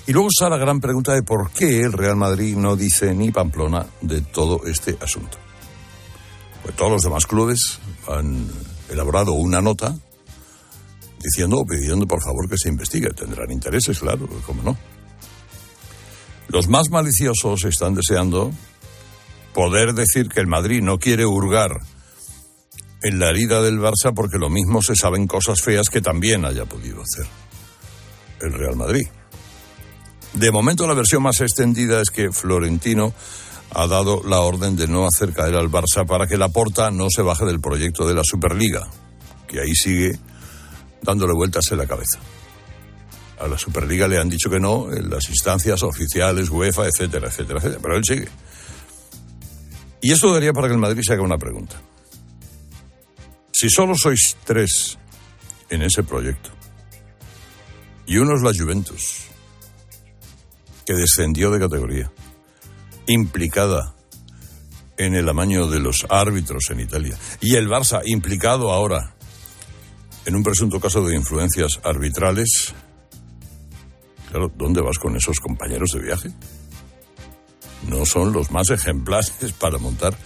Y 0.09 0.13
luego 0.13 0.27
está 0.29 0.49
la 0.49 0.57
gran 0.57 0.81
pregunta 0.81 1.15
de 1.15 1.23
por 1.23 1.53
qué 1.53 1.83
el 1.83 1.93
Real 1.93 2.17
Madrid 2.17 2.57
no 2.57 2.75
dice 2.75 3.15
ni 3.15 3.31
Pamplona 3.31 3.87
de 4.01 4.23
todo 4.23 4.63
este 4.67 4.99
asunto. 5.01 5.39
Pues 6.65 6.75
todos 6.75 6.91
los 6.91 7.03
demás 7.03 7.27
clubes 7.27 7.79
han 8.09 8.49
elaborado 8.91 9.35
una 9.35 9.61
nota 9.61 9.95
diciendo 11.23 11.59
o 11.59 11.65
pidiendo 11.65 12.09
por 12.09 12.21
favor 12.21 12.49
que 12.49 12.59
se 12.59 12.71
investigue. 12.71 13.11
Tendrán 13.11 13.53
intereses, 13.53 14.01
claro, 14.01 14.29
cómo 14.45 14.65
no. 14.65 14.77
Los 16.49 16.67
más 16.67 16.91
maliciosos 16.91 17.67
están 17.67 17.95
deseando 17.95 18.51
poder 19.55 19.93
decir 19.93 20.29
que 20.29 20.41
el 20.41 20.49
Madrid 20.49 20.83
no 20.83 20.99
quiere 20.99 21.25
hurgar 21.25 21.79
en 23.03 23.19
la 23.19 23.31
herida 23.31 23.63
del 23.63 23.79
Barça 23.79 24.13
porque 24.15 24.39
lo 24.39 24.51
mismo 24.51 24.83
se 24.83 24.95
saben 24.95 25.27
cosas 25.27 25.61
feas 25.63 25.89
que 25.89 26.01
también 26.01 26.45
haya 26.45 26.65
podido 26.65 27.03
hacer 27.03 27.27
el 28.41 28.53
Real 28.53 28.77
Madrid. 28.77 29.07
De 30.35 30.51
momento 30.51 30.87
la 30.87 30.95
versión 30.95 31.23
más 31.23 31.41
extendida 31.41 32.01
es 32.01 32.11
que 32.11 32.31
Florentino 32.33 33.13
ha 33.75 33.87
dado 33.87 34.23
la 34.25 34.41
orden 34.41 34.77
de 34.77 34.89
no 34.89 35.07
hacer 35.07 35.33
caer 35.33 35.57
al 35.57 35.71
Barça 35.71 36.07
para 36.07 36.27
que 36.27 36.37
la 36.37 36.49
porta 36.49 36.91
no 36.91 37.09
se 37.11 37.23
baje 37.23 37.45
del 37.45 37.61
proyecto 37.61 38.07
de 38.07 38.15
la 38.15 38.23
Superliga, 38.25 38.89
que 39.47 39.61
ahí 39.61 39.75
sigue 39.75 40.19
dándole 41.03 41.33
vueltas 41.35 41.71
en 41.71 41.79
la 41.79 41.87
cabeza 41.87 42.19
a 43.41 43.47
la 43.47 43.59
Superliga 43.59 44.09
le 44.09 44.19
han 44.19 44.29
dicho 44.29 44.51
que 44.51 44.61
no 44.61 44.93
en 44.93 45.11
las 45.11 45.29
instancias 45.29 45.83
oficiales, 45.83 46.51
UEFA, 46.51 46.87
etcétera, 46.87 47.29
etcétera, 47.29 47.61
etcétera. 47.61 47.81
Pero 47.83 47.97
él 47.97 48.05
sigue. 48.05 48.29
Y 50.01 50.13
esto 50.13 50.33
daría 50.33 50.53
para 50.53 50.69
que 50.69 50.75
el 50.75 50.81
Madrid 50.81 51.03
se 51.05 51.13
haga 51.13 51.23
una 51.23 51.39
pregunta. 51.39 51.81
Si 53.59 53.69
solo 53.71 53.97
sois 53.97 54.37
tres 54.45 54.99
en 55.69 55.83
ese 55.83 56.05
proyecto, 56.05 56.51
y 58.07 58.19
uno 58.19 58.37
es 58.37 58.43
la 58.43 58.53
Juventus, 58.57 59.27
que 60.87 60.95
descendió 60.95 61.51
de 61.51 61.59
categoría, 61.59 62.13
implicada 63.09 63.97
en 64.97 65.17
el 65.17 65.29
amaño 65.29 65.67
de 65.67 65.81
los 65.81 66.07
árbitros 66.09 66.71
en 66.71 66.79
Italia, 66.79 67.19
y 67.41 67.57
el 67.57 67.69
Barça 67.69 68.01
implicado 68.05 68.71
ahora 68.71 69.17
en 70.25 70.37
un 70.37 70.45
presunto 70.45 70.79
caso 70.79 71.03
de 71.03 71.17
influencias 71.17 71.81
arbitrales, 71.83 72.73
Claro, 74.31 74.53
¿dónde 74.55 74.83
vas 74.83 75.01
con 75.01 75.17
esos 75.17 75.41
compañeros 75.41 75.91
de 75.95 76.01
viaje? 76.01 76.31
No 77.89 78.07
son 78.07 78.33
los 78.33 78.53
más 78.53 78.71
ejemplares 78.71 79.33
para 79.59 79.79
montar 79.79 80.17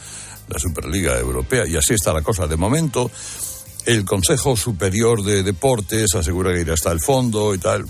la 0.53 0.59
Superliga 0.59 1.19
Europea. 1.19 1.67
Y 1.67 1.77
así 1.77 1.95
está 1.95 2.13
la 2.13 2.23
cosa. 2.23 2.47
De 2.47 2.57
momento, 2.57 3.11
el 3.87 4.05
Consejo 4.05 4.57
Superior 4.57 5.23
de 5.25 5.43
Deportes 5.43 6.15
asegura 6.15 6.53
que 6.53 6.61
irá 6.61 6.75
hasta 6.75 6.93
el 6.93 7.01
fondo 7.01 7.55
y 7.55 7.59
tal, 7.59 7.85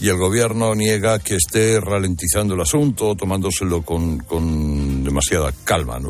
y 0.00 0.08
el 0.08 0.16
gobierno 0.16 0.74
niega 0.74 1.18
que 1.18 1.36
esté 1.36 1.80
ralentizando 1.80 2.54
el 2.54 2.60
asunto, 2.60 3.14
tomándoselo 3.14 3.82
con, 3.82 4.18
con 4.18 5.04
demasiada 5.04 5.52
calma. 5.64 6.00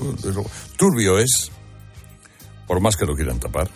Turbio 0.77 1.19
es, 1.19 1.51
por 2.67 2.81
más 2.81 2.97
que 2.97 3.05
lo 3.05 3.15
quieran 3.15 3.39
tapar. 3.39 3.69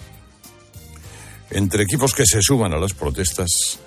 Entre 1.51 1.83
equipos 1.83 2.15
que 2.15 2.25
se 2.25 2.41
suman 2.43 2.73
a 2.73 2.79
las 2.79 2.95
protestas, 2.95 3.81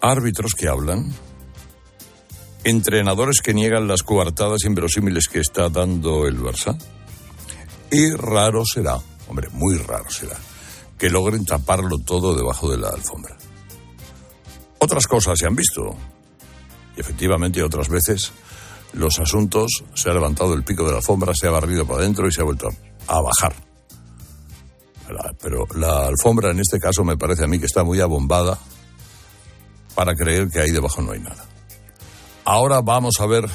árbitros 0.00 0.54
que 0.54 0.68
hablan, 0.68 1.12
entrenadores 2.64 3.40
que 3.42 3.54
niegan 3.54 3.86
las 3.88 4.02
coartadas 4.02 4.64
inverosímiles 4.64 5.28
que 5.28 5.40
está 5.40 5.68
dando 5.68 6.26
el 6.26 6.38
Barça. 6.38 6.78
Y 7.90 8.10
raro 8.12 8.64
será, 8.64 8.98
hombre, 9.28 9.48
muy 9.52 9.78
raro 9.78 10.10
será, 10.10 10.36
que 10.98 11.10
logren 11.10 11.44
taparlo 11.44 11.98
todo 11.98 12.34
debajo 12.34 12.70
de 12.70 12.78
la 12.78 12.88
alfombra. 12.88 13.36
Otras 14.78 15.06
cosas 15.06 15.38
se 15.38 15.46
han 15.46 15.56
visto. 15.56 15.94
Y 16.96 17.00
efectivamente 17.00 17.62
otras 17.62 17.88
veces 17.88 18.32
los 18.92 19.18
asuntos 19.18 19.84
se 19.94 20.10
ha 20.10 20.14
levantado 20.14 20.54
el 20.54 20.64
pico 20.64 20.84
de 20.84 20.92
la 20.92 20.98
alfombra, 20.98 21.34
se 21.34 21.46
ha 21.46 21.50
barrido 21.50 21.86
para 21.86 22.00
adentro 22.00 22.26
y 22.26 22.32
se 22.32 22.40
ha 22.40 22.44
vuelto 22.44 22.68
a, 23.06 23.20
bajar. 23.20 23.54
pero 25.40 25.66
la 25.74 26.06
alfombra 26.06 26.50
en 26.50 26.60
este 26.60 26.78
caso 26.78 27.04
me 27.04 27.16
parece 27.16 27.44
a 27.44 27.46
mí 27.46 27.58
que 27.58 27.66
está 27.66 27.84
muy 27.84 28.00
abombada 28.00 28.58
para 29.94 30.14
creer 30.14 30.48
que 30.48 30.60
ahí 30.60 30.70
debajo 30.70 31.02
no 31.02 31.12
hay 31.12 31.20
nada. 31.20 31.44
Ahora 32.44 32.80
vamos 32.80 33.14
a 33.20 33.26
ver 33.26 33.48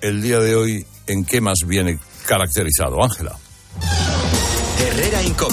el 0.00 0.22
día 0.22 0.40
de 0.40 0.56
hoy 0.56 0.86
en 1.06 1.24
qué 1.24 1.40
más 1.40 1.58
viene 1.66 1.98
caracterizado. 2.26 3.02
Ángela. 3.02 3.36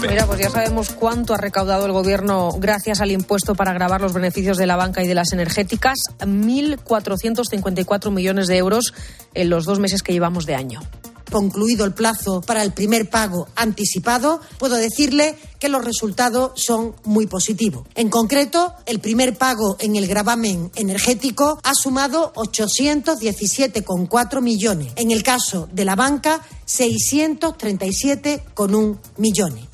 Mira, 0.01 0.25
pues 0.25 0.39
ya 0.39 0.49
sabemos 0.49 0.89
cuánto 0.89 1.33
ha 1.33 1.37
recaudado 1.37 1.85
el 1.85 1.91
gobierno 1.91 2.51
gracias 2.59 3.01
al 3.01 3.11
impuesto 3.11 3.55
para 3.55 3.73
grabar 3.73 4.01
los 4.01 4.13
beneficios 4.13 4.57
de 4.57 4.67
la 4.67 4.75
banca 4.75 5.03
y 5.03 5.07
de 5.07 5.15
las 5.15 5.33
energéticas. 5.33 5.97
1.454 6.19 8.11
millones 8.11 8.47
de 8.47 8.57
euros 8.57 8.93
en 9.33 9.49
los 9.49 9.65
dos 9.65 9.79
meses 9.79 10.03
que 10.03 10.13
llevamos 10.13 10.45
de 10.45 10.55
año 10.55 10.81
concluido 11.31 11.85
el 11.85 11.93
plazo 11.93 12.41
para 12.41 12.63
el 12.63 12.73
primer 12.73 13.09
pago 13.09 13.47
anticipado, 13.55 14.41
puedo 14.57 14.75
decirle 14.75 15.37
que 15.59 15.69
los 15.69 15.85
resultados 15.85 16.51
son 16.55 16.95
muy 17.03 17.27
positivos. 17.27 17.85
En 17.95 18.09
concreto, 18.09 18.73
el 18.85 18.99
primer 18.99 19.37
pago 19.37 19.77
en 19.79 19.95
el 19.95 20.07
gravamen 20.07 20.71
energético 20.75 21.59
ha 21.63 21.73
sumado 21.73 22.33
817,4 22.33 24.41
millones. 24.41 24.91
En 24.95 25.11
el 25.11 25.23
caso 25.23 25.69
de 25.71 25.85
la 25.85 25.95
banca, 25.95 26.41
637,1 26.67 28.97
millones. 29.17 29.66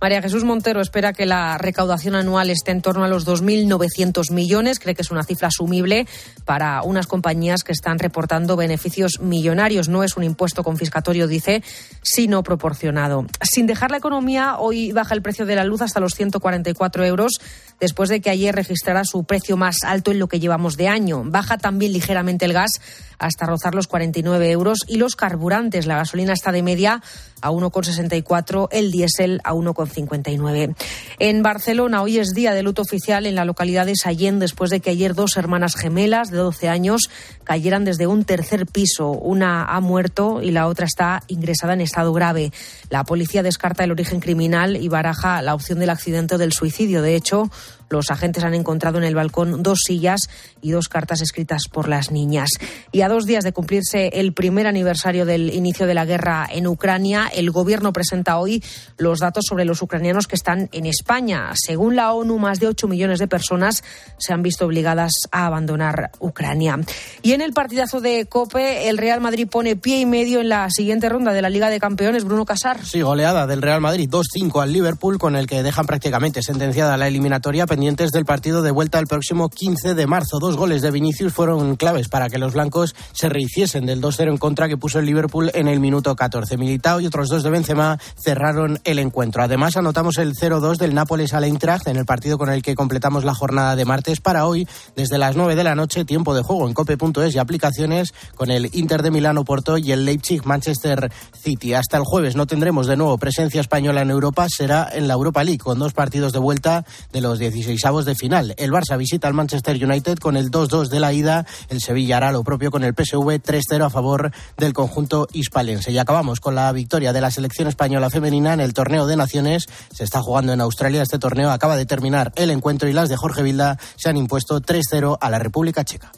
María 0.00 0.22
Jesús 0.22 0.44
Montero 0.44 0.80
espera 0.80 1.12
que 1.12 1.26
la 1.26 1.58
recaudación 1.58 2.14
anual 2.14 2.50
esté 2.50 2.70
en 2.70 2.82
torno 2.82 3.02
a 3.02 3.08
los 3.08 3.26
2.900 3.26 4.30
millones. 4.32 4.78
Cree 4.78 4.94
que 4.94 5.02
es 5.02 5.10
una 5.10 5.24
cifra 5.24 5.48
asumible 5.48 6.06
para 6.44 6.82
unas 6.82 7.08
compañías 7.08 7.64
que 7.64 7.72
están 7.72 7.98
reportando 7.98 8.54
beneficios 8.54 9.18
millonarios. 9.20 9.88
No 9.88 10.04
es 10.04 10.16
un 10.16 10.22
impuesto 10.22 10.62
confiscatorio, 10.62 11.26
dice, 11.26 11.64
sino 12.00 12.44
proporcionado. 12.44 13.26
Sin 13.42 13.66
dejar 13.66 13.90
la 13.90 13.96
economía, 13.96 14.58
hoy 14.58 14.92
baja 14.92 15.14
el 15.14 15.22
precio 15.22 15.46
de 15.46 15.56
la 15.56 15.64
luz 15.64 15.82
hasta 15.82 15.98
los 15.98 16.14
144 16.14 17.04
euros, 17.04 17.40
después 17.80 18.08
de 18.08 18.20
que 18.20 18.30
ayer 18.30 18.54
registrara 18.54 19.04
su 19.04 19.24
precio 19.24 19.56
más 19.56 19.84
alto 19.84 20.10
en 20.10 20.18
lo 20.18 20.28
que 20.28 20.40
llevamos 20.40 20.76
de 20.76 20.88
año. 20.88 21.22
Baja 21.24 21.58
también 21.58 21.92
ligeramente 21.92 22.44
el 22.44 22.52
gas 22.52 22.72
hasta 23.18 23.46
rozar 23.46 23.74
los 23.74 23.88
49 23.88 24.50
euros 24.50 24.80
y 24.86 24.96
los 24.96 25.16
carburantes. 25.16 25.86
La 25.86 25.96
gasolina 25.96 26.32
está 26.32 26.52
de 26.52 26.62
media 26.62 27.02
a 27.40 27.50
1,64, 27.50 28.68
el 28.70 28.90
diésel 28.90 29.40
a 29.44 29.52
1,59. 29.52 30.74
En 31.18 31.42
Barcelona 31.42 32.02
hoy 32.02 32.18
es 32.18 32.34
día 32.34 32.52
de 32.52 32.62
luto 32.62 32.82
oficial 32.82 33.26
en 33.26 33.34
la 33.34 33.44
localidad 33.44 33.86
de 33.86 33.96
Sallén 33.96 34.38
después 34.38 34.70
de 34.70 34.80
que 34.80 34.90
ayer 34.90 35.14
dos 35.14 35.36
hermanas 35.36 35.74
gemelas 35.76 36.30
de 36.30 36.38
12 36.38 36.68
años 36.68 37.10
cayeran 37.44 37.84
desde 37.84 38.06
un 38.06 38.24
tercer 38.24 38.66
piso. 38.66 39.10
Una 39.10 39.64
ha 39.64 39.80
muerto 39.80 40.42
y 40.42 40.50
la 40.50 40.66
otra 40.66 40.86
está 40.86 41.22
ingresada 41.28 41.74
en 41.74 41.80
estado 41.80 42.12
grave. 42.12 42.52
La 42.90 43.04
policía 43.04 43.42
descarta 43.42 43.84
el 43.84 43.90
origen 43.90 44.20
criminal 44.20 44.76
y 44.76 44.88
baraja 44.88 45.42
la 45.42 45.54
opción 45.54 45.78
del 45.78 45.90
accidente 45.90 46.36
o 46.36 46.38
del 46.38 46.52
suicidio. 46.52 47.02
De 47.02 47.14
hecho, 47.14 47.50
los 47.90 48.10
agentes 48.10 48.44
han 48.44 48.54
encontrado 48.54 48.98
en 48.98 49.04
el 49.04 49.14
balcón 49.14 49.62
dos 49.62 49.80
sillas 49.84 50.28
y 50.60 50.70
dos 50.70 50.88
cartas 50.88 51.20
escritas 51.20 51.64
por 51.72 51.88
las 51.88 52.10
niñas. 52.10 52.50
Y 52.92 53.02
a 53.02 53.08
dos 53.08 53.26
días 53.26 53.44
de 53.44 53.52
cumplirse 53.52 54.08
el 54.14 54.32
primer 54.32 54.66
aniversario 54.66 55.26
del 55.26 55.54
inicio 55.54 55.86
de 55.86 55.94
la 55.94 56.04
guerra 56.04 56.46
en 56.50 56.66
Ucrania, 56.66 57.30
el 57.32 57.50
Gobierno 57.50 57.92
presenta 57.92 58.38
hoy 58.38 58.62
los 58.96 59.20
datos 59.20 59.44
sobre 59.46 59.64
los 59.64 59.82
ucranianos 59.82 60.26
que 60.26 60.36
están 60.36 60.68
en 60.72 60.86
España. 60.86 61.50
Según 61.54 61.96
la 61.96 62.12
ONU, 62.12 62.38
más 62.38 62.60
de 62.60 62.68
8 62.68 62.88
millones 62.88 63.18
de 63.18 63.28
personas 63.28 63.82
se 64.18 64.32
han 64.32 64.42
visto 64.42 64.66
obligadas 64.66 65.12
a 65.30 65.46
abandonar 65.46 66.10
Ucrania. 66.18 66.78
Y 67.22 67.32
en 67.32 67.40
el 67.40 67.52
partidazo 67.52 68.00
de 68.00 68.26
COPE, 68.26 68.88
el 68.88 68.98
Real 68.98 69.20
Madrid 69.20 69.48
pone 69.48 69.76
pie 69.76 70.00
y 70.00 70.06
medio 70.06 70.40
en 70.40 70.48
la 70.48 70.68
siguiente 70.70 71.08
ronda 71.08 71.32
de 71.32 71.42
la 71.42 71.50
Liga 71.50 71.70
de 71.70 71.80
Campeones. 71.80 72.24
Bruno 72.24 72.44
Casar. 72.44 72.84
Sí, 72.84 73.00
goleada 73.00 73.46
del 73.46 73.62
Real 73.62 73.80
Madrid 73.80 74.08
2-5 74.08 74.62
al 74.62 74.72
Liverpool, 74.72 75.18
con 75.18 75.36
el 75.36 75.46
que 75.46 75.62
dejan 75.62 75.86
prácticamente 75.86 76.42
sentenciada 76.42 76.96
la 76.96 77.08
eliminatoria 77.08 77.66
pendientes 77.78 78.10
del 78.10 78.24
partido 78.24 78.62
de 78.62 78.72
vuelta 78.72 78.98
el 78.98 79.06
próximo 79.06 79.48
15 79.48 79.94
de 79.94 80.08
marzo. 80.08 80.40
Dos 80.40 80.56
goles 80.56 80.82
de 80.82 80.90
Vinicius 80.90 81.32
fueron 81.32 81.76
claves 81.76 82.08
para 82.08 82.28
que 82.28 82.36
los 82.36 82.54
blancos 82.54 82.96
se 83.12 83.28
rehiciesen 83.28 83.86
del 83.86 84.02
2-0 84.02 84.30
en 84.30 84.36
contra 84.36 84.66
que 84.66 84.76
puso 84.76 84.98
el 84.98 85.06
Liverpool 85.06 85.52
en 85.54 85.68
el 85.68 85.78
minuto 85.78 86.16
14. 86.16 86.56
Militao 86.56 87.00
y 87.00 87.06
otros 87.06 87.28
dos 87.28 87.44
de 87.44 87.50
Benzema 87.50 87.96
cerraron 88.16 88.80
el 88.82 88.98
encuentro. 88.98 89.44
Además, 89.44 89.76
anotamos 89.76 90.18
el 90.18 90.34
0-2 90.34 90.76
del 90.76 90.92
Nápoles 90.92 91.34
al 91.34 91.44
Eintracht 91.44 91.86
en 91.86 91.98
el 91.98 92.04
partido 92.04 92.36
con 92.36 92.50
el 92.50 92.62
que 92.62 92.74
completamos 92.74 93.22
la 93.22 93.32
jornada 93.32 93.76
de 93.76 93.84
martes 93.84 94.20
para 94.20 94.44
hoy, 94.44 94.66
desde 94.96 95.16
las 95.16 95.36
9 95.36 95.54
de 95.54 95.62
la 95.62 95.76
noche, 95.76 96.04
tiempo 96.04 96.34
de 96.34 96.42
juego 96.42 96.66
en 96.66 96.74
cope.es 96.74 97.32
y 97.36 97.38
aplicaciones 97.38 98.12
con 98.34 98.50
el 98.50 98.70
Inter 98.72 99.02
de 99.02 99.12
Milano 99.12 99.44
Porto 99.44 99.78
y 99.78 99.92
el 99.92 100.04
Leipzig 100.04 100.44
Manchester 100.44 101.12
City. 101.32 101.74
Hasta 101.74 101.96
el 101.96 102.02
jueves 102.02 102.34
no 102.34 102.46
tendremos 102.46 102.88
de 102.88 102.96
nuevo 102.96 103.18
presencia 103.18 103.60
española 103.60 104.02
en 104.02 104.10
Europa, 104.10 104.48
será 104.48 104.88
en 104.92 105.06
la 105.06 105.14
Europa 105.14 105.44
League 105.44 105.58
con 105.58 105.78
dos 105.78 105.92
partidos 105.92 106.32
de 106.32 106.40
vuelta 106.40 106.84
de 107.12 107.20
los 107.20 107.38
16 107.38 107.67
de 107.68 108.14
final. 108.14 108.54
El 108.56 108.72
Barça 108.72 108.96
visita 108.96 109.28
al 109.28 109.34
Manchester 109.34 109.82
United 109.82 110.18
con 110.18 110.36
el 110.36 110.50
2-2 110.50 110.88
de 110.88 111.00
la 111.00 111.12
ida. 111.12 111.46
El 111.68 111.80
Sevilla 111.80 112.16
hará 112.16 112.32
lo 112.32 112.42
propio 112.42 112.70
con 112.70 112.82
el 112.82 112.94
PSV 112.94 113.42
3-0 113.42 113.84
a 113.84 113.90
favor 113.90 114.32
del 114.56 114.72
conjunto 114.72 115.28
hispalense. 115.32 115.92
Y 115.92 115.98
acabamos 115.98 116.40
con 116.40 116.54
la 116.54 116.72
victoria 116.72 117.12
de 117.12 117.20
la 117.20 117.30
selección 117.30 117.68
española 117.68 118.08
femenina 118.08 118.54
en 118.54 118.60
el 118.60 118.72
torneo 118.72 119.06
de 119.06 119.16
naciones. 119.16 119.66
Se 119.92 120.04
está 120.04 120.22
jugando 120.22 120.52
en 120.52 120.60
Australia. 120.60 121.02
Este 121.02 121.18
torneo 121.18 121.50
acaba 121.50 121.76
de 121.76 121.84
terminar 121.84 122.32
el 122.36 122.50
encuentro 122.50 122.88
y 122.88 122.92
las 122.94 123.10
de 123.10 123.16
Jorge 123.16 123.42
Vilda 123.42 123.78
se 123.96 124.08
han 124.08 124.16
impuesto 124.16 124.60
3-0 124.60 125.18
a 125.20 125.30
la 125.30 125.38
República 125.38 125.84
Checa. 125.84 126.10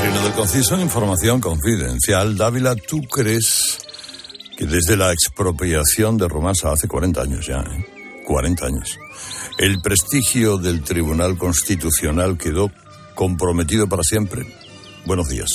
Trino 0.00 0.24
de 0.24 0.30
Conciso, 0.32 0.80
información 0.80 1.40
confidencial. 1.40 2.36
Dávila, 2.36 2.74
¿tú 2.74 3.00
crees 3.02 3.83
que 4.56 4.66
desde 4.66 4.96
la 4.96 5.12
expropiación 5.12 6.16
de 6.16 6.28
Romasa 6.28 6.72
hace 6.72 6.88
40 6.88 7.22
años 7.22 7.46
ya, 7.46 7.60
¿eh? 7.60 7.86
40 8.26 8.66
años, 8.66 8.98
el 9.58 9.80
prestigio 9.80 10.56
del 10.56 10.82
Tribunal 10.82 11.36
Constitucional 11.36 12.38
quedó 12.38 12.70
comprometido 13.14 13.88
para 13.88 14.02
siempre. 14.02 14.46
Buenos 15.04 15.28
días. 15.28 15.50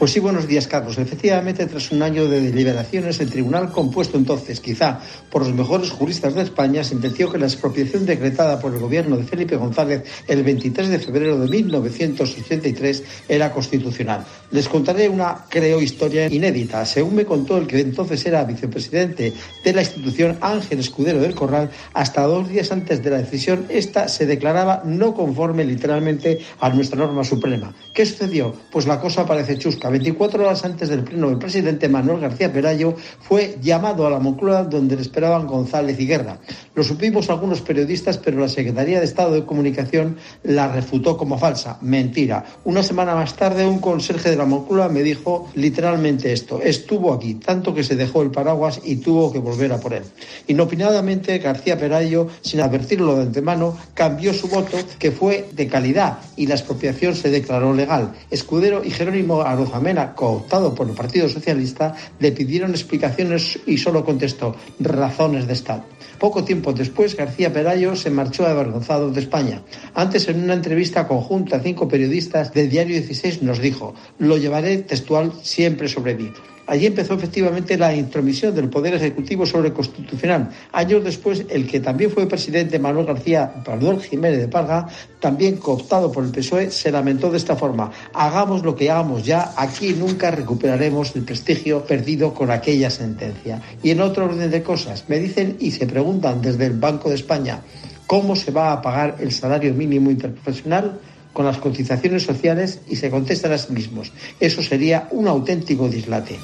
Pues 0.00 0.12
sí, 0.12 0.20
buenos 0.20 0.48
días, 0.48 0.66
Carlos. 0.66 0.96
Efectivamente, 0.96 1.66
tras 1.66 1.92
un 1.92 2.02
año 2.02 2.26
de 2.26 2.40
deliberaciones, 2.40 3.20
el 3.20 3.28
tribunal, 3.28 3.70
compuesto 3.70 4.16
entonces 4.16 4.58
quizá 4.58 4.98
por 5.30 5.42
los 5.42 5.52
mejores 5.52 5.90
juristas 5.90 6.34
de 6.34 6.40
España, 6.40 6.82
sentenció 6.82 7.30
que 7.30 7.36
la 7.36 7.44
expropiación 7.44 8.06
decretada 8.06 8.58
por 8.58 8.72
el 8.72 8.80
gobierno 8.80 9.18
de 9.18 9.24
Felipe 9.24 9.56
González 9.56 10.04
el 10.26 10.42
23 10.42 10.88
de 10.88 10.98
febrero 11.00 11.38
de 11.38 11.48
1983 11.48 13.02
era 13.28 13.52
constitucional. 13.52 14.24
Les 14.52 14.70
contaré 14.70 15.06
una, 15.06 15.44
creo, 15.50 15.82
historia 15.82 16.28
inédita. 16.28 16.86
Según 16.86 17.16
me 17.16 17.26
contó 17.26 17.58
el 17.58 17.66
que 17.66 17.80
entonces 17.80 18.24
era 18.24 18.44
vicepresidente 18.44 19.34
de 19.62 19.72
la 19.74 19.82
institución 19.82 20.38
Ángel 20.40 20.78
Escudero 20.78 21.20
del 21.20 21.34
Corral, 21.34 21.68
hasta 21.92 22.22
dos 22.22 22.48
días 22.48 22.72
antes 22.72 23.02
de 23.02 23.10
la 23.10 23.18
decisión, 23.18 23.66
esta 23.68 24.08
se 24.08 24.24
declaraba 24.24 24.80
no 24.82 25.12
conforme 25.12 25.62
literalmente 25.62 26.40
a 26.58 26.70
nuestra 26.70 26.96
norma 26.96 27.22
suprema. 27.22 27.74
¿Qué 27.92 28.06
sucedió? 28.06 28.54
Pues 28.72 28.86
la 28.86 28.98
cosa 28.98 29.26
parece 29.26 29.58
chusca 29.58 29.89
24 29.90 30.42
horas 30.42 30.64
antes 30.64 30.88
del 30.88 31.04
pleno, 31.04 31.28
el 31.28 31.38
presidente 31.38 31.88
Manuel 31.88 32.20
García 32.20 32.52
Perayo 32.52 32.94
fue 33.20 33.58
llamado 33.60 34.06
a 34.06 34.10
la 34.10 34.18
Moncloa 34.18 34.64
donde 34.64 34.96
le 34.96 35.02
esperaban 35.02 35.46
González 35.46 35.98
y 36.00 36.06
Guerra. 36.06 36.38
Lo 36.74 36.84
supimos 36.84 37.28
algunos 37.28 37.60
periodistas, 37.60 38.18
pero 38.18 38.40
la 38.40 38.48
Secretaría 38.48 38.98
de 38.98 39.04
Estado 39.04 39.32
de 39.32 39.44
Comunicación 39.44 40.16
la 40.42 40.68
refutó 40.68 41.16
como 41.16 41.38
falsa. 41.38 41.78
Mentira. 41.80 42.44
Una 42.64 42.82
semana 42.82 43.14
más 43.14 43.34
tarde, 43.34 43.66
un 43.66 43.80
conserje 43.80 44.30
de 44.30 44.36
la 44.36 44.44
Moncloa 44.44 44.88
me 44.88 45.02
dijo 45.02 45.48
literalmente 45.54 46.32
esto. 46.32 46.60
Estuvo 46.62 47.12
aquí, 47.12 47.34
tanto 47.34 47.74
que 47.74 47.84
se 47.84 47.96
dejó 47.96 48.22
el 48.22 48.30
paraguas 48.30 48.80
y 48.84 48.96
tuvo 48.96 49.32
que 49.32 49.38
volver 49.38 49.72
a 49.72 49.80
por 49.80 49.94
él. 49.94 50.04
Inopinadamente, 50.46 51.38
García 51.38 51.78
Perayo, 51.78 52.28
sin 52.40 52.60
advertirlo 52.60 53.16
de 53.16 53.22
antemano, 53.22 53.76
cambió 53.94 54.32
su 54.32 54.48
voto, 54.48 54.76
que 54.98 55.10
fue 55.10 55.48
de 55.52 55.66
calidad, 55.66 56.18
y 56.36 56.46
la 56.46 56.54
expropiación 56.54 57.14
se 57.14 57.30
declaró 57.30 57.74
legal. 57.74 58.12
Escudero 58.30 58.84
y 58.84 58.90
Jerónimo 58.90 59.42
Aroja 59.42 59.79
Cooptado 60.14 60.74
por 60.74 60.88
el 60.88 60.94
Partido 60.94 61.28
Socialista, 61.28 61.94
le 62.18 62.32
pidieron 62.32 62.70
explicaciones 62.70 63.58
y 63.66 63.78
solo 63.78 64.04
contestó 64.04 64.54
razones 64.78 65.46
de 65.46 65.54
Estado. 65.54 65.84
Poco 66.18 66.44
tiempo 66.44 66.74
después, 66.74 67.16
García 67.16 67.50
Perayo 67.50 67.96
se 67.96 68.10
marchó 68.10 68.46
avergonzado 68.46 69.10
de 69.10 69.20
España. 69.20 69.62
Antes, 69.94 70.28
en 70.28 70.44
una 70.44 70.52
entrevista 70.52 71.08
conjunta 71.08 71.56
a 71.56 71.60
cinco 71.60 71.88
periodistas 71.88 72.52
del 72.52 72.68
Diario 72.68 72.96
16, 72.96 73.42
nos 73.42 73.58
dijo, 73.58 73.94
lo 74.18 74.36
llevaré 74.36 74.76
textual 74.78 75.32
siempre 75.42 75.88
sobre 75.88 76.14
mí. 76.14 76.30
Allí 76.70 76.86
empezó 76.86 77.14
efectivamente 77.14 77.76
la 77.76 77.92
intromisión 77.92 78.54
del 78.54 78.68
Poder 78.68 78.94
Ejecutivo 78.94 79.44
sobre 79.44 79.72
Constitucional. 79.72 80.50
Años 80.70 81.02
después, 81.02 81.44
el 81.48 81.66
que 81.66 81.80
también 81.80 82.12
fue 82.12 82.28
presidente 82.28 82.78
Manuel 82.78 83.06
García 83.06 83.54
Manuel 83.66 84.00
Jiménez 84.00 84.38
de 84.38 84.46
Parga, 84.46 84.86
también 85.18 85.56
cooptado 85.56 86.12
por 86.12 86.22
el 86.22 86.30
PSOE, 86.30 86.70
se 86.70 86.92
lamentó 86.92 87.28
de 87.28 87.38
esta 87.38 87.56
forma. 87.56 87.90
Hagamos 88.14 88.62
lo 88.62 88.76
que 88.76 88.88
hagamos 88.88 89.24
ya, 89.24 89.52
aquí 89.56 89.94
nunca 89.94 90.30
recuperaremos 90.30 91.16
el 91.16 91.24
prestigio 91.24 91.84
perdido 91.84 92.32
con 92.32 92.52
aquella 92.52 92.88
sentencia. 92.88 93.60
Y 93.82 93.90
en 93.90 94.00
otro 94.00 94.26
orden 94.26 94.48
de 94.48 94.62
cosas, 94.62 95.06
me 95.08 95.18
dicen 95.18 95.56
y 95.58 95.72
se 95.72 95.88
preguntan 95.88 96.40
desde 96.40 96.66
el 96.66 96.78
Banco 96.78 97.08
de 97.08 97.16
España, 97.16 97.62
¿Cómo 98.10 98.34
se 98.34 98.50
va 98.50 98.72
a 98.72 98.82
pagar 98.82 99.18
el 99.20 99.30
salario 99.30 99.72
mínimo 99.72 100.10
interprofesional? 100.10 100.98
Con 101.32 101.46
las 101.46 101.58
cotizaciones 101.58 102.24
sociales 102.24 102.80
y 102.88 102.96
se 102.96 103.10
contestan 103.10 103.52
a 103.52 103.58
sí 103.58 103.72
mismos. 103.72 104.12
Eso 104.40 104.62
sería 104.62 105.08
un 105.10 105.28
auténtico 105.28 105.88
dislate. 105.88 106.38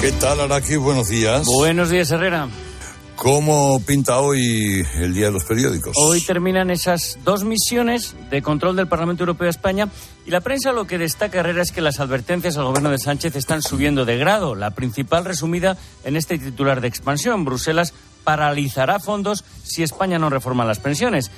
¿Qué 0.00 0.12
tal, 0.12 0.40
Araki? 0.40 0.76
Buenos 0.76 1.08
días. 1.08 1.46
Buenos 1.46 1.90
días, 1.90 2.10
Herrera. 2.10 2.48
¿Cómo 3.16 3.80
pinta 3.80 4.20
hoy 4.20 4.84
el 4.96 5.14
Día 5.14 5.26
de 5.26 5.32
los 5.32 5.44
Periódicos? 5.44 5.94
Hoy 5.96 6.20
terminan 6.20 6.70
esas 6.70 7.18
dos 7.24 7.44
misiones 7.44 8.14
de 8.30 8.42
control 8.42 8.76
del 8.76 8.88
Parlamento 8.88 9.22
Europeo 9.22 9.46
a 9.46 9.50
España 9.50 9.88
y 10.26 10.30
la 10.30 10.42
prensa 10.42 10.72
lo 10.72 10.86
que 10.86 10.98
destaca, 10.98 11.40
Herrera, 11.40 11.62
es 11.62 11.72
que 11.72 11.80
las 11.80 11.98
advertencias 11.98 12.58
al 12.58 12.64
gobierno 12.64 12.90
de 12.90 12.98
Sánchez 12.98 13.34
están 13.34 13.62
subiendo 13.62 14.04
de 14.04 14.18
grado. 14.18 14.54
La 14.54 14.72
principal 14.72 15.24
resumida 15.24 15.78
en 16.04 16.16
este 16.16 16.38
titular 16.38 16.82
de 16.82 16.88
expansión. 16.88 17.46
Bruselas 17.46 17.94
paralizará 18.22 19.00
fondos 19.00 19.44
si 19.64 19.82
España 19.82 20.18
no 20.18 20.28
reforma 20.28 20.66
las 20.66 20.78
pensiones. 20.78 21.30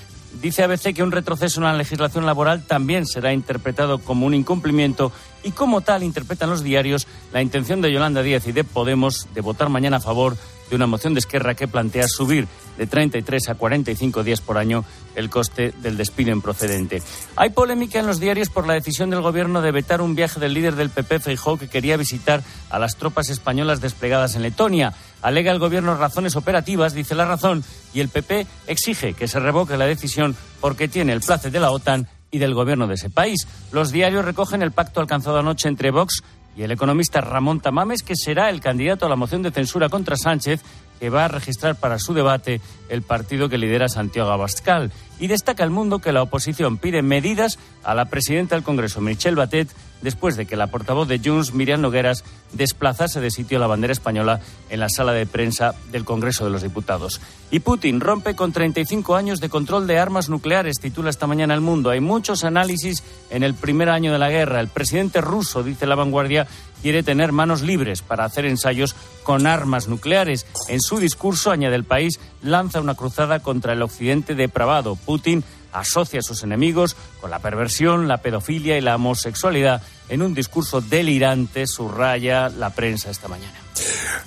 Dice 0.43 0.65
ABC 0.65 0.95
que 0.95 1.03
un 1.03 1.13
retroceso 1.13 1.61
en 1.61 1.65
la 1.65 1.73
legislación 1.73 2.27
laboral 2.27 2.67
también 2.67 3.07
será 3.07 3.33
interpretado 3.33 3.99
como 3.99 4.27
un 4.27 4.35
incumplimiento 4.35 5.11
y 5.43 5.53
como 5.53 5.81
tal 5.81 6.03
interpretan 6.03 6.51
los 6.51 6.63
diarios 6.63 7.07
la 7.33 7.41
intención 7.41 7.81
de 7.81 7.93
Yolanda 7.93 8.23
Díaz 8.23 8.47
y 8.47 8.53
de 8.53 8.65
Podemos 8.65 9.29
de 9.33 9.41
votar 9.41 9.71
mañana 9.71 9.99
a 9.99 10.01
favor 10.01 10.37
de 10.69 10.77
una 10.77 10.87
moción 10.87 11.15
de 11.15 11.21
Esquerra 11.21 11.55
que 11.55 11.69
plantea 11.69 12.09
subir 12.09 12.49
de 12.77 12.87
33 12.87 13.49
a 13.49 13.55
45 13.57 14.23
días 14.23 14.41
por 14.41 14.59
año 14.59 14.85
el 15.15 15.31
coste 15.31 15.73
del 15.83 15.97
despido 15.97 16.31
improcedente. 16.31 17.03
Hay 17.37 17.51
polémica 17.51 17.99
en 17.99 18.07
los 18.07 18.21
diarios 18.21 18.51
por 18.51 18.67
la 18.67 18.75
decisión 18.75 19.11
del 19.11 19.21
Gobierno 19.21 19.61
de 19.61 19.73
vetar 19.73 20.01
un 20.01 20.15
viaje 20.15 20.39
del 20.39 20.55
líder 20.55 20.77
del 20.77 20.91
PP, 20.91 21.21
Feijóo, 21.21 21.59
que 21.59 21.69
quería 21.69 21.97
visitar 21.97 22.43
a 22.71 22.79
las 22.79 22.97
tropas 22.97 23.29
españolas 23.29 23.81
desplegadas 23.81 24.37
en 24.37 24.43
Letonia. 24.43 24.95
Alega 25.23 25.51
el 25.51 25.59
Gobierno 25.59 25.97
razones 25.97 26.37
operativas, 26.37 26.95
dice 26.95 27.15
la 27.15 27.25
razón, 27.25 27.65
y 27.93 28.01
el 28.01 28.09
PP 28.09 28.47
exige 28.69 29.15
que 29.15 29.29
se 29.29 29.41
revoque 29.41 29.77
la 29.77 29.87
decisión 29.87 30.37
porque 30.61 30.89
tiene 30.89 31.13
el 31.13 31.21
place 31.21 31.51
de 31.51 31.61
la 31.61 31.71
OTAN 31.73 32.07
y 32.31 32.39
del 32.39 32.55
Gobierno 32.55 32.87
de 32.87 32.95
ese 32.95 33.11
país. 33.11 33.47
Los 33.73 33.91
diarios 33.91 34.25
recogen 34.25 34.63
el 34.63 34.73
pacto 34.73 35.01
alcanzado 35.01 35.39
anoche 35.39 35.69
entre 35.69 35.91
Vox 35.91 36.23
y 36.59 36.65
el 36.65 36.73
economista 36.73 37.21
Ramón 37.21 37.61
Tamames, 37.61 38.03
que 38.03 38.17
será 38.17 38.51
el 38.51 38.61
candidato 38.61 39.07
a 39.07 39.09
la 39.09 39.15
moción 39.15 39.43
de 39.43 39.53
censura 39.53 39.89
contra 39.89 40.17
Sánchez, 40.17 40.61
que 40.99 41.09
va 41.09 41.27
a 41.27 41.29
registrar 41.29 41.77
para 41.77 42.01
su 42.01 42.15
debate 42.15 42.61
el 42.89 43.03
partido 43.03 43.49
que 43.49 43.59
lidera 43.59 43.89
Santiago 43.89 44.33
Abascal. 44.33 44.91
Y 45.21 45.29
destaca 45.29 45.63
el 45.63 45.71
mundo 45.71 46.01
que 46.01 46.11
la 46.11 46.21
oposición 46.21 46.77
pide 46.77 47.01
medidas 47.01 47.61
a 47.85 47.95
la 47.95 48.07
presidenta 48.07 48.57
del 48.57 48.65
Congreso, 48.65 49.01
Michelle 49.01 49.37
Batet, 49.37 49.69
después 50.03 50.37
de 50.37 50.47
que 50.47 50.57
la 50.57 50.69
portavoz 50.69 51.09
de 51.09 51.21
Junts, 51.23 51.55
Miriam 51.55 51.81
Nogueras, 51.81 52.25
desplazase 52.53 53.21
de 53.21 53.31
sitio 53.31 53.59
la 53.59 53.67
bandera 53.67 53.93
española 53.93 54.41
en 54.71 54.81
la 54.81 54.89
sala 54.89 55.13
de 55.13 55.27
prensa 55.27 55.75
del 55.91 56.05
Congreso 56.05 56.45
de 56.45 56.51
los 56.51 56.63
Diputados. 56.63 57.21
Y 57.51 57.61
Putin 57.61 58.01
rompe 58.01 58.35
con 58.35 58.53
35 58.53 59.17
años 59.17 59.41
de 59.41 59.49
control 59.49 59.87
de 59.87 59.99
armas 59.99 60.29
nucleares, 60.29 60.81
titula 60.81 61.11
esta 61.11 61.27
mañana 61.27 61.55
El 61.55 61.61
Mundo. 61.61 61.91
Hay 61.91 62.01
muchos 62.01 62.45
análisis 62.45 63.03
en 63.31 63.43
el 63.43 63.55
primer 63.55 63.89
año 63.89 64.13
de 64.13 64.19
la 64.19 64.31
guerra. 64.31 64.61
El 64.61 64.69
presidente 64.69 65.21
ruso, 65.21 65.63
dice 65.63 65.87
la 65.87 65.95
vanguardia, 65.95 66.47
quiere 66.83 67.03
tener 67.03 67.33
manos 67.33 67.63
libres 67.63 68.03
para 68.03 68.25
hacer 68.25 68.45
ensayos 68.45 68.95
con 69.23 69.47
armas 69.47 69.89
nucleares. 69.89 70.47
En 70.69 70.81
su 70.81 70.99
discurso, 70.99 71.51
añade 71.51 71.77
el 71.77 71.85
país, 71.85 72.21
lanza 72.43 72.81
una 72.81 72.95
cruzada 72.95 73.41
contra 73.41 73.73
el 73.73 73.83
occidente 73.83 74.35
depravado. 74.35 74.97
Putin 74.97 75.45
asocia 75.73 76.21
a 76.21 76.23
sus 76.23 76.43
enemigos 76.43 76.97
con 77.21 77.31
la 77.31 77.39
perversión, 77.39 78.09
la 78.09 78.19
pedofilia 78.19 78.79
y 78.79 78.81
la 78.81 78.97
homosexualidad 78.97 79.83
en 80.09 80.23
un 80.23 80.35
discurso 80.35 80.81
delirante, 80.81 81.67
subraya 81.67 82.49
la 82.49 82.71
prensa 82.71 83.11
esta 83.11 83.29
mañana. 83.29 83.55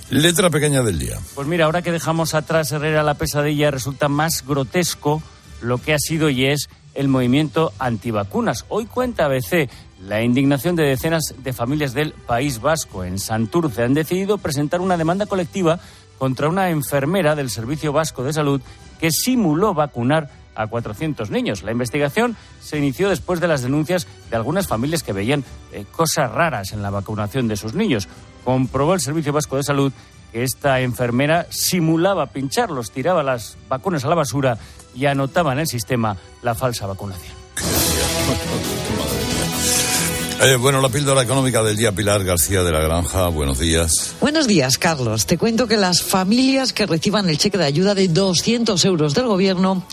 Letra 0.10 0.50
pequeña 0.50 0.84
del 0.84 1.00
día. 1.00 1.18
Pues 1.36 1.48
mira, 1.48 1.66
ahora 1.66 1.82
que 1.82 1.92
dejamos 1.92 2.34
atrás 2.34 2.72
Herrera 2.72 3.04
la 3.04 3.16
pesadilla, 3.16 3.72
resulta 3.72 4.08
más 4.08 4.46
grotesco 4.46 5.22
lo 5.62 5.78
que 5.78 5.94
ha 5.94 6.00
sido 6.00 6.30
y 6.30 6.46
es 6.46 6.70
el 6.94 7.08
movimiento 7.08 7.74
antivacunas. 7.80 8.66
Hoy 8.70 8.86
cuenta 8.86 9.26
ABC 9.26 9.70
la 10.08 10.24
indignación 10.24 10.76
de 10.76 10.84
decenas 10.84 11.34
de 11.38 11.54
familias 11.54 11.94
del 11.94 12.14
País 12.14 12.60
Vasco. 12.60 13.04
En 13.04 13.20
Santurce 13.20 13.84
han 13.84 13.94
decidido 13.94 14.38
presentar 14.38 14.82
una 14.82 14.98
demanda 14.98 15.26
colectiva 15.26 15.80
contra 16.18 16.50
una 16.50 16.70
enfermera 16.70 17.36
del 17.36 17.50
Servicio 17.50 17.94
Vasco 17.94 18.24
de 18.24 18.34
Salud 18.34 18.62
que 19.00 19.12
simuló 19.12 19.74
vacunar 19.74 20.30
a 20.56 20.68
400 20.68 21.30
niños. 21.32 21.64
La 21.64 21.72
investigación 21.72 22.36
se 22.62 22.78
inició 22.78 23.10
después 23.10 23.40
de 23.40 23.48
las 23.48 23.62
denuncias 23.62 24.08
de 24.30 24.36
algunas 24.36 24.68
familias 24.68 25.04
que 25.04 25.14
veían 25.14 25.44
eh, 25.72 25.86
cosas 25.92 26.32
raras 26.32 26.72
en 26.72 26.82
la 26.82 26.90
vacunación 26.90 27.48
de 27.48 27.58
sus 27.58 27.74
niños. 27.74 28.08
Comprobó 28.44 28.94
el 28.94 29.02
Servicio 29.02 29.34
Vasco 29.34 29.58
de 29.58 29.64
Salud 29.64 29.94
que 30.32 30.44
esta 30.44 30.80
enfermera 30.80 31.48
simulaba 31.50 32.28
pincharlos, 32.28 32.92
tiraba 32.92 33.24
las 33.24 33.58
vacunas 33.68 34.06
a 34.06 34.10
la 34.10 34.16
basura 34.16 34.58
y 34.96 35.06
anotaba 35.06 35.54
en 35.54 35.60
el 35.60 35.68
sistema 35.68 36.18
la 36.42 36.56
falsa 36.56 36.88
vacunación. 36.88 37.36
Eh, 40.44 40.56
bueno, 40.56 40.82
la 40.82 40.90
píldora 40.90 41.22
económica 41.22 41.62
del 41.62 41.78
día, 41.78 41.92
Pilar 41.92 42.24
García 42.24 42.64
de 42.64 42.72
la 42.72 42.80
Granja, 42.80 43.28
buenos 43.28 43.60
días. 43.60 44.16
Buenos 44.20 44.48
días, 44.48 44.80
Carlos. 44.80 45.28
Te 45.28 45.38
cuento 45.38 45.68
que 45.68 45.78
las 45.78 46.02
familias 46.02 46.74
que 46.74 46.88
reciban 46.88 47.30
el 47.30 47.38
cheque 47.38 47.60
de 47.60 47.66
ayuda 47.66 47.94
de 47.94 48.08
200 48.08 48.84
euros 48.86 49.14
del 49.14 49.28
gobierno 49.28 49.86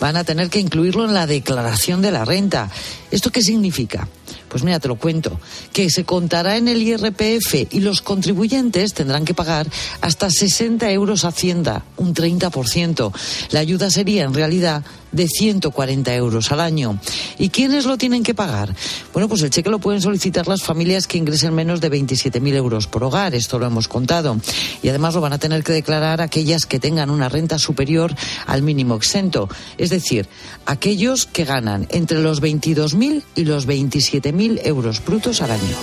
van 0.00 0.16
a 0.16 0.24
tener 0.24 0.50
que 0.50 0.58
incluirlo 0.58 1.04
en 1.04 1.14
la 1.14 1.28
declaración 1.28 2.02
de 2.02 2.10
la 2.10 2.24
renta. 2.24 2.72
¿Esto 3.12 3.30
qué 3.30 3.40
significa? 3.40 4.08
Pues 4.48 4.64
mira, 4.64 4.80
te 4.80 4.88
lo 4.88 4.96
cuento, 4.96 5.38
que 5.72 5.88
se 5.90 6.04
contará 6.04 6.56
en 6.56 6.66
el 6.66 6.82
IRPF 6.82 7.72
y 7.72 7.78
los 7.78 8.02
contribuyentes 8.02 8.94
tendrán 8.94 9.24
que 9.24 9.34
pagar 9.34 9.68
hasta 10.00 10.28
60 10.28 10.90
euros 10.90 11.24
a 11.24 11.28
Hacienda, 11.28 11.84
un 11.98 12.14
30%. 12.14 13.12
La 13.50 13.60
ayuda 13.60 13.90
sería 13.90 14.24
en 14.24 14.34
realidad 14.34 14.84
de 15.14 15.28
140 15.28 16.14
euros 16.14 16.52
al 16.52 16.60
año. 16.60 16.98
¿Y 17.38 17.48
quiénes 17.48 17.86
lo 17.86 17.96
tienen 17.96 18.22
que 18.22 18.34
pagar? 18.34 18.74
Bueno, 19.12 19.28
pues 19.28 19.42
el 19.42 19.50
cheque 19.50 19.70
lo 19.70 19.78
pueden 19.78 20.02
solicitar 20.02 20.46
las 20.46 20.62
familias 20.62 21.06
que 21.06 21.18
ingresen 21.18 21.54
menos 21.54 21.80
de 21.80 21.90
27.000 21.90 22.54
euros 22.54 22.86
por 22.86 23.04
hogar, 23.04 23.34
esto 23.34 23.58
lo 23.58 23.66
hemos 23.66 23.88
contado. 23.88 24.38
Y 24.82 24.88
además 24.88 25.14
lo 25.14 25.20
van 25.20 25.32
a 25.32 25.38
tener 25.38 25.62
que 25.62 25.72
declarar 25.72 26.20
aquellas 26.20 26.66
que 26.66 26.80
tengan 26.80 27.10
una 27.10 27.28
renta 27.28 27.58
superior 27.58 28.14
al 28.46 28.62
mínimo 28.62 28.96
exento, 28.96 29.48
es 29.78 29.90
decir, 29.90 30.28
aquellos 30.66 31.26
que 31.26 31.44
ganan 31.44 31.86
entre 31.90 32.20
los 32.20 32.42
22.000 32.42 33.22
y 33.34 33.44
los 33.44 33.66
27.000 33.66 34.60
euros 34.64 35.04
brutos 35.04 35.40
al 35.40 35.52
año. 35.52 35.76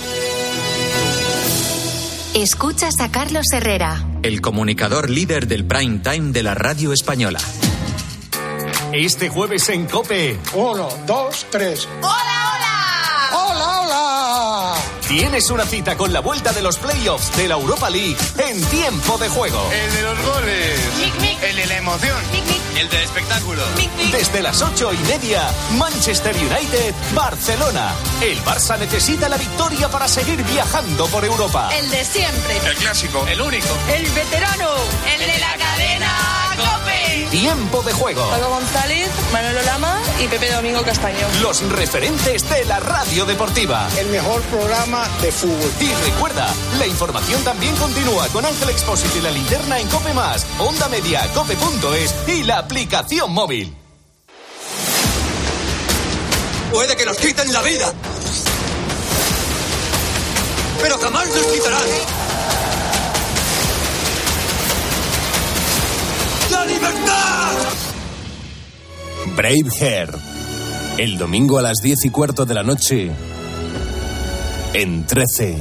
Escuchas 2.34 2.94
a 3.00 3.10
Carlos 3.10 3.46
Herrera. 3.52 4.06
El 4.22 4.40
comunicador 4.40 5.10
líder 5.10 5.46
del 5.46 5.66
prime 5.66 5.98
time 5.98 6.32
de 6.32 6.42
la 6.42 6.54
radio 6.54 6.92
española. 6.92 7.40
Este 8.92 9.30
jueves 9.30 9.70
en 9.70 9.86
Cope. 9.86 10.38
Uno, 10.52 10.86
dos, 11.06 11.46
tres. 11.50 11.88
¡Hola, 12.02 12.52
hola! 12.54 13.30
¡Hola, 13.32 13.80
hola! 13.80 14.74
Tienes 15.08 15.48
una 15.50 15.64
cita 15.64 15.96
con 15.96 16.12
la 16.12 16.20
vuelta 16.20 16.52
de 16.52 16.60
los 16.60 16.76
playoffs 16.76 17.34
de 17.38 17.48
la 17.48 17.54
Europa 17.54 17.88
League 17.88 18.16
en 18.36 18.62
tiempo 18.66 19.16
de 19.16 19.30
juego. 19.30 19.66
El 19.72 19.92
de 19.94 20.02
los 20.02 20.18
goles. 20.26 20.80
Mic, 20.98 21.14
mic. 21.20 21.42
El 21.42 21.56
de 21.56 21.66
la 21.66 21.76
emoción. 21.78 22.18
Mic, 22.32 22.44
mic. 22.44 22.60
El 22.76 22.88
del 22.90 23.02
espectáculo. 23.02 23.62
Mic, 23.76 23.90
mic. 23.96 24.12
Desde 24.12 24.42
las 24.42 24.60
ocho 24.60 24.92
y 24.92 24.98
media, 25.08 25.42
Manchester 25.78 26.36
United, 26.36 26.94
Barcelona. 27.14 27.94
El 28.20 28.38
Barça 28.44 28.78
necesita 28.78 29.26
la 29.30 29.38
victoria 29.38 29.88
para 29.88 30.06
seguir 30.06 30.42
viajando 30.44 31.06
por 31.06 31.24
Europa. 31.24 31.70
El 31.74 31.90
de 31.90 32.04
siempre. 32.04 32.58
El 32.58 32.76
clásico. 32.76 33.26
El 33.26 33.40
único. 33.40 33.68
El 33.90 34.06
veterano. 34.10 34.68
El 35.14 35.20
de 35.20 35.38
la 35.38 35.56
cadena 35.56 36.56
Cope. 36.56 36.81
Tiempo 37.30 37.82
de 37.82 37.92
juego. 37.92 38.28
Paco 38.30 38.48
González, 38.48 39.10
Manolo 39.32 39.62
Lama 39.62 40.00
y 40.22 40.28
Pepe 40.28 40.50
Domingo 40.52 40.82
Castaño. 40.82 41.26
Los 41.40 41.62
referentes 41.70 42.48
de 42.48 42.64
la 42.64 42.80
radio 42.80 43.24
deportiva. 43.24 43.88
El 43.98 44.08
mejor 44.08 44.40
programa 44.42 45.08
de 45.20 45.32
fútbol. 45.32 45.70
Y 45.80 45.92
recuerda, 46.10 46.52
la 46.78 46.86
información 46.86 47.42
también 47.44 47.74
continúa 47.76 48.28
con 48.28 48.44
Ángel 48.44 48.70
Expósito 48.70 49.18
y 49.18 49.22
la 49.22 49.30
linterna 49.30 49.78
en 49.80 49.88
Cope 49.88 50.12
Más, 50.12 50.46
Onda 50.58 50.88
Media, 50.88 51.26
Cope.es 51.34 52.14
y 52.28 52.42
la 52.44 52.58
aplicación 52.58 53.32
móvil. 53.32 53.74
Puede 56.72 56.96
que 56.96 57.04
nos 57.04 57.16
quiten 57.18 57.52
la 57.52 57.62
vida. 57.62 57.92
Pero 60.80 60.98
jamás 60.98 61.28
nos 61.28 61.46
quitarán. 61.46 62.21
¡La 67.12 67.52
libertad! 67.52 67.92
Brave 69.36 69.68
Hair. 69.80 70.10
El 70.98 71.18
domingo 71.18 71.58
a 71.58 71.62
las 71.62 71.78
diez 71.82 72.04
y 72.04 72.10
cuarto 72.10 72.44
de 72.44 72.54
la 72.54 72.62
noche. 72.62 73.10
En 74.74 75.06
13. 75.06 75.56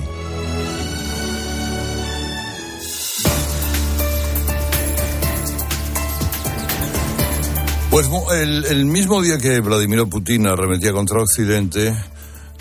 Pues 7.89 8.09
el, 8.33 8.65
el 8.65 8.85
mismo 8.85 9.21
día 9.21 9.37
que 9.37 9.59
Vladimir 9.59 10.05
Putin 10.09 10.47
arremetía 10.47 10.93
contra 10.93 11.21
Occidente, 11.21 11.93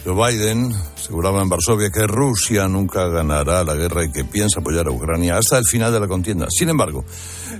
Joe 0.05 0.15
Biden 0.15 0.75
aseguraba 1.11 1.43
en 1.43 1.49
Varsovia 1.49 1.91
que 1.91 2.07
Rusia 2.07 2.69
nunca 2.69 3.09
ganará 3.09 3.65
la 3.65 3.75
guerra 3.75 4.05
y 4.05 4.13
que 4.13 4.25
piensa 4.25 4.61
apoyar 4.61 4.87
a 4.87 4.93
Ucrania 4.93 5.39
hasta 5.39 5.59
el 5.59 5.65
final 5.65 5.93
de 5.93 5.99
la 5.99 6.07
contienda. 6.07 6.47
Sin 6.49 6.69
embargo, 6.69 7.05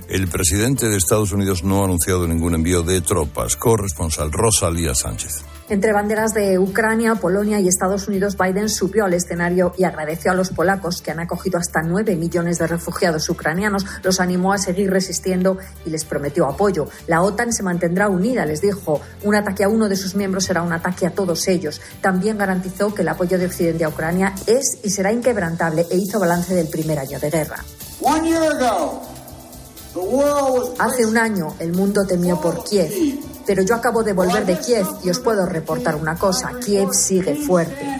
el 0.07 0.29
presidente 0.29 0.87
de 0.87 0.95
Estados 0.95 1.33
Unidos 1.33 1.61
no 1.61 1.81
ha 1.81 1.83
anunciado 1.83 2.25
ningún 2.25 2.55
envío 2.55 2.81
de 2.81 3.01
tropas. 3.01 3.57
Corresponsal 3.57 4.31
Rosalía 4.31 4.95
Sánchez. 4.95 5.50
Entre 5.71 5.93
banderas 5.93 6.33
de 6.33 6.59
Ucrania, 6.59 7.15
Polonia 7.15 7.61
y 7.61 7.69
Estados 7.69 8.09
Unidos, 8.09 8.35
Biden 8.37 8.67
subió 8.67 9.05
al 9.05 9.13
escenario 9.13 9.73
y 9.77 9.85
agradeció 9.85 10.31
a 10.31 10.33
los 10.33 10.49
polacos 10.49 11.01
que 11.01 11.11
han 11.11 11.21
acogido 11.21 11.57
hasta 11.57 11.81
nueve 11.81 12.17
millones 12.17 12.57
de 12.57 12.67
refugiados 12.67 13.29
ucranianos, 13.29 13.85
los 14.03 14.19
animó 14.19 14.51
a 14.51 14.57
seguir 14.57 14.91
resistiendo 14.91 15.57
y 15.85 15.89
les 15.89 16.03
prometió 16.03 16.45
apoyo. 16.45 16.89
La 17.07 17.21
OTAN 17.21 17.53
se 17.53 17.63
mantendrá 17.63 18.09
unida, 18.09 18.45
les 18.45 18.59
dijo. 18.59 18.99
Un 19.23 19.33
ataque 19.33 19.63
a 19.63 19.69
uno 19.69 19.87
de 19.87 19.95
sus 19.95 20.13
miembros 20.13 20.43
será 20.43 20.61
un 20.61 20.73
ataque 20.73 21.07
a 21.07 21.11
todos 21.11 21.47
ellos. 21.47 21.79
También 22.01 22.37
garantizó 22.37 22.93
que 22.93 23.03
el 23.03 23.07
apoyo 23.07 23.39
de 23.39 23.45
Occidente 23.45 23.85
a 23.85 23.89
Ucrania 23.89 24.35
es 24.47 24.79
y 24.83 24.89
será 24.89 25.13
inquebrantable 25.13 25.85
e 25.89 25.95
hizo 25.95 26.19
balance 26.19 26.53
del 26.53 26.67
primer 26.67 26.99
año 26.99 27.17
de 27.17 27.29
guerra. 27.29 27.63
Hace 30.79 31.05
un 31.05 31.17
año 31.17 31.55
el 31.59 31.71
mundo 31.71 32.05
temió 32.05 32.41
por 32.41 32.65
Kiev, 32.65 32.91
pero 33.45 33.63
yo 33.63 33.75
acabo 33.75 34.03
de 34.03 34.13
volver 34.13 34.45
de 34.45 34.57
Kiev 34.59 34.85
y 35.03 35.09
os 35.09 35.19
puedo 35.19 35.45
reportar 35.45 35.95
una 35.95 36.15
cosa, 36.15 36.51
Kiev 36.63 36.93
sigue 36.93 37.35
fuerte. 37.35 37.99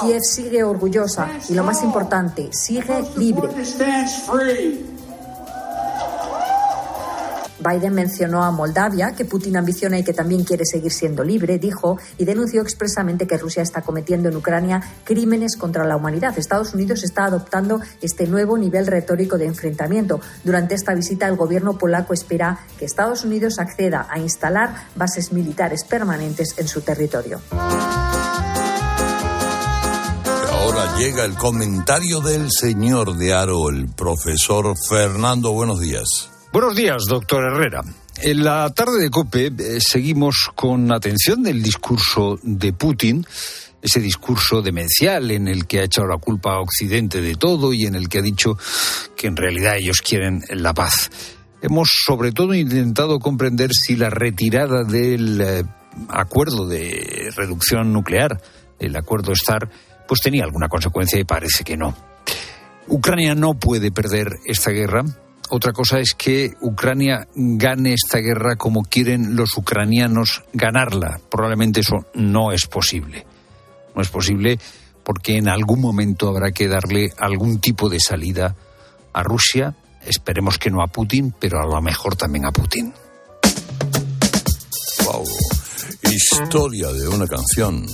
Kiev 0.00 0.22
sigue 0.22 0.64
orgullosa 0.64 1.28
y 1.48 1.54
lo 1.54 1.64
más 1.64 1.82
importante, 1.82 2.50
sigue 2.52 3.04
libre. 3.16 3.48
Biden 7.62 7.94
mencionó 7.94 8.42
a 8.42 8.50
Moldavia, 8.50 9.12
que 9.12 9.24
Putin 9.24 9.56
ambiciona 9.56 9.98
y 9.98 10.04
que 10.04 10.12
también 10.12 10.44
quiere 10.44 10.64
seguir 10.64 10.92
siendo 10.92 11.24
libre, 11.24 11.58
dijo, 11.58 11.98
y 12.18 12.24
denunció 12.24 12.62
expresamente 12.62 13.26
que 13.26 13.38
Rusia 13.38 13.62
está 13.62 13.82
cometiendo 13.82 14.28
en 14.28 14.36
Ucrania 14.36 14.82
crímenes 15.04 15.56
contra 15.56 15.86
la 15.86 15.96
humanidad. 15.96 16.38
Estados 16.38 16.74
Unidos 16.74 17.02
está 17.04 17.24
adoptando 17.24 17.80
este 18.00 18.26
nuevo 18.26 18.58
nivel 18.58 18.86
retórico 18.86 19.38
de 19.38 19.46
enfrentamiento. 19.46 20.20
Durante 20.44 20.74
esta 20.74 20.94
visita, 20.94 21.26
el 21.28 21.36
gobierno 21.36 21.78
polaco 21.78 22.12
espera 22.12 22.58
que 22.78 22.84
Estados 22.84 23.24
Unidos 23.24 23.58
acceda 23.58 24.06
a 24.10 24.18
instalar 24.18 24.88
bases 24.96 25.32
militares 25.32 25.84
permanentes 25.84 26.54
en 26.58 26.68
su 26.68 26.80
territorio. 26.80 27.40
Ahora 30.50 30.96
llega 30.98 31.24
el 31.24 31.34
comentario 31.34 32.20
del 32.20 32.50
señor 32.50 33.16
de 33.16 33.34
Aro, 33.34 33.68
el 33.68 33.88
profesor 33.88 34.74
Fernando. 34.88 35.52
Buenos 35.52 35.80
días. 35.80 36.30
Buenos 36.52 36.76
días, 36.76 37.04
doctor 37.08 37.44
Herrera. 37.44 37.82
En 38.20 38.44
la 38.44 38.68
tarde 38.74 39.00
de 39.00 39.08
COPE 39.08 39.46
eh, 39.46 39.52
seguimos 39.80 40.50
con 40.54 40.92
atención 40.92 41.42
del 41.42 41.62
discurso 41.62 42.38
de 42.42 42.74
Putin, 42.74 43.26
ese 43.80 44.00
discurso 44.00 44.60
demencial 44.60 45.30
en 45.30 45.48
el 45.48 45.66
que 45.66 45.80
ha 45.80 45.84
echado 45.84 46.08
la 46.08 46.18
culpa 46.18 46.52
a 46.52 46.60
Occidente 46.60 47.22
de 47.22 47.36
todo 47.36 47.72
y 47.72 47.86
en 47.86 47.94
el 47.94 48.10
que 48.10 48.18
ha 48.18 48.22
dicho 48.22 48.58
que 49.16 49.28
en 49.28 49.36
realidad 49.36 49.76
ellos 49.78 50.02
quieren 50.02 50.42
la 50.50 50.74
paz. 50.74 51.10
Hemos 51.62 51.88
sobre 52.04 52.32
todo 52.32 52.52
intentado 52.52 53.18
comprender 53.18 53.70
si 53.72 53.96
la 53.96 54.10
retirada 54.10 54.84
del 54.84 55.40
eh, 55.40 55.64
acuerdo 56.10 56.68
de 56.68 57.32
reducción 57.34 57.94
nuclear, 57.94 58.42
el 58.78 58.94
acuerdo 58.94 59.34
STAR, 59.34 59.70
pues 60.06 60.20
tenía 60.20 60.44
alguna 60.44 60.68
consecuencia 60.68 61.18
y 61.18 61.24
parece 61.24 61.64
que 61.64 61.78
no. 61.78 61.96
Ucrania 62.88 63.34
no 63.34 63.54
puede 63.54 63.90
perder 63.90 64.28
esta 64.44 64.70
guerra, 64.70 65.02
otra 65.54 65.74
cosa 65.74 66.00
es 66.00 66.14
que 66.14 66.54
Ucrania 66.62 67.28
gane 67.34 67.92
esta 67.92 68.18
guerra 68.20 68.56
como 68.56 68.80
quieren 68.84 69.36
los 69.36 69.54
ucranianos 69.58 70.44
ganarla. 70.54 71.20
Probablemente 71.30 71.80
eso 71.80 72.06
no 72.14 72.52
es 72.52 72.66
posible. 72.66 73.26
No 73.94 74.00
es 74.00 74.08
posible 74.08 74.58
porque 75.04 75.36
en 75.36 75.48
algún 75.48 75.82
momento 75.82 76.28
habrá 76.28 76.52
que 76.52 76.68
darle 76.68 77.12
algún 77.18 77.60
tipo 77.60 77.90
de 77.90 78.00
salida 78.00 78.56
a 79.12 79.22
Rusia. 79.22 79.76
Esperemos 80.06 80.56
que 80.56 80.70
no 80.70 80.82
a 80.82 80.86
Putin, 80.86 81.34
pero 81.38 81.60
a 81.60 81.66
lo 81.66 81.82
mejor 81.82 82.16
también 82.16 82.46
a 82.46 82.50
Putin. 82.50 82.94
Wow. 85.04 85.24
Historia 86.10 86.88
de 86.92 87.08
una 87.08 87.26
canción. 87.26 87.84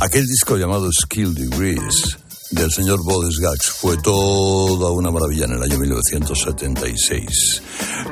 Aquel 0.00 0.26
disco 0.26 0.56
llamado 0.56 0.88
Skill 0.92 1.34
Degrees 1.34 2.18
del 2.50 2.70
señor 2.70 3.02
Bodes 3.04 3.36
Gax 3.40 3.70
fue 3.70 3.96
toda 3.98 4.90
una 4.90 5.10
maravilla 5.10 5.44
en 5.44 5.52
el 5.52 5.62
año 5.62 5.78
1976. 5.78 7.62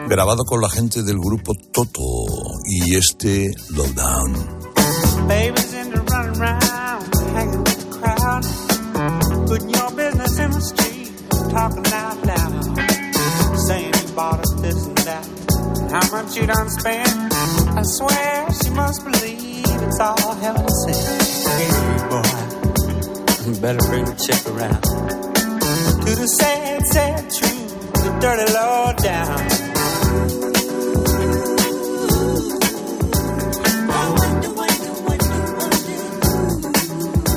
Grabado 0.09 0.45
con 0.45 0.61
la 0.61 0.69
gente 0.69 1.03
del 1.03 1.19
grupo 1.19 1.55
Toto 1.73 2.27
y 2.65 2.95
este 2.95 3.53
Lowdown. 3.71 4.33
Babies 5.27 5.75
in 5.75 5.91
the 5.91 6.01
running 6.01 6.39
round, 6.39 7.15
hanging 7.35 7.65
with 7.65 7.79
the 7.79 7.99
crowd, 7.99 8.45
putting 9.49 9.71
your 9.71 9.91
business 9.93 10.39
in 10.39 10.51
the 10.51 10.61
street, 10.61 11.13
talking 11.51 11.93
out 11.93 12.25
loud, 12.25 13.59
saying 13.67 13.93
you 13.93 14.15
bought 14.15 14.41
us 14.41 14.55
this 14.61 14.87
and 14.87 14.99
that, 14.99 15.27
how 15.91 16.09
much 16.11 16.37
you 16.37 16.47
done 16.47 16.69
spent. 16.71 17.09
I 17.77 17.83
swear 17.83 18.47
she 18.63 18.71
must 18.71 19.05
believe 19.05 19.65
it's 19.67 20.01
all 20.01 20.35
heaven 20.37 20.69
sent. 20.69 21.96
Hey. 23.47 23.61
Better 23.61 23.79
bring 23.89 24.05
the 24.05 24.15
chick 24.15 24.45
around. 24.51 24.83
To 24.83 26.15
the 26.17 26.27
sad, 26.27 26.87
sad 26.89 27.31
truth, 27.31 27.93
the 27.93 28.19
dirty 28.21 28.53
law 28.53 28.93
down. 28.93 29.39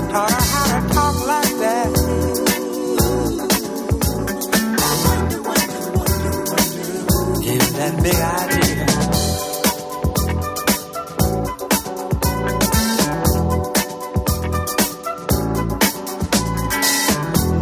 Taught 0.10 0.32
her 0.32 0.42
how 0.42 0.80
to 0.80 0.94
talk 0.96 1.16
like 1.28 1.56
that. 1.60 1.90
Gave 7.44 7.62
her 7.62 7.72
that 7.78 7.94
big 8.02 8.16
idea. 8.16 8.59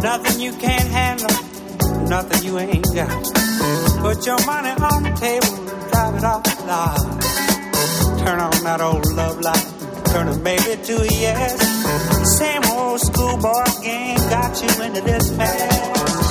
Nothing 0.08 0.40
you 0.40 0.52
can't 0.54 0.88
handle, 0.88 1.36
nothing 2.08 2.42
you 2.42 2.58
ain't 2.58 2.86
got. 2.94 3.24
Put 4.00 4.24
your 4.24 4.40
money 4.46 4.70
on 4.70 5.02
the 5.02 5.12
table, 5.20 5.54
drive 5.90 6.14
it 6.14 6.24
off 6.24 6.42
the 6.44 6.64
lot. 6.64 6.96
Turn 8.24 8.40
on 8.40 8.64
that 8.64 8.80
old 8.80 9.04
love 9.12 9.38
light, 9.42 9.68
turn 10.06 10.28
a 10.28 10.38
baby 10.38 10.82
to 10.82 10.94
a 11.02 11.12
yes. 11.12 11.60
Same 12.38 12.64
old 12.72 13.00
schoolboy 13.00 13.66
game 13.82 14.16
got 14.30 14.62
you 14.62 14.82
into 14.82 15.02
this 15.02 15.30
mess. 15.36 15.60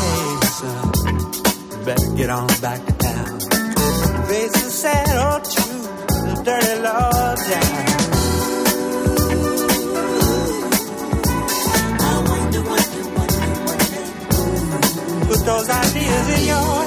Hey, 0.02 0.48
son, 0.58 1.86
better 1.86 2.16
get 2.16 2.32
on 2.32 2.48
back 2.60 2.84
to 2.84 2.94
town. 2.94 3.40
Face 4.26 4.54
the 4.54 4.72
sad 4.82 5.08
old 5.22 5.44
truth, 5.54 6.08
the 6.26 6.42
dirty 6.44 6.82
law 6.82 7.36
down. 7.36 7.87
Those 15.48 15.70
ideas 15.70 16.40
in 16.40 16.48
your 16.48 16.87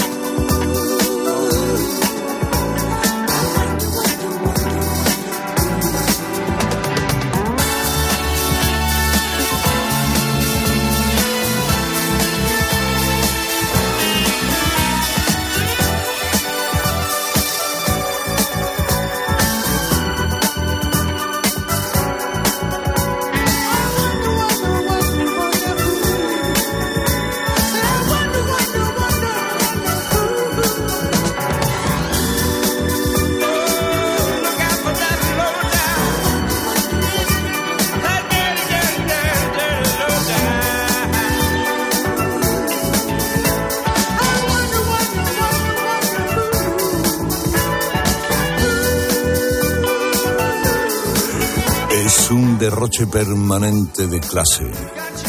Derroche 52.81 53.05
permanente 53.05 54.07
de 54.07 54.19
clase 54.19 54.65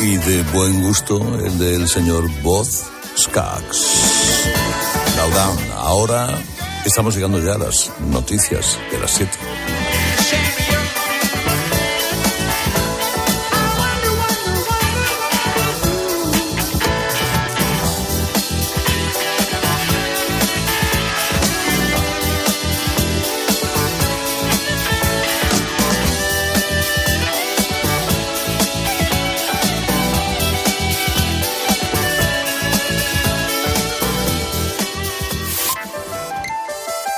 y 0.01 0.17
de 0.17 0.43
buen 0.55 0.83
gusto 0.83 1.21
el 1.39 1.59
del 1.59 1.87
señor 1.87 2.25
Boz 2.41 2.85
Skaggs. 3.15 4.01
Laudán, 5.19 5.59
ahora 5.77 6.43
estamos 6.87 7.15
llegando 7.15 7.39
ya 7.41 7.57
a 7.57 7.59
las 7.59 7.93
noticias 8.11 8.79
de 8.91 8.99
las 8.99 9.11
7. 9.11 9.52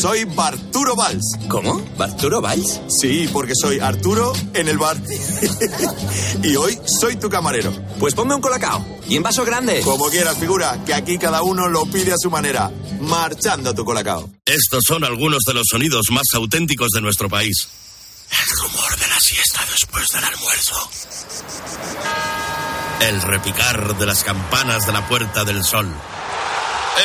Soy 0.00 0.24
Barturo 0.24 0.96
Valls. 0.96 1.36
¿Cómo? 1.48 1.84
¿Barturo 1.98 2.40
Valls? 2.40 2.80
Sí, 2.88 3.28
porque 3.32 3.52
soy 3.54 3.80
Arturo 3.80 4.32
en 4.54 4.68
el 4.68 4.78
bar. 4.78 4.96
y 6.42 6.56
hoy 6.56 6.78
soy 6.86 7.16
tu 7.16 7.28
camarero. 7.28 7.70
Pues 7.98 8.14
ponme 8.14 8.34
un 8.34 8.40
colacao. 8.40 8.84
Y 9.06 9.16
en 9.16 9.22
vaso 9.22 9.44
grande. 9.44 9.82
Como 9.82 10.08
quieras, 10.08 10.38
figura, 10.38 10.82
que 10.86 10.94
aquí 10.94 11.18
cada 11.18 11.42
uno 11.42 11.68
lo 11.68 11.84
pide 11.84 12.12
a 12.12 12.16
su 12.18 12.30
manera. 12.30 12.70
Marchando 13.00 13.74
tu 13.74 13.84
colacao. 13.84 14.30
Estos 14.46 14.84
son 14.86 15.04
algunos 15.04 15.42
de 15.46 15.52
los 15.52 15.66
sonidos 15.70 16.06
más 16.10 16.26
auténticos 16.34 16.88
de 16.94 17.02
nuestro 17.02 17.28
país. 17.28 17.68
El 18.30 18.58
rumor 18.58 18.98
de 18.98 19.06
la 19.06 19.20
siesta 19.20 19.60
después 19.70 20.08
del 20.08 20.24
almuerzo. 20.24 20.90
El 23.02 23.20
repicar 23.22 23.98
de 23.98 24.06
las 24.06 24.24
campanas 24.24 24.86
de 24.86 24.92
la 24.92 25.06
Puerta 25.06 25.44
del 25.44 25.62
Sol. 25.62 25.92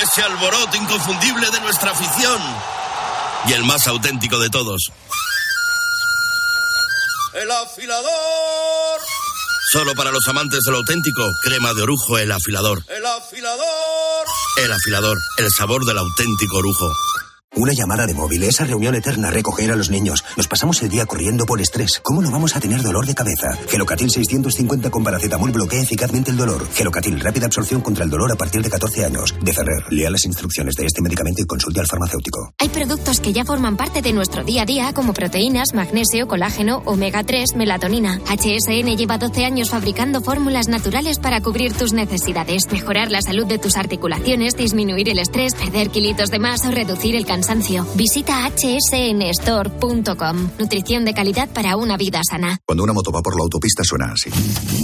Ese 0.01 0.21
alboroto 0.21 0.77
inconfundible 0.77 1.49
de 1.51 1.59
nuestra 1.59 1.91
afición. 1.91 2.39
Y 3.47 3.53
el 3.53 3.63
más 3.63 3.85
auténtico 3.87 4.39
de 4.39 4.49
todos. 4.49 4.91
El 7.33 7.51
afilador. 7.51 9.01
Solo 9.71 9.93
para 9.93 10.11
los 10.11 10.27
amantes 10.27 10.61
del 10.65 10.75
auténtico, 10.75 11.23
crema 11.41 11.73
de 11.73 11.83
orujo, 11.83 12.17
el 12.17 12.31
afilador. 12.31 12.83
El 12.87 13.05
afilador. 13.05 14.25
El 14.63 14.71
afilador, 14.71 15.17
el 15.37 15.49
sabor 15.51 15.85
del 15.85 15.97
auténtico 15.97 16.57
orujo. 16.57 16.91
Una 17.57 17.71
llamada 17.71 18.05
de 18.05 18.13
móvil, 18.13 18.43
esa 18.43 18.65
reunión 18.65 18.95
eterna, 18.95 19.31
recoger 19.31 19.71
a 19.71 19.77
los 19.77 19.89
niños. 19.89 20.25
Nos 20.35 20.45
pasamos 20.45 20.81
el 20.81 20.89
día 20.89 21.05
corriendo 21.05 21.45
por 21.45 21.61
estrés. 21.61 22.01
¿Cómo 22.03 22.21
no 22.21 22.29
vamos 22.29 22.53
a 22.53 22.59
tener 22.59 22.81
dolor 22.81 23.05
de 23.05 23.15
cabeza? 23.15 23.57
Gelocatil 23.69 24.11
650 24.11 24.89
con 24.89 25.05
paracetamol 25.05 25.53
bloquea 25.53 25.81
eficazmente 25.81 26.31
el 26.31 26.37
dolor. 26.37 26.67
Gelocatil, 26.73 27.17
rápida 27.17 27.45
absorción 27.45 27.79
contra 27.79 28.03
el 28.03 28.09
dolor 28.09 28.29
a 28.33 28.35
partir 28.35 28.61
de 28.61 28.69
14 28.69 29.05
años. 29.05 29.33
De 29.41 29.53
Ferrer, 29.53 29.85
lea 29.89 30.09
las 30.09 30.25
instrucciones 30.25 30.75
de 30.75 30.85
este 30.85 31.01
medicamento 31.01 31.43
y 31.43 31.45
consulte 31.45 31.79
al 31.79 31.87
farmacéutico. 31.87 32.53
Hay 32.59 32.67
productos 32.67 33.21
que 33.21 33.31
ya 33.31 33.45
forman 33.45 33.77
parte 33.77 34.01
de 34.01 34.11
nuestro 34.11 34.43
día 34.43 34.63
a 34.63 34.65
día 34.65 34.91
como 34.91 35.13
proteínas, 35.13 35.73
magnesio, 35.73 36.27
colágeno, 36.27 36.81
omega 36.83 37.23
3, 37.23 37.55
melatonina. 37.55 38.19
HSN 38.25 38.97
lleva 38.97 39.17
12 39.17 39.45
años 39.45 39.69
fabricando 39.69 40.19
fórmulas 40.19 40.67
naturales 40.67 41.19
para 41.19 41.39
cubrir 41.39 41.71
tus 41.71 41.93
necesidades, 41.93 42.69
mejorar 42.69 43.11
la 43.11 43.21
salud 43.21 43.45
de 43.45 43.59
tus 43.59 43.77
articulaciones, 43.77 44.57
disminuir 44.57 45.07
el 45.07 45.19
estrés, 45.19 45.55
perder 45.55 45.89
kilitos 45.89 46.31
de 46.31 46.39
más 46.39 46.65
o 46.65 46.71
reducir 46.71 47.15
el 47.15 47.25
cansancio. 47.25 47.44
Visita 47.95 48.49
hsnstore.com. 48.49 50.49
Nutrición 50.59 51.05
de 51.05 51.13
calidad 51.13 51.47
para 51.49 51.77
una 51.77 51.97
vida 51.97 52.21
sana. 52.27 52.57
Cuando 52.65 52.83
una 52.83 52.93
moto 52.93 53.11
va 53.11 53.21
por 53.21 53.35
la 53.35 53.43
autopista 53.43 53.83
suena 53.83 54.13
así. 54.13 54.31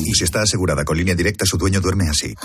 Y 0.06 0.14
si 0.14 0.24
está 0.24 0.42
asegurada 0.42 0.86
con 0.86 0.98
línea 0.98 1.16
directa, 1.16 1.46
su 1.46 1.58
dueño 1.58 1.82
duerme 1.82 2.08
así. 2.10 2.36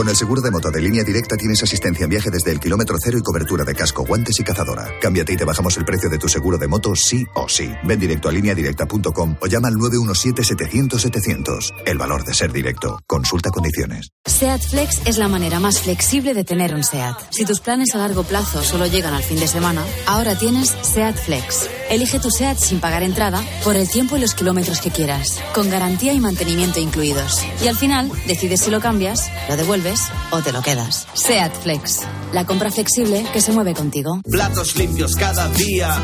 Con 0.00 0.08
el 0.08 0.16
seguro 0.16 0.40
de 0.40 0.50
moto 0.50 0.70
de 0.70 0.80
línea 0.80 1.04
directa 1.04 1.36
tienes 1.36 1.62
asistencia 1.62 2.04
en 2.04 2.08
viaje 2.08 2.30
desde 2.30 2.50
el 2.50 2.58
kilómetro 2.58 2.96
cero 2.98 3.18
y 3.18 3.22
cobertura 3.22 3.64
de 3.64 3.74
casco, 3.74 4.02
guantes 4.02 4.40
y 4.40 4.42
cazadora. 4.42 4.88
Cámbiate 4.98 5.34
y 5.34 5.36
te 5.36 5.44
bajamos 5.44 5.76
el 5.76 5.84
precio 5.84 6.08
de 6.08 6.16
tu 6.16 6.26
seguro 6.26 6.56
de 6.56 6.68
moto 6.68 6.96
sí 6.96 7.26
o 7.34 7.50
sí. 7.50 7.70
Ven 7.84 8.00
directo 8.00 8.30
a 8.30 8.32
lineadirecta.com 8.32 9.36
o 9.38 9.46
llama 9.46 9.68
al 9.68 9.74
917-700-700. 9.74 11.82
El 11.84 11.98
valor 11.98 12.24
de 12.24 12.32
ser 12.32 12.50
directo. 12.50 12.98
Consulta 13.06 13.50
condiciones. 13.50 14.08
SEAT 14.24 14.62
Flex 14.70 15.02
es 15.04 15.18
la 15.18 15.28
manera 15.28 15.60
más 15.60 15.82
flexible 15.82 16.32
de 16.32 16.44
tener 16.44 16.74
un 16.74 16.82
SEAT. 16.82 17.18
Si 17.30 17.44
tus 17.44 17.60
planes 17.60 17.94
a 17.94 17.98
largo 17.98 18.22
plazo 18.22 18.62
solo 18.62 18.86
llegan 18.86 19.12
al 19.12 19.22
fin 19.22 19.38
de 19.38 19.48
semana, 19.48 19.84
ahora 20.06 20.38
tienes 20.38 20.74
SEAT 20.80 21.16
Flex. 21.16 21.68
Elige 21.90 22.20
tu 22.20 22.30
SEAT 22.30 22.56
sin 22.56 22.80
pagar 22.80 23.02
entrada 23.02 23.44
por 23.64 23.76
el 23.76 23.86
tiempo 23.86 24.16
y 24.16 24.20
los 24.20 24.34
kilómetros 24.34 24.80
que 24.80 24.90
quieras, 24.90 25.42
con 25.52 25.68
garantía 25.68 26.14
y 26.14 26.20
mantenimiento 26.20 26.80
incluidos. 26.80 27.44
Y 27.62 27.68
al 27.68 27.76
final, 27.76 28.10
decides 28.26 28.60
si 28.60 28.70
lo 28.70 28.80
cambias, 28.80 29.30
lo 29.48 29.56
devuelves 29.56 29.89
o 30.30 30.40
te 30.40 30.52
lo 30.52 30.62
quedas. 30.62 31.06
SEAT 31.14 31.52
Flex. 31.62 32.00
La 32.32 32.46
compra 32.46 32.70
flexible 32.70 33.24
que 33.32 33.40
se 33.40 33.52
mueve 33.52 33.74
contigo. 33.74 34.20
Platos 34.30 34.76
limpios 34.76 35.16
cada 35.16 35.48
día. 35.48 35.96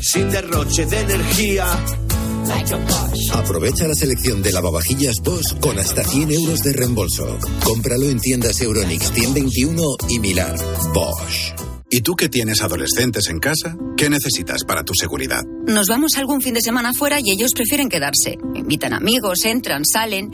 Sin 0.00 0.30
derroche 0.30 0.86
de 0.86 1.00
energía. 1.00 1.66
Aprovecha 3.34 3.86
la 3.86 3.94
selección 3.94 4.42
de 4.42 4.52
lavavajillas 4.52 5.16
Bosch 5.22 5.58
con 5.60 5.78
hasta 5.78 6.02
100 6.02 6.32
euros 6.32 6.62
de 6.62 6.72
reembolso. 6.72 7.38
Cómpralo 7.64 8.08
en 8.08 8.18
tiendas 8.18 8.60
Euronix 8.60 9.12
121 9.12 9.82
y 10.08 10.18
Milar. 10.18 10.56
Bosch. 10.92 11.52
¿Y 11.92 12.02
tú 12.02 12.14
que 12.14 12.28
tienes 12.28 12.62
adolescentes 12.62 13.28
en 13.30 13.40
casa? 13.40 13.76
¿Qué 13.96 14.08
necesitas 14.08 14.62
para 14.64 14.84
tu 14.84 14.94
seguridad? 14.94 15.42
Nos 15.66 15.88
vamos 15.88 16.12
algún 16.16 16.40
fin 16.40 16.54
de 16.54 16.60
semana 16.60 16.92
fuera 16.94 17.18
y 17.20 17.32
ellos 17.32 17.50
prefieren 17.52 17.88
quedarse. 17.88 18.38
Invitan 18.54 18.94
amigos, 18.94 19.44
entran, 19.44 19.84
salen. 19.84 20.30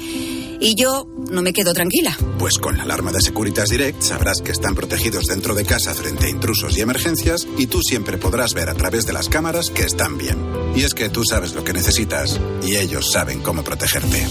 Y 0.60 0.74
yo 0.74 1.06
no 1.30 1.42
me 1.42 1.52
quedo 1.52 1.72
tranquila. 1.72 2.16
Pues 2.38 2.58
con 2.58 2.76
la 2.76 2.84
alarma 2.84 3.12
de 3.12 3.20
Securitas 3.20 3.68
Direct 3.68 4.02
sabrás 4.02 4.40
que 4.42 4.52
están 4.52 4.74
protegidos 4.74 5.26
dentro 5.26 5.54
de 5.54 5.64
casa 5.64 5.94
frente 5.94 6.26
a 6.26 6.30
intrusos 6.30 6.76
y 6.76 6.80
emergencias 6.80 7.46
y 7.56 7.66
tú 7.66 7.80
siempre 7.82 8.18
podrás 8.18 8.54
ver 8.54 8.68
a 8.68 8.74
través 8.74 9.06
de 9.06 9.12
las 9.12 9.28
cámaras 9.28 9.70
que 9.70 9.82
están 9.82 10.18
bien. 10.18 10.38
Y 10.74 10.84
es 10.84 10.94
que 10.94 11.08
tú 11.08 11.22
sabes 11.24 11.54
lo 11.54 11.64
que 11.64 11.72
necesitas 11.72 12.40
y 12.62 12.76
ellos 12.76 13.10
saben 13.12 13.40
cómo 13.40 13.62
protegerte. 13.62 14.26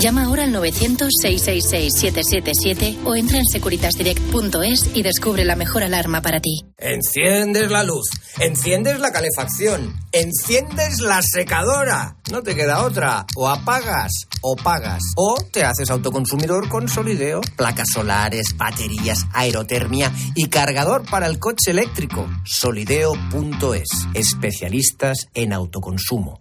Llama 0.00 0.24
ahora 0.24 0.44
al 0.44 0.54
900-666-777 0.54 2.98
o 3.04 3.16
entra 3.16 3.38
en 3.38 3.46
securitasdirect.es 3.46 4.90
y 4.94 5.02
descubre 5.02 5.44
la 5.44 5.56
mejor 5.56 5.82
alarma 5.82 6.22
para 6.22 6.40
ti. 6.40 6.60
Enciendes 6.76 7.70
la 7.70 7.82
luz, 7.82 8.08
enciendes 8.38 9.00
la 9.00 9.10
calefacción, 9.10 9.98
enciendes 10.12 11.00
la 11.00 11.20
secadora. 11.22 12.16
No 12.30 12.42
te 12.42 12.54
queda 12.54 12.84
otra. 12.84 13.26
O 13.34 13.48
apagas 13.48 14.28
o 14.42 14.56
pagas. 14.56 15.02
O 15.16 15.36
te 15.52 15.64
haces 15.64 15.90
autoconsumidor 16.38 16.68
con 16.68 16.88
Solideo. 16.88 17.40
Placas 17.56 17.88
solares, 17.92 18.56
baterías, 18.56 19.26
aerotermia 19.32 20.12
y 20.34 20.48
cargador 20.48 21.04
para 21.08 21.26
el 21.26 21.38
coche 21.38 21.70
eléctrico. 21.70 22.28
Solideo.es. 22.44 23.88
Especialistas 24.14 25.28
en 25.34 25.52
autoconsumo. 25.52 26.40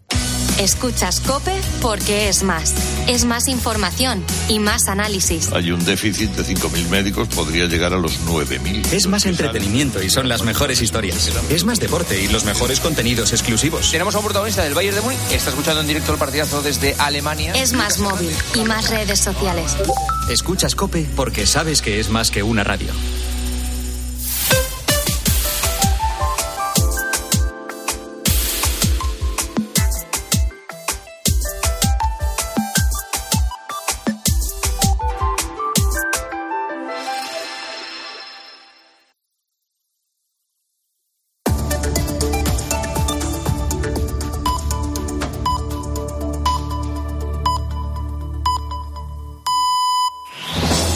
Escuchas 0.59 1.19
Cope 1.19 1.53
porque 1.83 2.29
es 2.29 2.41
más. 2.41 2.73
Es 3.07 3.25
más 3.25 3.47
información 3.47 4.23
y 4.49 4.59
más 4.59 4.87
análisis. 4.87 5.51
Hay 5.53 5.71
un 5.71 5.85
déficit 5.85 6.31
de 6.31 6.43
5.000 6.43 6.89
médicos, 6.89 7.27
podría 7.27 7.65
llegar 7.65 7.93
a 7.93 7.97
los 7.97 8.19
9.000. 8.25 8.91
Es 8.91 9.05
más 9.05 9.27
entretenimiento 9.27 10.01
y 10.01 10.09
son 10.09 10.27
las 10.27 10.41
mejores 10.41 10.81
historias. 10.81 11.31
Es 11.49 11.63
más 11.63 11.79
deporte 11.79 12.19
y 12.21 12.27
los 12.29 12.43
mejores 12.43 12.79
contenidos 12.79 13.33
exclusivos. 13.33 13.91
Tenemos 13.91 14.15
a 14.15 14.17
un 14.17 14.25
protagonista 14.25 14.63
del 14.63 14.73
Bayern 14.73 14.95
de 14.95 15.01
Múnich. 15.01 15.19
Está 15.31 15.51
escuchando 15.51 15.81
en 15.81 15.87
directo 15.87 16.11
el 16.11 16.17
partidazo 16.17 16.63
desde 16.63 16.95
Alemania. 16.97 17.53
Es 17.53 17.73
más 17.73 17.99
móvil 17.99 18.31
y 18.55 18.61
más 18.61 18.89
redes 18.89 19.19
sociales. 19.19 19.77
Escuchas 20.29 20.73
Cope 20.73 21.07
porque 21.15 21.45
sabes 21.45 21.83
que 21.83 21.99
es 21.99 22.09
más 22.09 22.31
que 22.31 22.41
una 22.41 22.63
radio. 22.63 22.89